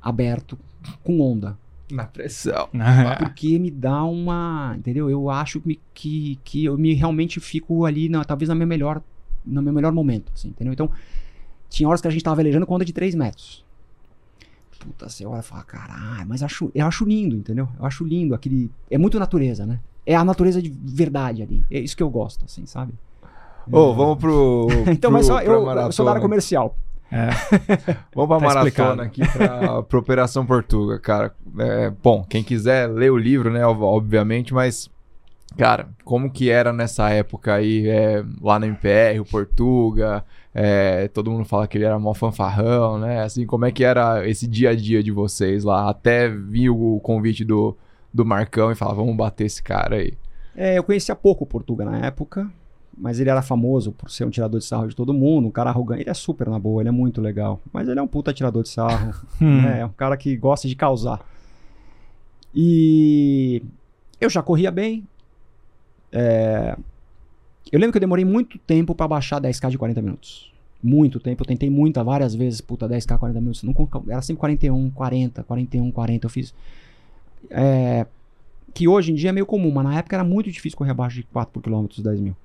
[0.00, 0.58] aberto,
[1.04, 1.56] com onda.
[1.92, 2.68] Na pressão.
[3.18, 4.74] Porque me dá uma.
[4.78, 5.10] Entendeu?
[5.10, 9.02] Eu acho que, que, que eu me realmente fico ali, na, talvez na minha melhor,
[9.44, 10.32] no meu melhor momento.
[10.34, 10.72] Assim, entendeu?
[10.72, 10.90] Então,
[11.68, 13.64] tinha horas que a gente tava velejando com onda de 3 metros
[14.82, 17.68] puta, você olha e fala, caralho, mas acho, eu acho lindo, entendeu?
[17.78, 18.70] Eu acho lindo aquele.
[18.90, 19.78] É muito natureza, né?
[20.04, 21.62] É a natureza de verdade ali.
[21.70, 22.92] É isso que eu gosto, assim, sabe?
[23.70, 24.66] Ô, oh, vamos pro.
[24.90, 26.76] então, pro, mas só, eu, eu, sou da área comercial.
[27.12, 27.28] É.
[28.14, 29.02] vamos pra tá maratona explicado.
[29.02, 29.22] aqui,
[29.88, 31.34] pra Operação Portuga, cara.
[31.58, 34.90] É, bom, quem quiser ler o livro, né, obviamente, mas
[35.56, 41.30] Cara, como que era nessa época aí, é, lá na MPR, o Portuga, é, todo
[41.30, 43.22] mundo fala que ele era mó fanfarrão, né?
[43.22, 45.88] Assim, como é que era esse dia a dia de vocês lá?
[45.88, 47.76] Até vi o convite do,
[48.12, 50.14] do Marcão e falar, vamos bater esse cara aí.
[50.56, 52.50] É, eu conhecia pouco o Portuga na época,
[52.96, 55.70] mas ele era famoso por ser um tirador de sarro de todo mundo, um cara
[55.70, 56.02] arrogante.
[56.02, 57.60] Ele é super na boa, ele é muito legal.
[57.72, 59.14] Mas ele é um puta tirador de sarro.
[59.40, 59.80] né?
[59.80, 61.20] É um cara que gosta de causar.
[62.54, 63.62] E
[64.20, 65.06] eu já corria bem.
[66.12, 66.76] É,
[67.70, 70.52] eu lembro que eu demorei muito tempo para baixar 10k de 40 minutos.
[70.82, 71.42] Muito tempo.
[71.42, 73.62] Eu tentei muita, várias vezes, puta, 10k, 40 minutos.
[73.62, 73.74] Não,
[74.08, 76.26] era sempre 41, 40, 41, 40.
[76.26, 76.54] Eu fiz.
[77.50, 78.06] É,
[78.74, 81.16] que hoje em dia é meio comum, mas na época era muito difícil correr abaixo
[81.16, 82.36] de 4 por quilômetro, 10 mil.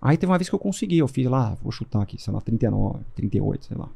[0.00, 2.40] Aí teve uma vez que eu consegui, eu fiz lá, vou chutar aqui, sei lá,
[2.40, 3.88] 39, 38, sei lá.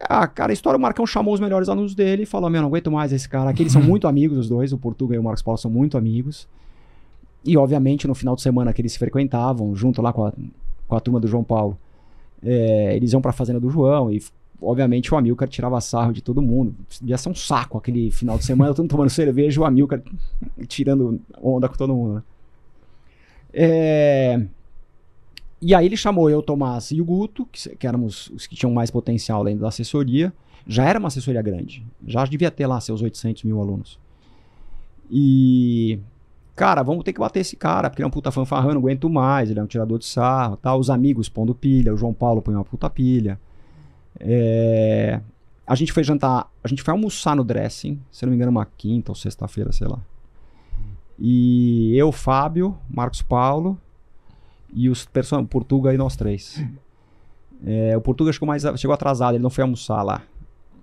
[0.00, 2.68] Ah, cara, a história, o Marcão chamou os melhores alunos dele e falou: Meu, não
[2.68, 3.62] aguento mais esse cara aqui.
[3.62, 6.46] Eles são muito amigos, os dois, o Portuga e o Marcos Paulo são muito amigos.
[7.44, 10.32] E, obviamente, no final de semana que eles se frequentavam, junto lá com a,
[10.86, 11.78] com a turma do João Paulo,
[12.42, 14.22] é, eles iam pra fazenda do João e,
[14.60, 16.74] obviamente, o Amilcar tirava sarro de todo mundo.
[17.02, 20.02] Ia ser um saco aquele final de semana, todo mundo tomando cerveja o Amilcar
[20.66, 22.22] tirando onda com todo mundo, né?
[23.54, 24.46] É...
[25.60, 28.72] E aí ele chamou eu, Tomás e o Guto, que, que éramos os que tinham
[28.72, 30.32] mais potencial dentro da assessoria.
[30.66, 31.86] Já era uma assessoria grande.
[32.06, 33.98] Já devia ter lá seus 800 mil alunos.
[35.10, 35.98] E
[36.56, 39.10] Cara, vamos ter que bater esse cara, porque ele é um puta fanfarrão, não aguento
[39.10, 40.74] mais, ele é um tirador de sarro, tá?
[40.74, 43.38] Os amigos pondo pilha, o João Paulo põe uma puta pilha.
[44.18, 45.20] É...
[45.66, 48.64] A gente foi jantar, a gente foi almoçar no dressing, se não me engano, uma
[48.64, 50.00] quinta ou sexta-feira, sei lá.
[51.18, 53.78] E eu, Fábio, Marcos Paulo
[54.72, 55.44] e os person...
[55.44, 56.64] Portuga e nós três.
[57.64, 60.22] É, o Portuga chegou, mais, chegou atrasado, ele não foi almoçar lá.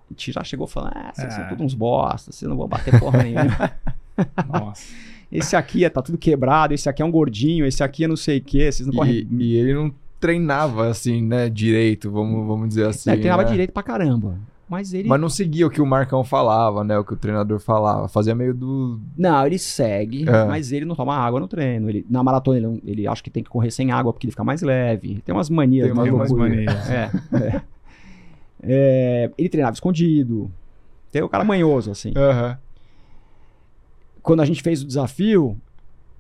[0.10, 1.36] A gente já chegou falando, ah, vocês é.
[1.36, 3.72] são todos uns bosta, vocês não vão bater porra nenhuma.
[4.48, 4.94] Nossa.
[5.32, 8.16] Esse aqui é, tá tudo quebrado, esse aqui é um gordinho, esse aqui é não
[8.16, 9.28] sei o quê, vocês não e, correm...
[9.40, 13.10] e ele não treinava assim, né, direito, vamos, vamos dizer assim.
[13.10, 13.50] É, treinava né?
[13.50, 14.38] direito pra caramba.
[14.74, 15.08] Mas ele.
[15.08, 16.98] Mas não seguia o que o Marcão falava, né?
[16.98, 18.08] O que o treinador falava.
[18.08, 19.00] Fazia meio do.
[19.18, 20.46] Não, ele segue, é.
[20.46, 21.90] mas ele não toma água no treino.
[21.90, 24.44] Ele, na maratona, ele, ele acha que tem que correr sem água porque ele fica
[24.44, 25.22] mais leve.
[25.24, 25.86] Tem umas manias.
[25.86, 26.90] Tem umas, umas manias.
[26.90, 27.62] É, é.
[28.64, 30.52] é, ele treinava escondido.
[31.12, 32.10] Tem o cara manhoso, assim.
[32.10, 32.58] Uhum
[34.24, 35.60] quando a gente fez o desafio,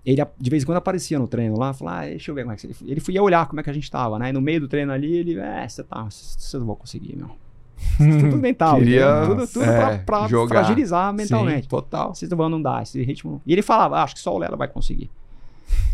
[0.05, 2.53] ele de vez em quando aparecia no treino lá, falava, ah, deixa eu ver como
[2.53, 4.29] é que ele, ele foi olhar como é que a gente tava, né?
[4.29, 7.31] E no meio do treino ali, ele, é, você tá, você não vai conseguir, meu.
[7.97, 11.63] Tudo mental, Queria, tudo, tudo é, pra, pra fragilizar mentalmente.
[11.63, 12.13] Sim, total.
[12.13, 13.41] Vocês vão não dar esse ritmo.
[13.45, 15.09] E ele falava, ah, acho que só o Lela vai conseguir.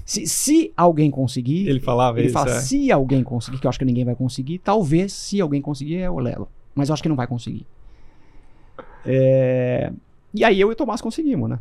[0.06, 1.68] Se, se alguém conseguir.
[1.68, 2.34] Ele falava ele isso.
[2.34, 2.60] fala, é.
[2.60, 6.10] se alguém conseguir, que eu acho que ninguém vai conseguir, talvez, se alguém conseguir, é
[6.10, 6.48] o Lelo.
[6.74, 7.66] Mas eu acho que não vai conseguir.
[9.06, 9.92] É...
[10.34, 11.60] E aí eu e o Tomás conseguimos, né?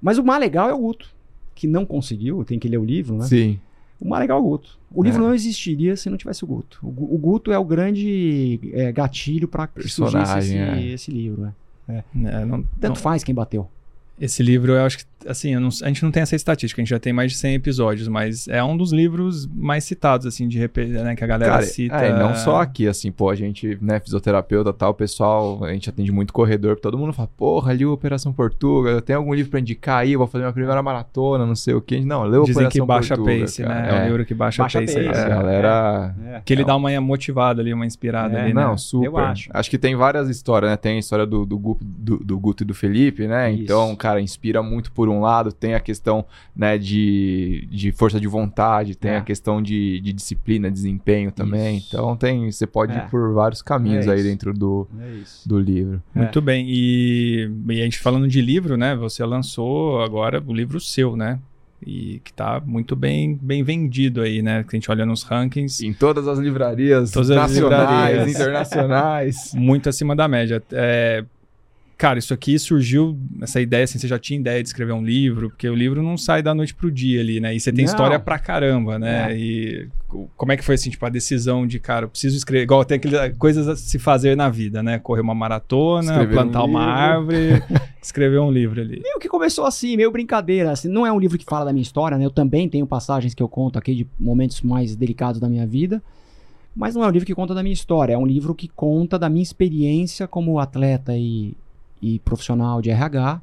[0.00, 1.08] Mas o mais legal é o Guto,
[1.54, 3.26] que não conseguiu, tem que ler o livro, né?
[3.26, 3.60] Sim.
[4.00, 4.78] O mais legal é o Guto.
[4.92, 5.26] O livro é.
[5.26, 6.80] não existiria se não tivesse o Guto.
[6.82, 10.86] O, o Guto é o grande é, gatilho para que surgisse esse, é.
[10.86, 11.52] esse, livro.
[11.88, 12.02] É.
[12.24, 12.96] É, não, Tanto não...
[12.96, 13.68] faz quem bateu.
[14.20, 16.90] Esse livro, eu acho que, assim, não, a gente não tem essa estatística, a gente
[16.90, 20.58] já tem mais de 100 episódios, mas é um dos livros mais citados, assim, de
[20.58, 21.96] né, que a galera Cara, cita.
[21.96, 26.12] É, não só aqui, assim, pô, a gente, né, fisioterapeuta tal, pessoal, a gente atende
[26.12, 30.02] muito corredor, todo mundo fala, porra, li o Operação Portuga, tem algum livro pra indicar
[30.02, 32.00] aí, eu vou fazer minha primeira maratona, não sei o quê.
[32.00, 33.74] Não, leu Dizem Operação que baixa Portuga, pace, cara.
[33.74, 33.88] né?
[33.88, 34.94] É, é um livro que baixa, baixa pace.
[34.94, 35.18] pace.
[35.18, 36.14] É, a galera...
[36.26, 36.42] É, é.
[36.44, 38.64] Que ele dá uma motivada ali, uma inspirada ali, né?
[38.64, 39.06] Não, super.
[39.06, 39.48] Eu acho.
[39.52, 40.76] Acho que tem várias histórias, né?
[40.76, 43.52] Tem a história do, do, do, do Guto e do Felipe, né?
[43.52, 43.62] Isso.
[43.64, 46.24] Então, cara, inspira muito por um lado, tem a questão
[46.56, 49.16] né, de, de força de vontade, tem é.
[49.18, 51.76] a questão de, de disciplina, desempenho também.
[51.76, 51.88] Isso.
[51.88, 52.96] Então tem, você pode é.
[52.96, 56.02] ir por vários caminhos é aí dentro do, é do livro.
[56.14, 56.64] Muito bem.
[56.66, 58.96] E, e a gente falando de livro, né?
[58.96, 61.38] Você lançou agora o livro seu, né?
[61.84, 64.62] e que está muito bem, bem vendido aí, né?
[64.64, 65.84] Que a gente olha nos rankings.
[65.84, 68.34] Em todas as livrarias todas nacionais, as livrarias.
[68.34, 69.54] internacionais.
[69.56, 70.62] muito acima da média.
[70.72, 71.24] É,
[72.00, 75.50] cara, isso aqui surgiu, essa ideia, assim, você já tinha ideia de escrever um livro,
[75.50, 77.54] porque o livro não sai da noite pro dia ali, né?
[77.54, 77.92] E você tem não.
[77.92, 79.30] história pra caramba, né?
[79.30, 79.36] É.
[79.36, 79.88] E
[80.34, 82.96] como é que foi, assim, tipo, a decisão de, cara, eu preciso escrever, igual tem
[82.96, 84.98] aquelas coisas a se fazer na vida, né?
[84.98, 87.62] Correr uma maratona, escrever plantar um uma árvore,
[88.00, 88.98] escrever um livro ali.
[89.02, 91.82] Meio que começou assim, meio brincadeira, assim, não é um livro que fala da minha
[91.82, 92.24] história, né?
[92.24, 96.02] Eu também tenho passagens que eu conto aqui de momentos mais delicados da minha vida,
[96.74, 99.18] mas não é um livro que conta da minha história, é um livro que conta
[99.18, 101.54] da minha experiência como atleta e
[102.00, 103.40] e profissional de RH.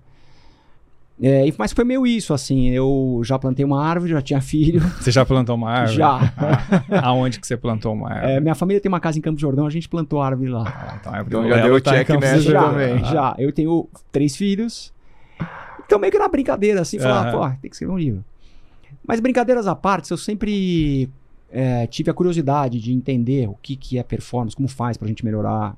[1.19, 4.79] É, mas foi meio isso, assim, eu já plantei uma árvore, já tinha filho.
[5.01, 5.97] Você já plantou uma árvore?
[5.97, 6.33] Já.
[6.91, 8.33] Ah, aonde que você plantou uma árvore?
[8.33, 10.63] É, minha família tem uma casa em Campos Jordão, a gente plantou árvore lá.
[10.67, 13.03] Ah, então, é então já deu o check nessa já, também.
[13.05, 14.93] Já, eu tenho três filhos.
[15.83, 18.23] Então meio que na brincadeira, assim, falar, pô, tem que escrever um livro.
[19.07, 21.09] Mas brincadeiras à parte, eu sempre
[21.49, 25.23] é, tive a curiosidade de entender o que, que é performance, como faz pra gente
[25.25, 25.75] melhorar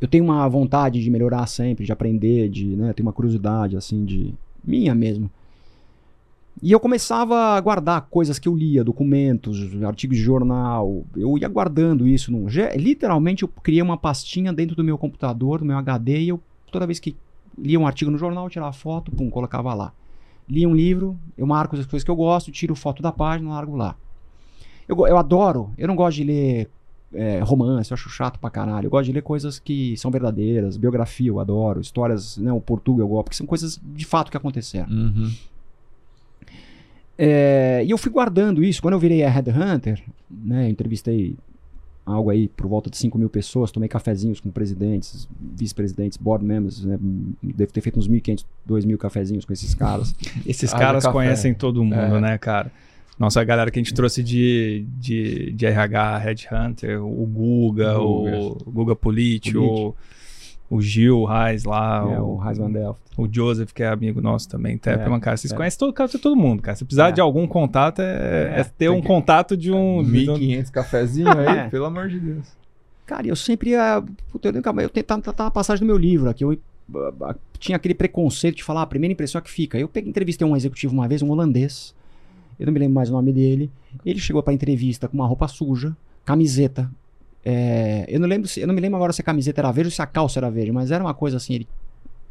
[0.00, 4.04] eu tenho uma vontade de melhorar sempre, de aprender, de, né, tenho uma curiosidade, assim,
[4.04, 4.34] de
[4.64, 5.30] minha mesmo.
[6.62, 11.04] E eu começava a guardar coisas que eu lia, documentos, artigos de jornal.
[11.14, 12.32] Eu ia guardando isso.
[12.32, 16.40] Num, literalmente, eu criei uma pastinha dentro do meu computador, do meu HD, e eu,
[16.72, 17.14] toda vez que
[17.58, 19.92] lia um artigo no jornal, tirava foto, pum, colocava lá.
[20.48, 23.76] Lia um livro, eu marco as coisas que eu gosto, tiro foto da página, largo
[23.76, 23.94] lá.
[24.88, 26.70] Eu, eu adoro, eu não gosto de ler
[27.14, 28.86] é, romance, eu acho chato pra caralho.
[28.86, 33.00] Eu gosto de ler coisas que são verdadeiras, biografia eu adoro, histórias, né, o Portugal
[33.00, 34.88] eu gosto, porque são coisas de fato que aconteceram.
[34.90, 35.30] Uhum.
[37.18, 38.82] É, e eu fui guardando isso.
[38.82, 41.36] Quando eu virei a Headhunter, né, eu entrevistei
[42.04, 46.84] algo aí por volta de 5 mil pessoas, tomei cafezinhos com presidentes, vice-presidentes, board members,
[46.84, 46.96] né,
[47.42, 50.14] devo ter feito uns 1.500, 2.000 cafezinhos com esses caras.
[50.46, 52.20] esses caras conhecem todo mundo, é.
[52.20, 52.70] né, cara?
[53.18, 58.70] Nossa galera que a gente trouxe de, de, de RH, Headhunter, o Guga, o, o
[58.70, 59.94] Guga Politi, o,
[60.68, 62.06] o Gil Reis lá.
[62.10, 63.02] É, o, o Reis Van Delft.
[63.16, 65.36] O Joseph, que é amigo nosso também, Tepperman, é, cara.
[65.38, 65.56] Vocês é.
[65.56, 66.76] conhecem todo, todo mundo, cara.
[66.76, 67.12] Se precisar é.
[67.12, 69.06] de algum contato, é, é ter um que...
[69.06, 70.02] contato de um...
[70.02, 71.68] 1.500 cafezinho aí, é.
[71.70, 72.46] pelo amor de Deus.
[73.06, 74.04] Cara, eu sempre ia...
[74.30, 76.44] Puta, eu, eu tentava tratar uma passagem do meu livro aqui.
[76.44, 76.58] Eu
[77.58, 79.78] tinha aquele preconceito de falar a primeira impressão é que fica.
[79.78, 81.94] Eu peguei, entrevistei um executivo uma vez, um holandês
[82.58, 83.70] eu não me lembro mais o nome dele.
[84.04, 86.90] Ele chegou para entrevista com uma roupa suja, camiseta.
[87.44, 89.88] É, eu não lembro se, eu não me lembro agora se a camiseta era verde
[89.88, 91.54] ou se a calça era verde, mas era uma coisa assim.
[91.54, 91.68] Ele,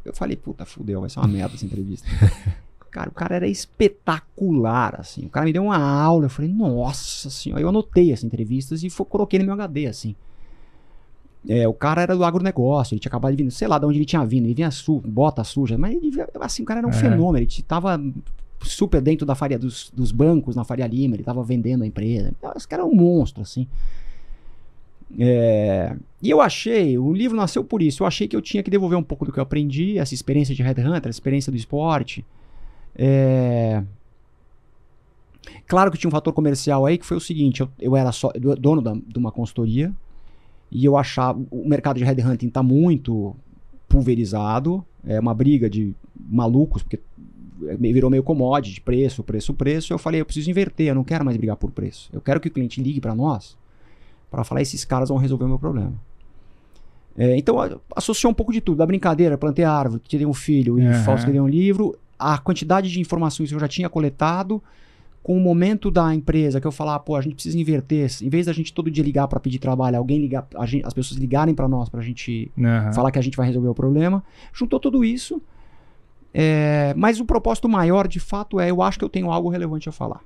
[0.04, 2.06] eu falei, puta, fudeu, vai ser uma merda essa entrevista.
[2.90, 5.26] cara, o cara era espetacular, assim.
[5.26, 7.60] O cara me deu uma aula, eu falei, nossa senhora.
[7.60, 10.14] Eu anotei as entrevistas e foi, coloquei no meu HD, assim.
[11.48, 13.98] É, o cara era do agronegócio, ele tinha acabado de vir, sei lá de onde
[13.98, 16.10] ele tinha vindo, ele vinha su bota suja, mas ele,
[16.40, 16.92] assim, o cara era um é.
[16.92, 18.02] fenômeno, ele tava
[18.62, 22.32] super dentro da Faria dos, dos bancos na Faria Lima, ele estava vendendo a empresa.
[22.56, 23.66] Esse cara é um monstro, assim.
[25.18, 28.02] É, e eu achei, o livro nasceu por isso.
[28.02, 30.54] Eu achei que eu tinha que devolver um pouco do que eu aprendi, essa experiência
[30.54, 32.24] de Headhunter, a experiência do esporte.
[32.94, 33.82] É,
[35.66, 38.32] claro que tinha um fator comercial aí que foi o seguinte: eu, eu era só,
[38.58, 39.92] dono da, de uma consultoria
[40.70, 43.36] e eu achava o mercado de Headhunting está muito
[43.88, 46.98] pulverizado, é uma briga de malucos, porque
[47.78, 49.92] virou meio commodity, preço, preço, preço.
[49.92, 52.10] Eu falei, eu preciso inverter, eu não quero mais brigar por preço.
[52.12, 53.56] Eu quero que o cliente ligue para nós
[54.30, 55.94] para falar, esses caras vão resolver o meu problema.
[57.16, 57.56] É, então,
[57.94, 58.78] associou um pouco de tudo.
[58.78, 60.94] Da brincadeira, plantei árvore, tirei um filho e uhum.
[61.04, 61.96] falso um livro.
[62.18, 64.62] A quantidade de informações que eu já tinha coletado
[65.22, 68.10] com o momento da empresa que eu falar, pô, a gente precisa inverter.
[68.22, 71.18] Em vez da gente todo dia ligar para pedir trabalho, alguém ligar, gente, as pessoas
[71.18, 72.92] ligarem para nós para a gente uhum.
[72.92, 74.22] falar que a gente vai resolver o problema.
[74.52, 75.42] Juntou tudo isso
[76.38, 79.88] é, mas o propósito maior, de fato, é eu acho que eu tenho algo relevante
[79.88, 80.20] a falar.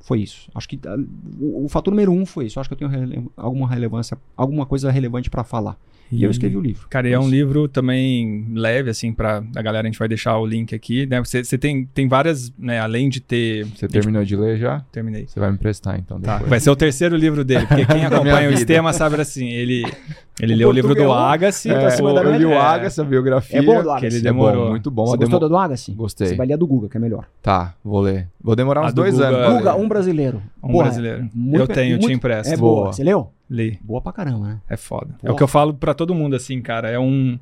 [0.00, 0.50] Foi isso.
[0.52, 1.08] Acho que uh,
[1.38, 2.58] o, o, fator número um foi isso.
[2.58, 5.78] Acho que eu tenho rele alguma relevância, alguma coisa relevante para falar.
[6.10, 6.88] E, e, eu escrevi o livro.
[6.90, 9.86] Cara, e é um livro também leve, assim, para a galera.
[9.86, 11.06] A gente vai deixar o link aqui.
[11.06, 11.20] Né?
[11.20, 12.80] Você, você tem, tem várias, né?
[12.80, 13.64] Além de ter.
[13.66, 14.80] Você terminou de ler já?
[14.90, 15.28] Terminei.
[15.28, 16.20] Você vai me emprestar, então.
[16.20, 16.38] Tá.
[16.38, 19.48] Vai ser o terceiro livro dele, porque quem acompanha o sistema sabe assim.
[19.48, 19.84] Ele,
[20.40, 21.70] ele leu o livro do Agassi.
[21.70, 23.58] É, tá eu li o Agassi, a biografia.
[23.58, 24.00] É bom do Agassi.
[24.00, 24.62] Que ele demorou.
[24.62, 25.06] É bom, muito bom.
[25.06, 25.92] Você gostou do Agassi?
[25.92, 26.28] Gostei.
[26.28, 27.26] Você vai ler a do Guga, que é melhor.
[27.42, 28.28] Tá, vou ler.
[28.40, 29.58] Vou demorar uns dois Guga, anos.
[29.58, 30.42] Guga, um brasileiro.
[30.62, 31.28] Um Porra, brasileiro.
[31.52, 32.52] eu tenho, muito, te impresso.
[32.52, 32.92] É boa.
[32.92, 33.30] Você leu?
[33.48, 33.78] Li.
[33.82, 34.60] Boa pra caramba, né?
[34.68, 35.14] É foda.
[35.22, 36.88] É o que eu falo para todo mundo, assim, cara.
[36.90, 37.38] É um.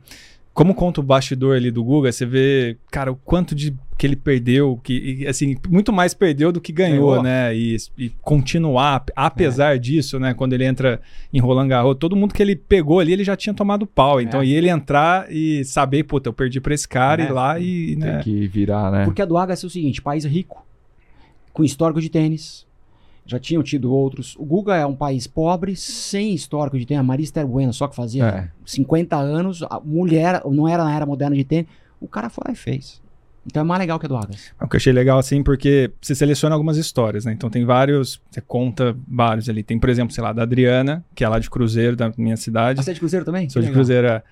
[0.53, 4.17] Como conta o bastidor ali do Guga, você vê, cara, o quanto de que ele
[4.17, 7.23] perdeu, que assim, muito mais perdeu do que ganhou, ganhou.
[7.23, 7.55] né?
[7.55, 9.79] E, e, continuar, apesar é.
[9.79, 10.33] disso, né?
[10.33, 13.53] Quando ele entra em Roland Garros, todo mundo que ele pegou ali, ele já tinha
[13.53, 14.19] tomado pau.
[14.19, 14.47] Então, é.
[14.47, 17.27] e ele entrar e saber, puta, eu perdi pra esse cara, é.
[17.27, 17.95] ir lá e.
[17.97, 18.15] Né?
[18.15, 19.05] Tem que virar, né?
[19.05, 20.67] Porque a do Agassi é o seguinte: país rico,
[21.53, 22.67] com histórico de tênis,
[23.27, 24.35] já tinham tido outros.
[24.39, 27.01] O Guga é um país pobre, sem histórico de tênis.
[27.01, 28.51] A Marista Bueno, só que fazia é.
[28.65, 31.67] 50 anos, a mulher, não era na era moderna de tênis.
[32.01, 32.99] O cara foi lá e fez.
[33.47, 34.53] Então é mais legal que a do Agas.
[34.61, 37.33] É o que eu achei legal, assim, porque você seleciona algumas histórias, né?
[37.33, 39.63] Então tem vários, você conta vários ali.
[39.63, 42.83] Tem, por exemplo, sei lá, da Adriana, que é lá de Cruzeiro, da minha cidade.
[42.83, 43.49] Você é de Cruzeiro também?
[43.49, 43.75] Sou que de legal.
[43.75, 44.23] Cruzeiro, é.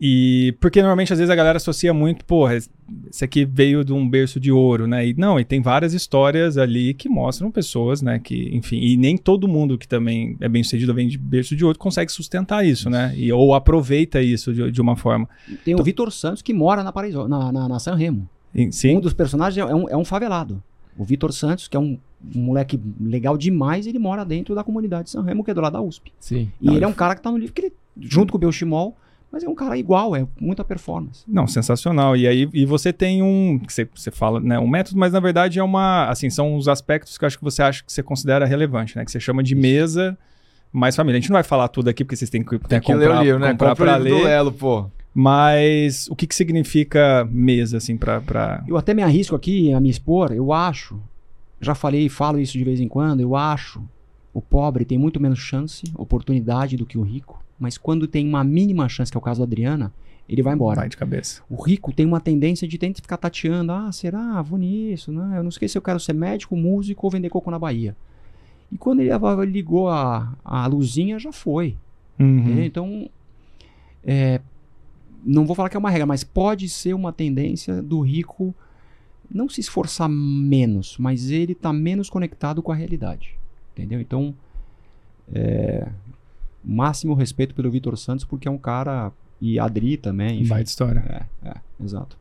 [0.00, 4.08] E porque normalmente às vezes a galera associa muito, porra, esse aqui veio de um
[4.08, 5.06] berço de ouro, né?
[5.06, 8.18] E não, e tem várias histórias ali que mostram pessoas, né?
[8.18, 11.64] Que, enfim, e nem todo mundo que também é bem sucedido vem de berço de
[11.64, 13.14] ouro consegue sustentar isso, né?
[13.16, 15.28] E, ou aproveita isso de, de uma forma.
[15.64, 18.28] Tem o então, Vitor Santos que mora na, Paris, na, na, na San Remo.
[18.70, 18.96] Sim.
[18.96, 20.62] Um dos personagens é um, é um favelado.
[20.96, 21.98] O Vitor Santos, que é um,
[22.34, 25.60] um, moleque legal demais, ele mora dentro da comunidade de San Remo, que é do
[25.60, 26.12] lado da USP.
[26.20, 26.50] Sim.
[26.60, 28.40] E não, ele é um cara que tá no livro que ele, junto com o
[28.40, 28.96] Belchimol,
[29.32, 31.24] mas é um cara igual, é muita performance.
[31.26, 32.16] Não, sensacional.
[32.16, 35.58] E aí e você tem um, você, você fala, né, um método, mas na verdade
[35.58, 38.46] é uma, assim, são os aspectos que eu acho que você acha que você considera
[38.46, 40.16] relevante, né, que você chama de mesa
[40.74, 41.18] mais família.
[41.18, 43.10] A gente não vai falar tudo aqui porque vocês têm que, tem que comprar, ler
[43.10, 43.50] o livro, né?
[43.52, 44.10] Comprar para ler.
[44.10, 44.90] Do Lelo, pô.
[45.14, 48.20] Mas o que, que significa mesa, assim, para.
[48.20, 48.64] Pra...
[48.66, 51.00] Eu até me arrisco aqui a me expor, eu acho,
[51.60, 53.82] já falei e falo isso de vez em quando, eu acho
[54.34, 57.42] o pobre tem muito menos chance, oportunidade do que o rico.
[57.56, 59.92] Mas quando tem uma mínima chance, que é o caso da Adriana,
[60.28, 60.80] ele vai embora.
[60.80, 61.40] Vai de cabeça.
[61.48, 63.70] O rico tem uma tendência de tentar ficar tateando.
[63.70, 64.42] Ah, será?
[64.42, 65.38] Vou nisso, né?
[65.38, 67.96] Eu não sei se eu quero ser médico, músico ou vender coco na Bahia.
[68.72, 69.12] E quando ele
[69.46, 71.76] ligou a, a luzinha, já foi.
[72.18, 72.60] Uhum.
[72.64, 73.08] Então,
[74.02, 74.40] é,
[75.24, 78.54] não vou falar que é uma regra, mas pode ser uma tendência do rico
[79.30, 83.36] não se esforçar menos, mas ele está menos conectado com a realidade.
[83.72, 84.00] Entendeu?
[84.00, 84.34] Então,
[85.32, 85.88] é,
[86.62, 89.12] máximo respeito pelo Vitor Santos, porque é um cara.
[89.40, 90.40] E a Adri também.
[90.40, 90.48] Enfim.
[90.48, 91.28] Vai de história.
[91.44, 92.16] É, é, exato.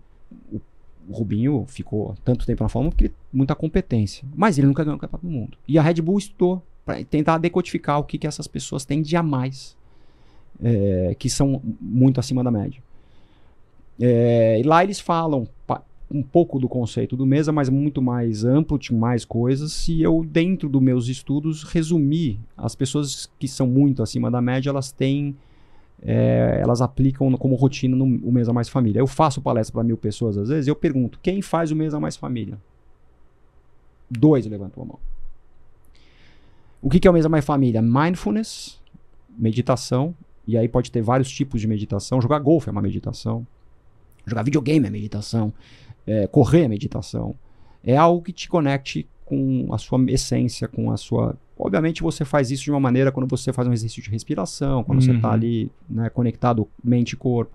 [0.50, 0.60] o,
[1.08, 4.26] o Rubinho ficou tanto tempo na Fórmula porque ele, muita competência.
[4.34, 5.58] Mas ele nunca ganhou o campeonato do mundo.
[5.68, 9.16] E a Red Bull estudou para tentar decodificar o que, que essas pessoas têm de
[9.16, 9.76] a mais,
[10.62, 12.82] é, que são muito acima da média.
[14.00, 15.46] É, e lá eles falam
[16.10, 19.88] um pouco do conceito do mesa, mas muito mais amplo, tinha mais coisas.
[19.88, 24.70] E eu, dentro dos meus estudos, resumi as pessoas que são muito acima da média,
[24.70, 25.34] elas têm
[26.02, 29.00] é, elas aplicam como rotina no o Mesa Mais Família.
[29.00, 32.16] Eu faço palestra para mil pessoas às vezes, eu pergunto, quem faz o Mesa Mais
[32.16, 32.58] Família?
[34.10, 34.98] Dois levantam a mão.
[36.80, 37.80] O que, que é o Mesa Mais Família?
[37.80, 38.80] Mindfulness,
[39.38, 40.14] meditação,
[40.46, 42.20] e aí pode ter vários tipos de meditação.
[42.20, 43.46] Jogar golfe é uma meditação.
[44.26, 45.52] Jogar videogame é meditação.
[46.06, 47.34] É, correr é meditação.
[47.82, 52.50] É algo que te conecte com a sua essência, com a sua Obviamente você faz
[52.50, 55.12] isso de uma maneira quando você faz um exercício de respiração, quando tá uhum.
[55.12, 57.52] você está ali né, conectado mente e corpo.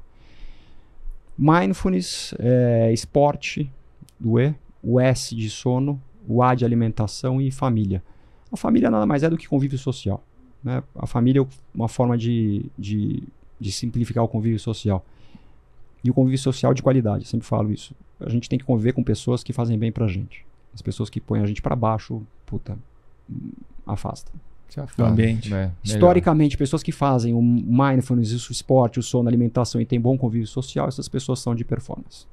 [1.37, 3.71] Mindfulness, é, esporte,
[4.19, 4.53] do E,
[4.83, 8.03] o S de sono, o A de alimentação e família.
[8.51, 10.23] A família nada mais é do que convívio social.
[10.63, 10.83] Né?
[10.95, 13.23] A família é uma forma de, de,
[13.59, 15.05] de simplificar o convívio social.
[16.03, 17.93] E o convívio social de qualidade, sempre falo isso.
[18.19, 20.45] A gente tem que conviver com pessoas que fazem bem pra gente.
[20.73, 22.77] As pessoas que põem a gente para baixo, puta,
[23.93, 24.31] afasta.
[24.69, 25.03] Se afasta.
[25.03, 25.53] O ambiente.
[25.53, 29.99] É, Historicamente, pessoas que fazem o mindfulness, o esporte, o sono, a alimentação e têm
[29.99, 32.25] bom convívio social, essas pessoas são de performance.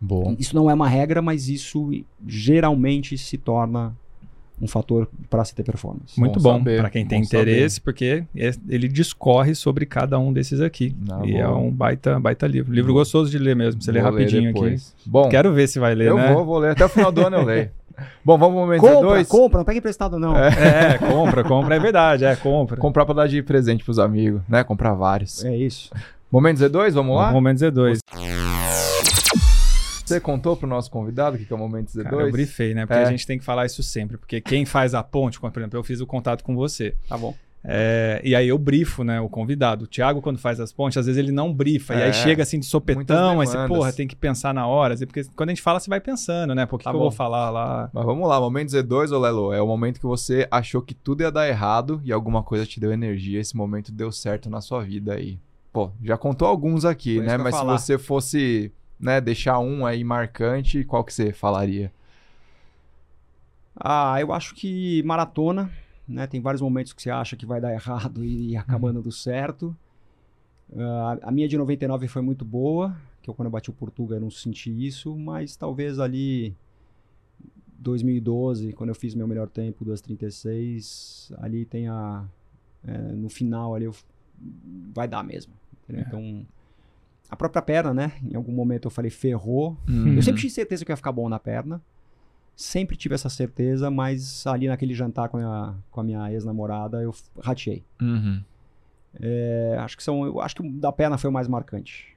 [0.00, 0.34] Bom.
[0.38, 1.90] Isso não é uma regra, mas isso
[2.26, 3.94] geralmente se torna
[4.60, 6.18] um fator para se ter performance.
[6.18, 7.84] Muito bom, bom para quem tem interesse, saber.
[7.84, 8.24] porque
[8.68, 10.94] ele discorre sobre cada um desses aqui.
[11.00, 11.52] Não, e é bom.
[11.52, 12.72] é um baita, baita livro.
[12.72, 13.80] Livro gostoso de ler mesmo.
[13.80, 14.76] Você vou lê rapidinho aqui.
[15.06, 16.30] Bom, Quero ver se vai ler, eu né?
[16.30, 16.72] Eu vou, vou ler.
[16.72, 17.70] Até o final do ano eu leio.
[18.24, 19.28] Bom, vamos pro momento compra, Z2.
[19.28, 20.36] Compra, não pega emprestado não.
[20.36, 20.94] É.
[20.94, 21.76] é, compra, compra.
[21.76, 22.76] É verdade, é, compra.
[22.76, 24.64] Comprar para dar de presente pros amigos, né?
[24.64, 25.44] Comprar vários.
[25.44, 25.90] É isso.
[26.30, 27.32] Momento Z2, vamos lá?
[27.32, 27.98] Momento Z2.
[30.04, 32.02] Você contou pro nosso convidado o que é o Momento Z2?
[32.02, 32.84] Cara, eu briefei, né?
[32.84, 33.04] Porque é.
[33.04, 34.16] a gente tem que falar isso sempre.
[34.16, 36.94] Porque quem faz a ponte, por exemplo, eu fiz o contato com você.
[37.08, 37.34] Tá bom.
[37.62, 39.84] É, e aí eu brifo, né, o convidado.
[39.84, 41.94] O Thiago, quando faz as pontes, às vezes ele não brifa.
[41.94, 44.94] É, e aí chega assim de sopetão, aí você, porra, tem que pensar na hora.
[44.94, 46.64] Assim, porque quando a gente fala, você vai pensando, né?
[46.64, 47.90] Por que, tá que eu vou falar lá?
[47.92, 51.22] Mas vamos lá, momento Z2, ô Lelo, é o momento que você achou que tudo
[51.22, 53.38] ia dar errado e alguma coisa te deu energia.
[53.38, 55.38] Esse momento deu certo na sua vida aí.
[55.72, 57.36] Pô, já contou alguns aqui, Foi né?
[57.36, 61.92] Mas se você fosse né, deixar um aí marcante, qual que você falaria?
[63.76, 65.70] Ah, eu acho que maratona,
[66.10, 66.26] né?
[66.26, 68.94] Tem vários momentos que você acha que vai dar errado e, e acaba uhum.
[68.94, 69.76] dando certo.
[70.70, 74.18] Uh, a minha de 99 foi muito boa, que eu quando eu bati o Portugal
[74.18, 76.54] eu não senti isso, mas talvez ali
[77.78, 82.24] 2012, quando eu fiz meu melhor tempo, 2:36, ali tem a
[82.86, 83.94] é, no final ali eu,
[84.94, 85.52] vai dar mesmo.
[85.88, 86.00] É.
[86.00, 86.46] Então
[87.28, 88.12] a própria perna, né?
[88.22, 89.76] Em algum momento eu falei, ferrou.
[89.88, 90.14] Uhum.
[90.14, 91.80] Eu sempre tive certeza que ia ficar bom na perna.
[92.60, 97.14] Sempre tive essa certeza, mas ali naquele jantar com a, com a minha ex-namorada eu
[97.42, 97.82] rateei.
[98.02, 98.42] Uhum.
[99.18, 100.26] É, acho que são.
[100.26, 102.14] Eu acho que o da perna foi o mais marcante.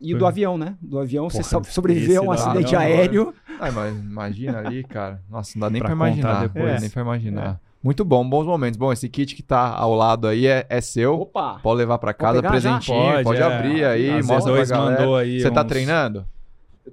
[0.00, 0.76] E o do avião, né?
[0.80, 3.34] Do avião, Porra, você sobreviveu a um acidente aéreo.
[3.58, 5.20] Ai, mas imagina ali, cara.
[5.28, 6.42] Nossa, não dá nem pra, pra imaginar.
[6.42, 6.64] Depois.
[6.64, 6.80] É.
[6.80, 7.60] Nem pra imaginar.
[7.68, 7.72] É.
[7.82, 8.78] Muito bom, bons momentos.
[8.78, 11.22] Bom, esse kit que tá ao lado aí é, é seu.
[11.22, 11.58] Opa!
[11.60, 12.96] Pode levar para casa, presentinho.
[12.96, 13.42] Pode, pode é.
[13.42, 15.00] abrir aí, Às mostra pra galera.
[15.00, 15.54] Mandou aí Você tá uns...
[15.54, 16.24] tá treinando?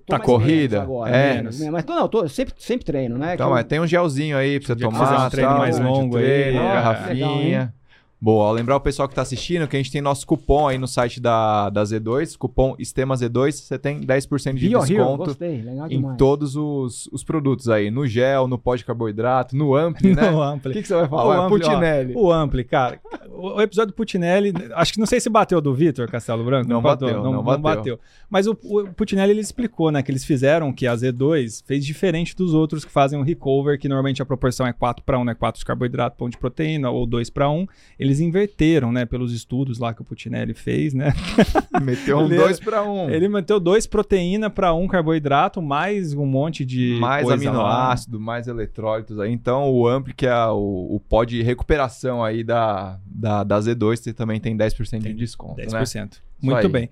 [0.06, 0.84] Tá corrida?
[0.84, 1.36] Agora, é.
[1.36, 1.60] Menos.
[1.61, 3.34] Mas não, tô, sempre, sempre treino, né?
[3.34, 3.68] Então, mas eu...
[3.68, 5.26] tem um gelzinho aí pra você tomar.
[5.26, 6.24] um treino tal, mais longo aí.
[6.24, 7.60] Treino, é, garrafinha.
[7.60, 7.74] Legal,
[8.21, 10.89] Boa, lembrar o pessoal que está assistindo que a gente tem nosso cupom aí no
[10.89, 16.17] site da, da Z2, cupom Estema Z2, você tem 10% de Bio desconto Gostei, em
[16.17, 20.31] todos os, os produtos aí, no gel, no pó de carboidrato, no Ampli, né?
[20.31, 20.71] no Ampli.
[20.71, 21.25] O que, que, você vai falar?
[21.25, 22.13] O Ampli, Putinelli.
[22.13, 25.73] Ó, o Ampli, cara, o, episódio do Putinelli, acho que não sei se bateu do
[25.73, 26.67] Vitor Castelo Branco.
[26.67, 27.61] Não, não bateu, bateu, não, não, bateu.
[27.61, 27.99] bateu.
[28.29, 32.35] Mas o, o Putinelli, ele explicou, né, que eles fizeram que a Z2 fez diferente
[32.35, 35.33] dos outros que fazem o recover, que normalmente a proporção é 4 para 1, né,
[35.33, 37.65] 4 de carboidrato, pão de proteína, ou 2 para 1.
[38.10, 41.14] Eles inverteram né, pelos estudos lá que o Putinelli fez, né?
[41.80, 43.07] Meteu um dois para um.
[43.07, 49.19] Ele meteu dois proteína para um carboidrato, mais um monte de mais aminoácido, mais eletrólitos
[49.19, 49.31] aí.
[49.31, 53.98] Então o Ampli, que é o, o pó de recuperação aí da, da, da Z2,
[53.98, 56.02] você também tem 10% tem de desconto, 10%.
[56.02, 56.10] Né?
[56.41, 56.90] Muito bem.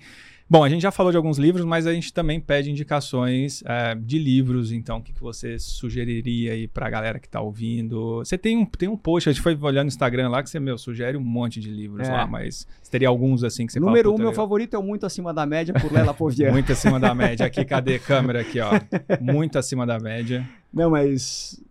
[0.50, 3.94] Bom, a gente já falou de alguns livros, mas a gente também pede indicações é,
[3.96, 4.72] de livros.
[4.72, 8.20] Então, o que, que você sugeriria aí para a galera que está ouvindo?
[8.20, 10.58] Você tem um, tem um post, a gente foi olhando no Instagram lá que você,
[10.58, 12.12] meu, sugere um monte de livros é.
[12.12, 14.84] lá, mas você teria alguns assim que você Número fala, um, meu favorito é o
[14.84, 16.50] Muito Acima da Média, por Lela Povier.
[16.50, 17.46] Muito acima da média.
[17.46, 18.72] Aqui, cadê câmera aqui, ó?
[19.20, 20.50] Muito acima da média.
[20.74, 21.62] Não, mas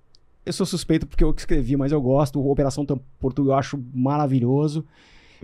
[0.44, 2.47] eu sou suspeito porque eu escrevi, mas eu gosto.
[2.47, 2.85] Operação
[3.19, 4.85] Portugal eu acho maravilhoso.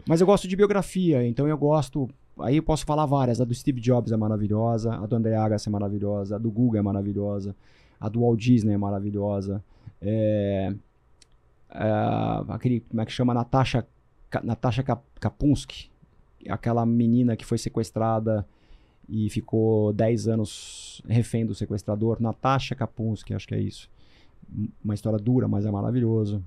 [0.06, 3.40] Mas eu gosto de biografia, então eu gosto Aí eu posso falar várias.
[3.40, 6.78] A do Steve Jobs é maravilhosa, a do André Agassi é maravilhosa, a do Google
[6.78, 7.54] é maravilhosa,
[8.00, 9.62] a do Walt Disney é maravilhosa.
[10.00, 10.74] É,
[11.70, 11.84] é,
[12.48, 13.34] aquele, como é que chama?
[13.34, 13.86] Natasha,
[14.42, 14.82] Natasha
[15.20, 15.90] Kapunsky,
[16.48, 18.46] aquela menina que foi sequestrada
[19.08, 22.20] e ficou 10 anos refém do sequestrador.
[22.20, 23.90] Natasha Kapunsky, acho que é isso.
[24.82, 26.42] Uma história dura, mas é maravilhoso.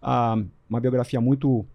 [0.00, 0.36] Ah,
[0.68, 1.66] uma biografia muito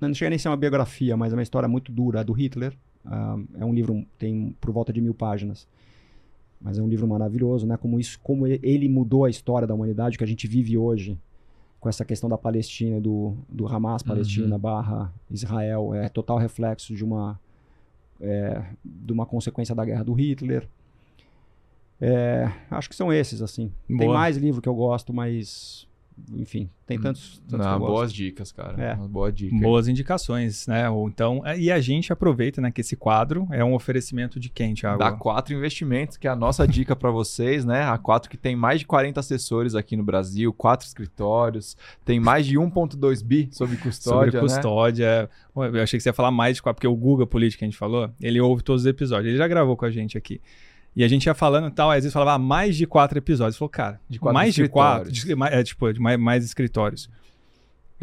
[0.00, 2.32] não chega nem a ser uma biografia, mas é uma história muito dura, a do
[2.32, 2.76] Hitler.
[3.04, 5.66] Uh, é um livro, tem por volta de mil páginas.
[6.60, 7.76] Mas é um livro maravilhoso, né?
[7.76, 11.18] Como, isso, como ele mudou a história da humanidade, que a gente vive hoje,
[11.78, 14.08] com essa questão da Palestina, do, do Hamas, uhum.
[14.08, 14.60] Palestina uhum.
[14.60, 17.38] barra Israel, é total reflexo de uma,
[18.18, 20.66] é, de uma consequência da guerra do Hitler.
[22.00, 23.70] É, acho que são esses, assim.
[23.88, 23.98] Boa.
[23.98, 25.86] Tem mais livro que eu gosto, mas
[26.32, 27.42] enfim, tem tantos.
[27.48, 28.80] tantos Não, boas dicas, cara.
[28.80, 28.94] É.
[28.94, 29.56] Boa dica.
[29.56, 30.88] Boas indicações, né?
[30.88, 34.48] Ou então, é, e a gente aproveita, né, que esse quadro é um oferecimento de
[34.48, 34.98] quem, Thiago?
[34.98, 37.82] Da Quatro Investimentos, que é a nossa dica para vocês, né?
[37.82, 42.46] A Quatro que tem mais de 40 assessores aqui no Brasil, quatro escritórios, tem mais
[42.46, 44.40] de 1.2 bi sobre custódia, Sobre né?
[44.40, 45.30] custódia.
[45.56, 45.70] Né?
[45.78, 47.68] Eu achei que você ia falar mais de quatro, porque o Google Política que a
[47.68, 49.28] gente falou, ele ouve todos os episódios.
[49.28, 50.40] Ele já gravou com a gente aqui.
[50.96, 53.56] E a gente ia falando e tal, às vezes falava ah, mais de quatro episódios.
[53.56, 55.10] Falou, cara, de quatro mais de quatro,
[55.50, 57.10] é, tipo, de mais, mais escritórios.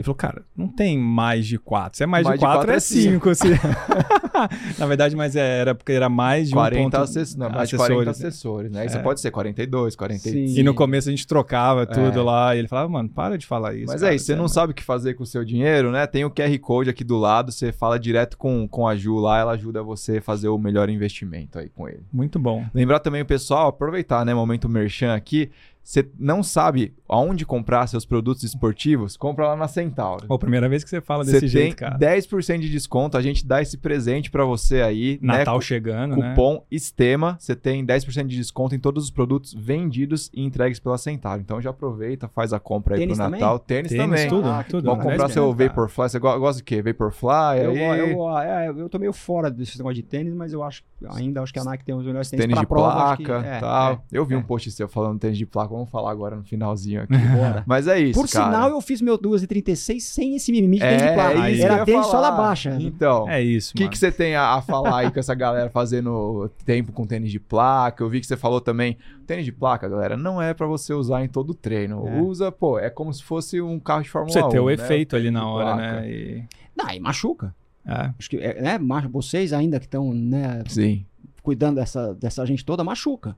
[0.01, 1.97] Ele falou, cara, não tem mais de quatro.
[1.97, 3.29] Se é mais, mais de, quatro, de quatro, é, é cinco.
[3.29, 3.49] Assim.
[4.79, 6.97] Na verdade, mas é, era porque era mais de 40 um ponto...
[6.97, 7.35] assess...
[7.35, 7.93] não, mais assessores.
[7.93, 8.85] 40 assessores, né?
[8.85, 9.01] Isso é.
[9.01, 10.59] pode ser 42, 45.
[10.59, 12.23] E no começo a gente trocava tudo é.
[12.23, 12.55] lá.
[12.55, 13.87] E ele falava, mano, para de falar isso.
[13.87, 16.07] Mas cara, é isso, você não sabe o que fazer com o seu dinheiro, né?
[16.07, 19.39] Tem o QR Code aqui do lado, você fala direto com, com a Ju lá,
[19.39, 22.03] ela ajuda você a fazer o melhor investimento aí com ele.
[22.11, 22.65] Muito bom.
[22.73, 24.33] Lembrar também o pessoal, aproveitar, né?
[24.33, 25.51] Momento merchan aqui
[25.83, 30.27] você não sabe aonde comprar seus produtos esportivos, compra lá na Centauro.
[30.27, 31.97] Pô, primeira vez que você fala desse jeito, cara.
[31.97, 35.19] 10% de desconto, a gente dá esse presente para você aí.
[35.21, 35.39] Né?
[35.39, 35.61] Natal né?
[35.61, 36.61] chegando, Cupom né?
[36.71, 41.41] Estema, você tem 10% de desconto em todos os produtos vendidos e entregues pela Centauro.
[41.41, 43.59] Então já aproveita, faz a compra aí Tênis pro Natal.
[43.59, 44.29] Tênis, Tênis também.
[44.29, 44.85] Tudo, ah, tudo.
[44.85, 46.09] Vamos comprar seu Vaporfly.
[46.09, 46.81] Você gosta do quê?
[46.81, 47.63] Vaporfly?
[47.63, 48.11] Eu, aí...
[48.11, 51.53] eu, é, eu tô meio fora desse negócio de tênis, mas eu acho ainda acho
[51.53, 53.93] que a Nike tem os melhores tênis, tênis de prova, placa, que, é, tal.
[53.93, 54.43] É, eu vi um é.
[54.43, 57.17] post seu falando tênis de placa, vamos falar agora no finalzinho aqui.
[57.17, 57.63] Bora.
[57.67, 58.45] Mas é isso, Por cara.
[58.45, 61.49] sinal, eu fiz meu 2,36 sem esse mimimi de tênis de placa.
[61.49, 62.77] É Era tênis só na baixa.
[62.79, 63.71] Então, é isso.
[63.73, 67.07] O que, que você tem a, a falar aí com essa galera fazendo tempo com
[67.07, 68.03] tênis de placa?
[68.03, 71.23] Eu vi que você falou também, tênis de placa, galera, não é para você usar
[71.23, 72.07] em todo treino.
[72.07, 72.21] É.
[72.21, 74.43] Usa, pô, é como se fosse um carro de Fórmula você 1.
[74.43, 74.73] Você ter o né?
[74.73, 76.09] efeito ali na hora, né?
[76.11, 76.43] E...
[76.75, 77.55] Não, e machuca.
[77.85, 78.11] É.
[78.17, 78.79] Acho que, é, né,
[79.09, 81.05] vocês ainda que estão, né, Sim.
[81.41, 83.35] cuidando dessa, dessa gente toda, machuca.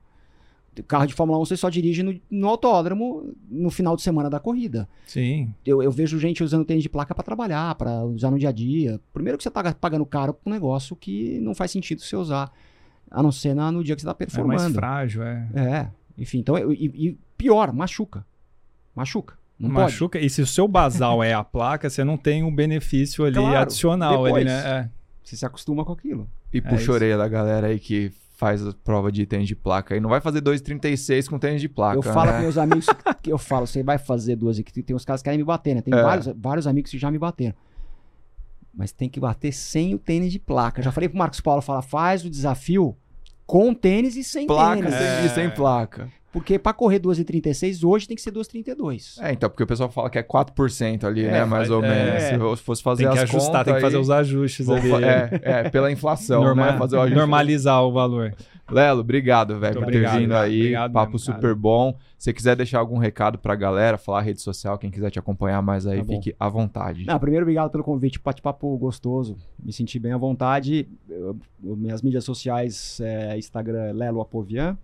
[0.82, 4.40] Carro de Fórmula 1 você só dirige no, no autódromo no final de semana da
[4.40, 4.88] corrida.
[5.06, 5.52] Sim.
[5.64, 8.52] Eu, eu vejo gente usando tênis de placa para trabalhar, para usar no dia a
[8.52, 9.00] dia.
[9.12, 12.52] Primeiro que você tá pagando caro por um negócio que não faz sentido você usar,
[13.10, 14.60] a não ser na, no dia que você tá performando.
[14.60, 15.48] É mais frágil, é.
[15.54, 15.88] É.
[16.16, 18.24] Enfim, então, e, e pior, machuca.
[18.94, 19.34] Machuca.
[19.58, 20.18] Não machuca.
[20.18, 20.26] Pode.
[20.26, 23.56] E se o seu basal é a placa, você não tem um benefício ali claro,
[23.56, 24.80] adicional depois, ali, né?
[24.80, 24.90] É.
[25.22, 26.28] Você se acostuma com aquilo.
[26.52, 29.96] E puxa a orelha da galera aí que faz a prova de tênis de placa
[29.96, 31.98] e não vai fazer 2,36 com tênis de placa.
[31.98, 32.36] Eu falo né?
[32.36, 32.86] com meus amigos
[33.22, 35.44] que eu falo, você vai fazer duas e que tem uns caras que querem me
[35.44, 35.80] bater, né?
[35.80, 36.02] Tem é.
[36.02, 37.54] vários, vários amigos que já me bateram.
[38.76, 40.82] Mas tem que bater sem o tênis de placa.
[40.82, 42.96] Já falei pro Marcos Paulo, fala, faz o desafio
[43.46, 44.94] com tênis e sem placa, tênis.
[44.94, 45.28] Sem, é.
[45.28, 46.10] sem placa.
[46.34, 49.22] Porque para correr 2,36 hoje tem que ser 2,32.
[49.22, 51.44] É, então, porque o pessoal fala que é 4% ali, é, né?
[51.44, 51.88] Mais ou é,
[52.32, 52.58] menos.
[52.58, 54.92] Se fosse fazer tem que ajustar, contas, tem que fazer os ajustes ali.
[55.04, 56.78] É, é, pela inflação, Normal, né?
[56.78, 57.16] Fazer o ajuste.
[57.16, 58.34] Normalizar o valor.
[58.68, 60.58] Lelo, obrigado, velho, por ter vindo aí.
[60.58, 61.54] Obrigado papo mesmo, super cara.
[61.54, 61.96] bom.
[62.18, 65.86] Se quiser deixar algum recado pra galera, falar rede social, quem quiser te acompanhar mais
[65.86, 67.04] aí, tá fique à vontade.
[67.06, 68.18] Não, primeiro, obrigado pelo convite.
[68.18, 69.36] Bate-papo gostoso.
[69.62, 70.88] Me senti bem à vontade.
[71.08, 74.76] Eu, minhas mídias sociais, é, Instagram Lelo Apovian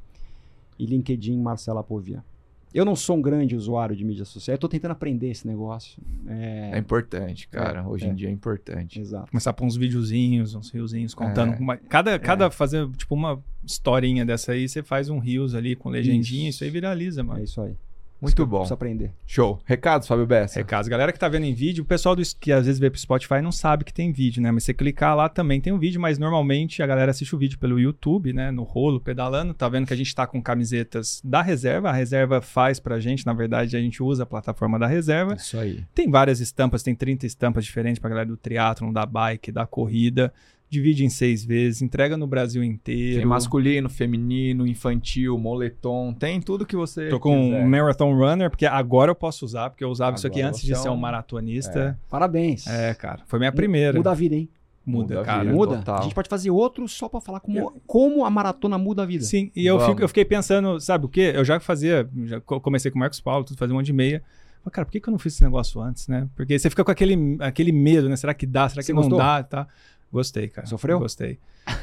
[0.81, 2.25] e LinkedIn Marcela Povia.
[2.73, 6.01] Eu não sou um grande usuário de mídias sociais, eu tô tentando aprender esse negócio.
[6.27, 7.81] É, é importante, cara.
[7.81, 8.09] É, Hoje é.
[8.09, 9.01] em dia é importante.
[9.01, 9.29] Exato.
[9.31, 11.59] Começar a pôr uns videozinhos, uns riozinhos contando.
[11.59, 15.89] Uma, cada, cada fazer, tipo, uma historinha dessa aí, você faz um rios ali com
[15.89, 17.41] legendinha, isso, isso aí viraliza, mano.
[17.41, 17.75] É isso aí.
[18.21, 18.59] Muito bom.
[18.59, 19.13] Precisa aprender.
[19.27, 19.61] Show.
[19.65, 20.59] Recados, Fábio Bessa?
[20.59, 20.89] Recados.
[20.89, 23.41] Galera que tá vendo em vídeo, o pessoal do, que às vezes vê pro Spotify
[23.41, 24.51] não sabe que tem vídeo, né?
[24.51, 27.59] Mas você clicar lá também tem um vídeo, mas normalmente a galera assiste o vídeo
[27.59, 28.51] pelo YouTube, né?
[28.51, 29.55] No rolo, pedalando.
[29.55, 31.91] Tá vendo que a gente tá com camisetas da reserva.
[31.91, 35.35] A reserva faz pra gente, na verdade, a gente usa a plataforma da reserva.
[35.35, 35.85] Isso aí.
[35.95, 40.33] Tem várias estampas, tem 30 estampas diferentes pra galera do triatlon, da bike, da corrida
[40.71, 43.19] divide em seis vezes, entrega no Brasil inteiro.
[43.19, 47.09] Tem masculino, feminino, infantil, moletom, tem tudo que você.
[47.09, 47.65] Tô com quiser.
[47.65, 50.63] um Marathon Runner, porque agora eu posso usar, porque eu usava agora isso aqui antes
[50.63, 51.99] de ser um maratonista.
[51.99, 52.09] É.
[52.09, 52.69] Parabéns.
[52.69, 53.23] É, cara.
[53.27, 53.99] Foi minha primeira.
[53.99, 54.49] Muda a vida, hein?
[54.87, 55.43] Muda, muda cara.
[55.43, 55.77] Vida, muda.
[55.79, 55.99] Total.
[55.99, 57.83] A gente pode fazer outro só para falar como, eu...
[57.87, 59.25] como a maratona muda a vida.
[59.25, 61.33] Sim, e eu, fico, eu fiquei pensando, sabe o quê?
[61.35, 64.23] Eu já fazia, já comecei com o Marcos Paulo, tudo fazia um monte de meia.
[64.65, 66.29] Mas, cara, por que, que eu não fiz esse negócio antes, né?
[66.37, 68.17] Porque você fica com aquele, aquele medo, né?
[68.17, 68.69] Será que dá?
[68.69, 69.19] Será que você não gostou?
[69.19, 69.43] dá?
[69.43, 69.67] Tá?
[70.13, 70.67] Gostei, cara.
[70.67, 70.99] Sofreu?
[70.99, 71.39] Gostei.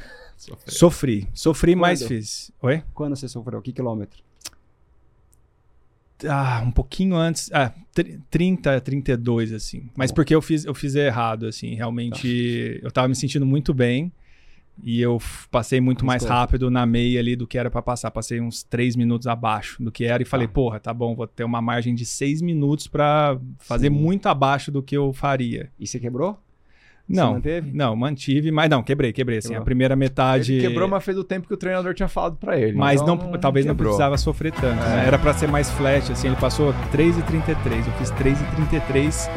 [0.68, 1.28] Sofri.
[1.34, 1.82] Sofri, Quando?
[1.82, 2.52] mas fiz.
[2.62, 2.84] Oi?
[2.94, 3.62] Quando você sofreu?
[3.62, 4.24] Que quilômetro?
[6.28, 7.50] Ah, um pouquinho antes.
[7.54, 7.74] Ah,
[8.30, 9.90] 30, 32, assim.
[9.96, 10.16] Mas Bom.
[10.16, 11.76] porque eu fiz, eu fiz errado, assim.
[11.76, 12.88] Realmente, tá.
[12.88, 14.12] eu tava me sentindo muito bem.
[14.84, 18.12] E eu passei muito mais rápido na meia ali do que era para passar.
[18.12, 20.50] Passei uns 3 minutos abaixo do que era e falei, ah.
[20.50, 23.96] porra, tá bom, vou ter uma margem de 6 minutos para fazer Sim.
[23.96, 25.72] muito abaixo do que eu faria.
[25.80, 26.40] E você quebrou?
[27.08, 27.72] Não, manteve?
[27.74, 29.38] Não, mantive, mas não, quebrei, quebrei.
[29.38, 30.54] Assim, a primeira metade.
[30.54, 32.74] Ele quebrou, mas fez o tempo que o treinador tinha falado para ele.
[32.74, 33.92] Mas então não, talvez quebrou.
[33.92, 34.76] não precisava sofrer tanto.
[34.76, 34.94] Né?
[34.94, 34.96] É.
[34.98, 35.08] Né?
[35.08, 36.28] Era para ser mais flat, assim.
[36.28, 37.88] Ele passou 3,33.
[37.88, 39.30] Eu fiz 3,33,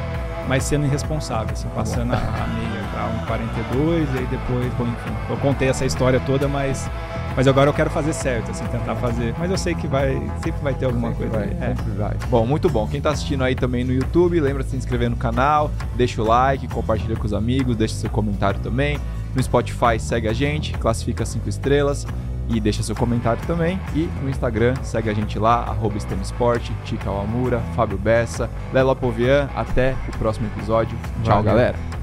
[0.49, 2.81] mas sendo irresponsável, assim, passando a, a meia
[3.27, 4.15] para 1,42.
[4.15, 5.17] E aí depois, bom, enfim.
[5.29, 6.91] Eu contei essa história toda, mas
[7.37, 9.35] mas agora eu quero fazer certo, assim, tentar fazer.
[9.39, 11.47] Mas eu sei que vai, sempre vai ter alguma sempre coisa.
[11.47, 11.75] Vai, é.
[11.75, 12.17] Sempre vai.
[12.29, 12.87] Bom, muito bom.
[12.87, 16.25] Quem tá assistindo aí também no YouTube, lembra de se inscrever no canal, deixa o
[16.27, 18.99] like, compartilha com os amigos, deixa seu comentário também.
[19.35, 22.07] No Spotify segue a gente, classifica cinco estrelas
[22.49, 23.79] e deixa seu comentário também.
[23.95, 29.49] E no Instagram, segue a gente lá, arroba Esporte, Tica Almura, Fábio Bessa, Lela Povian.
[29.55, 30.99] Até o próximo episódio.
[31.23, 31.45] Tchau, Valeu.
[31.45, 32.00] galera.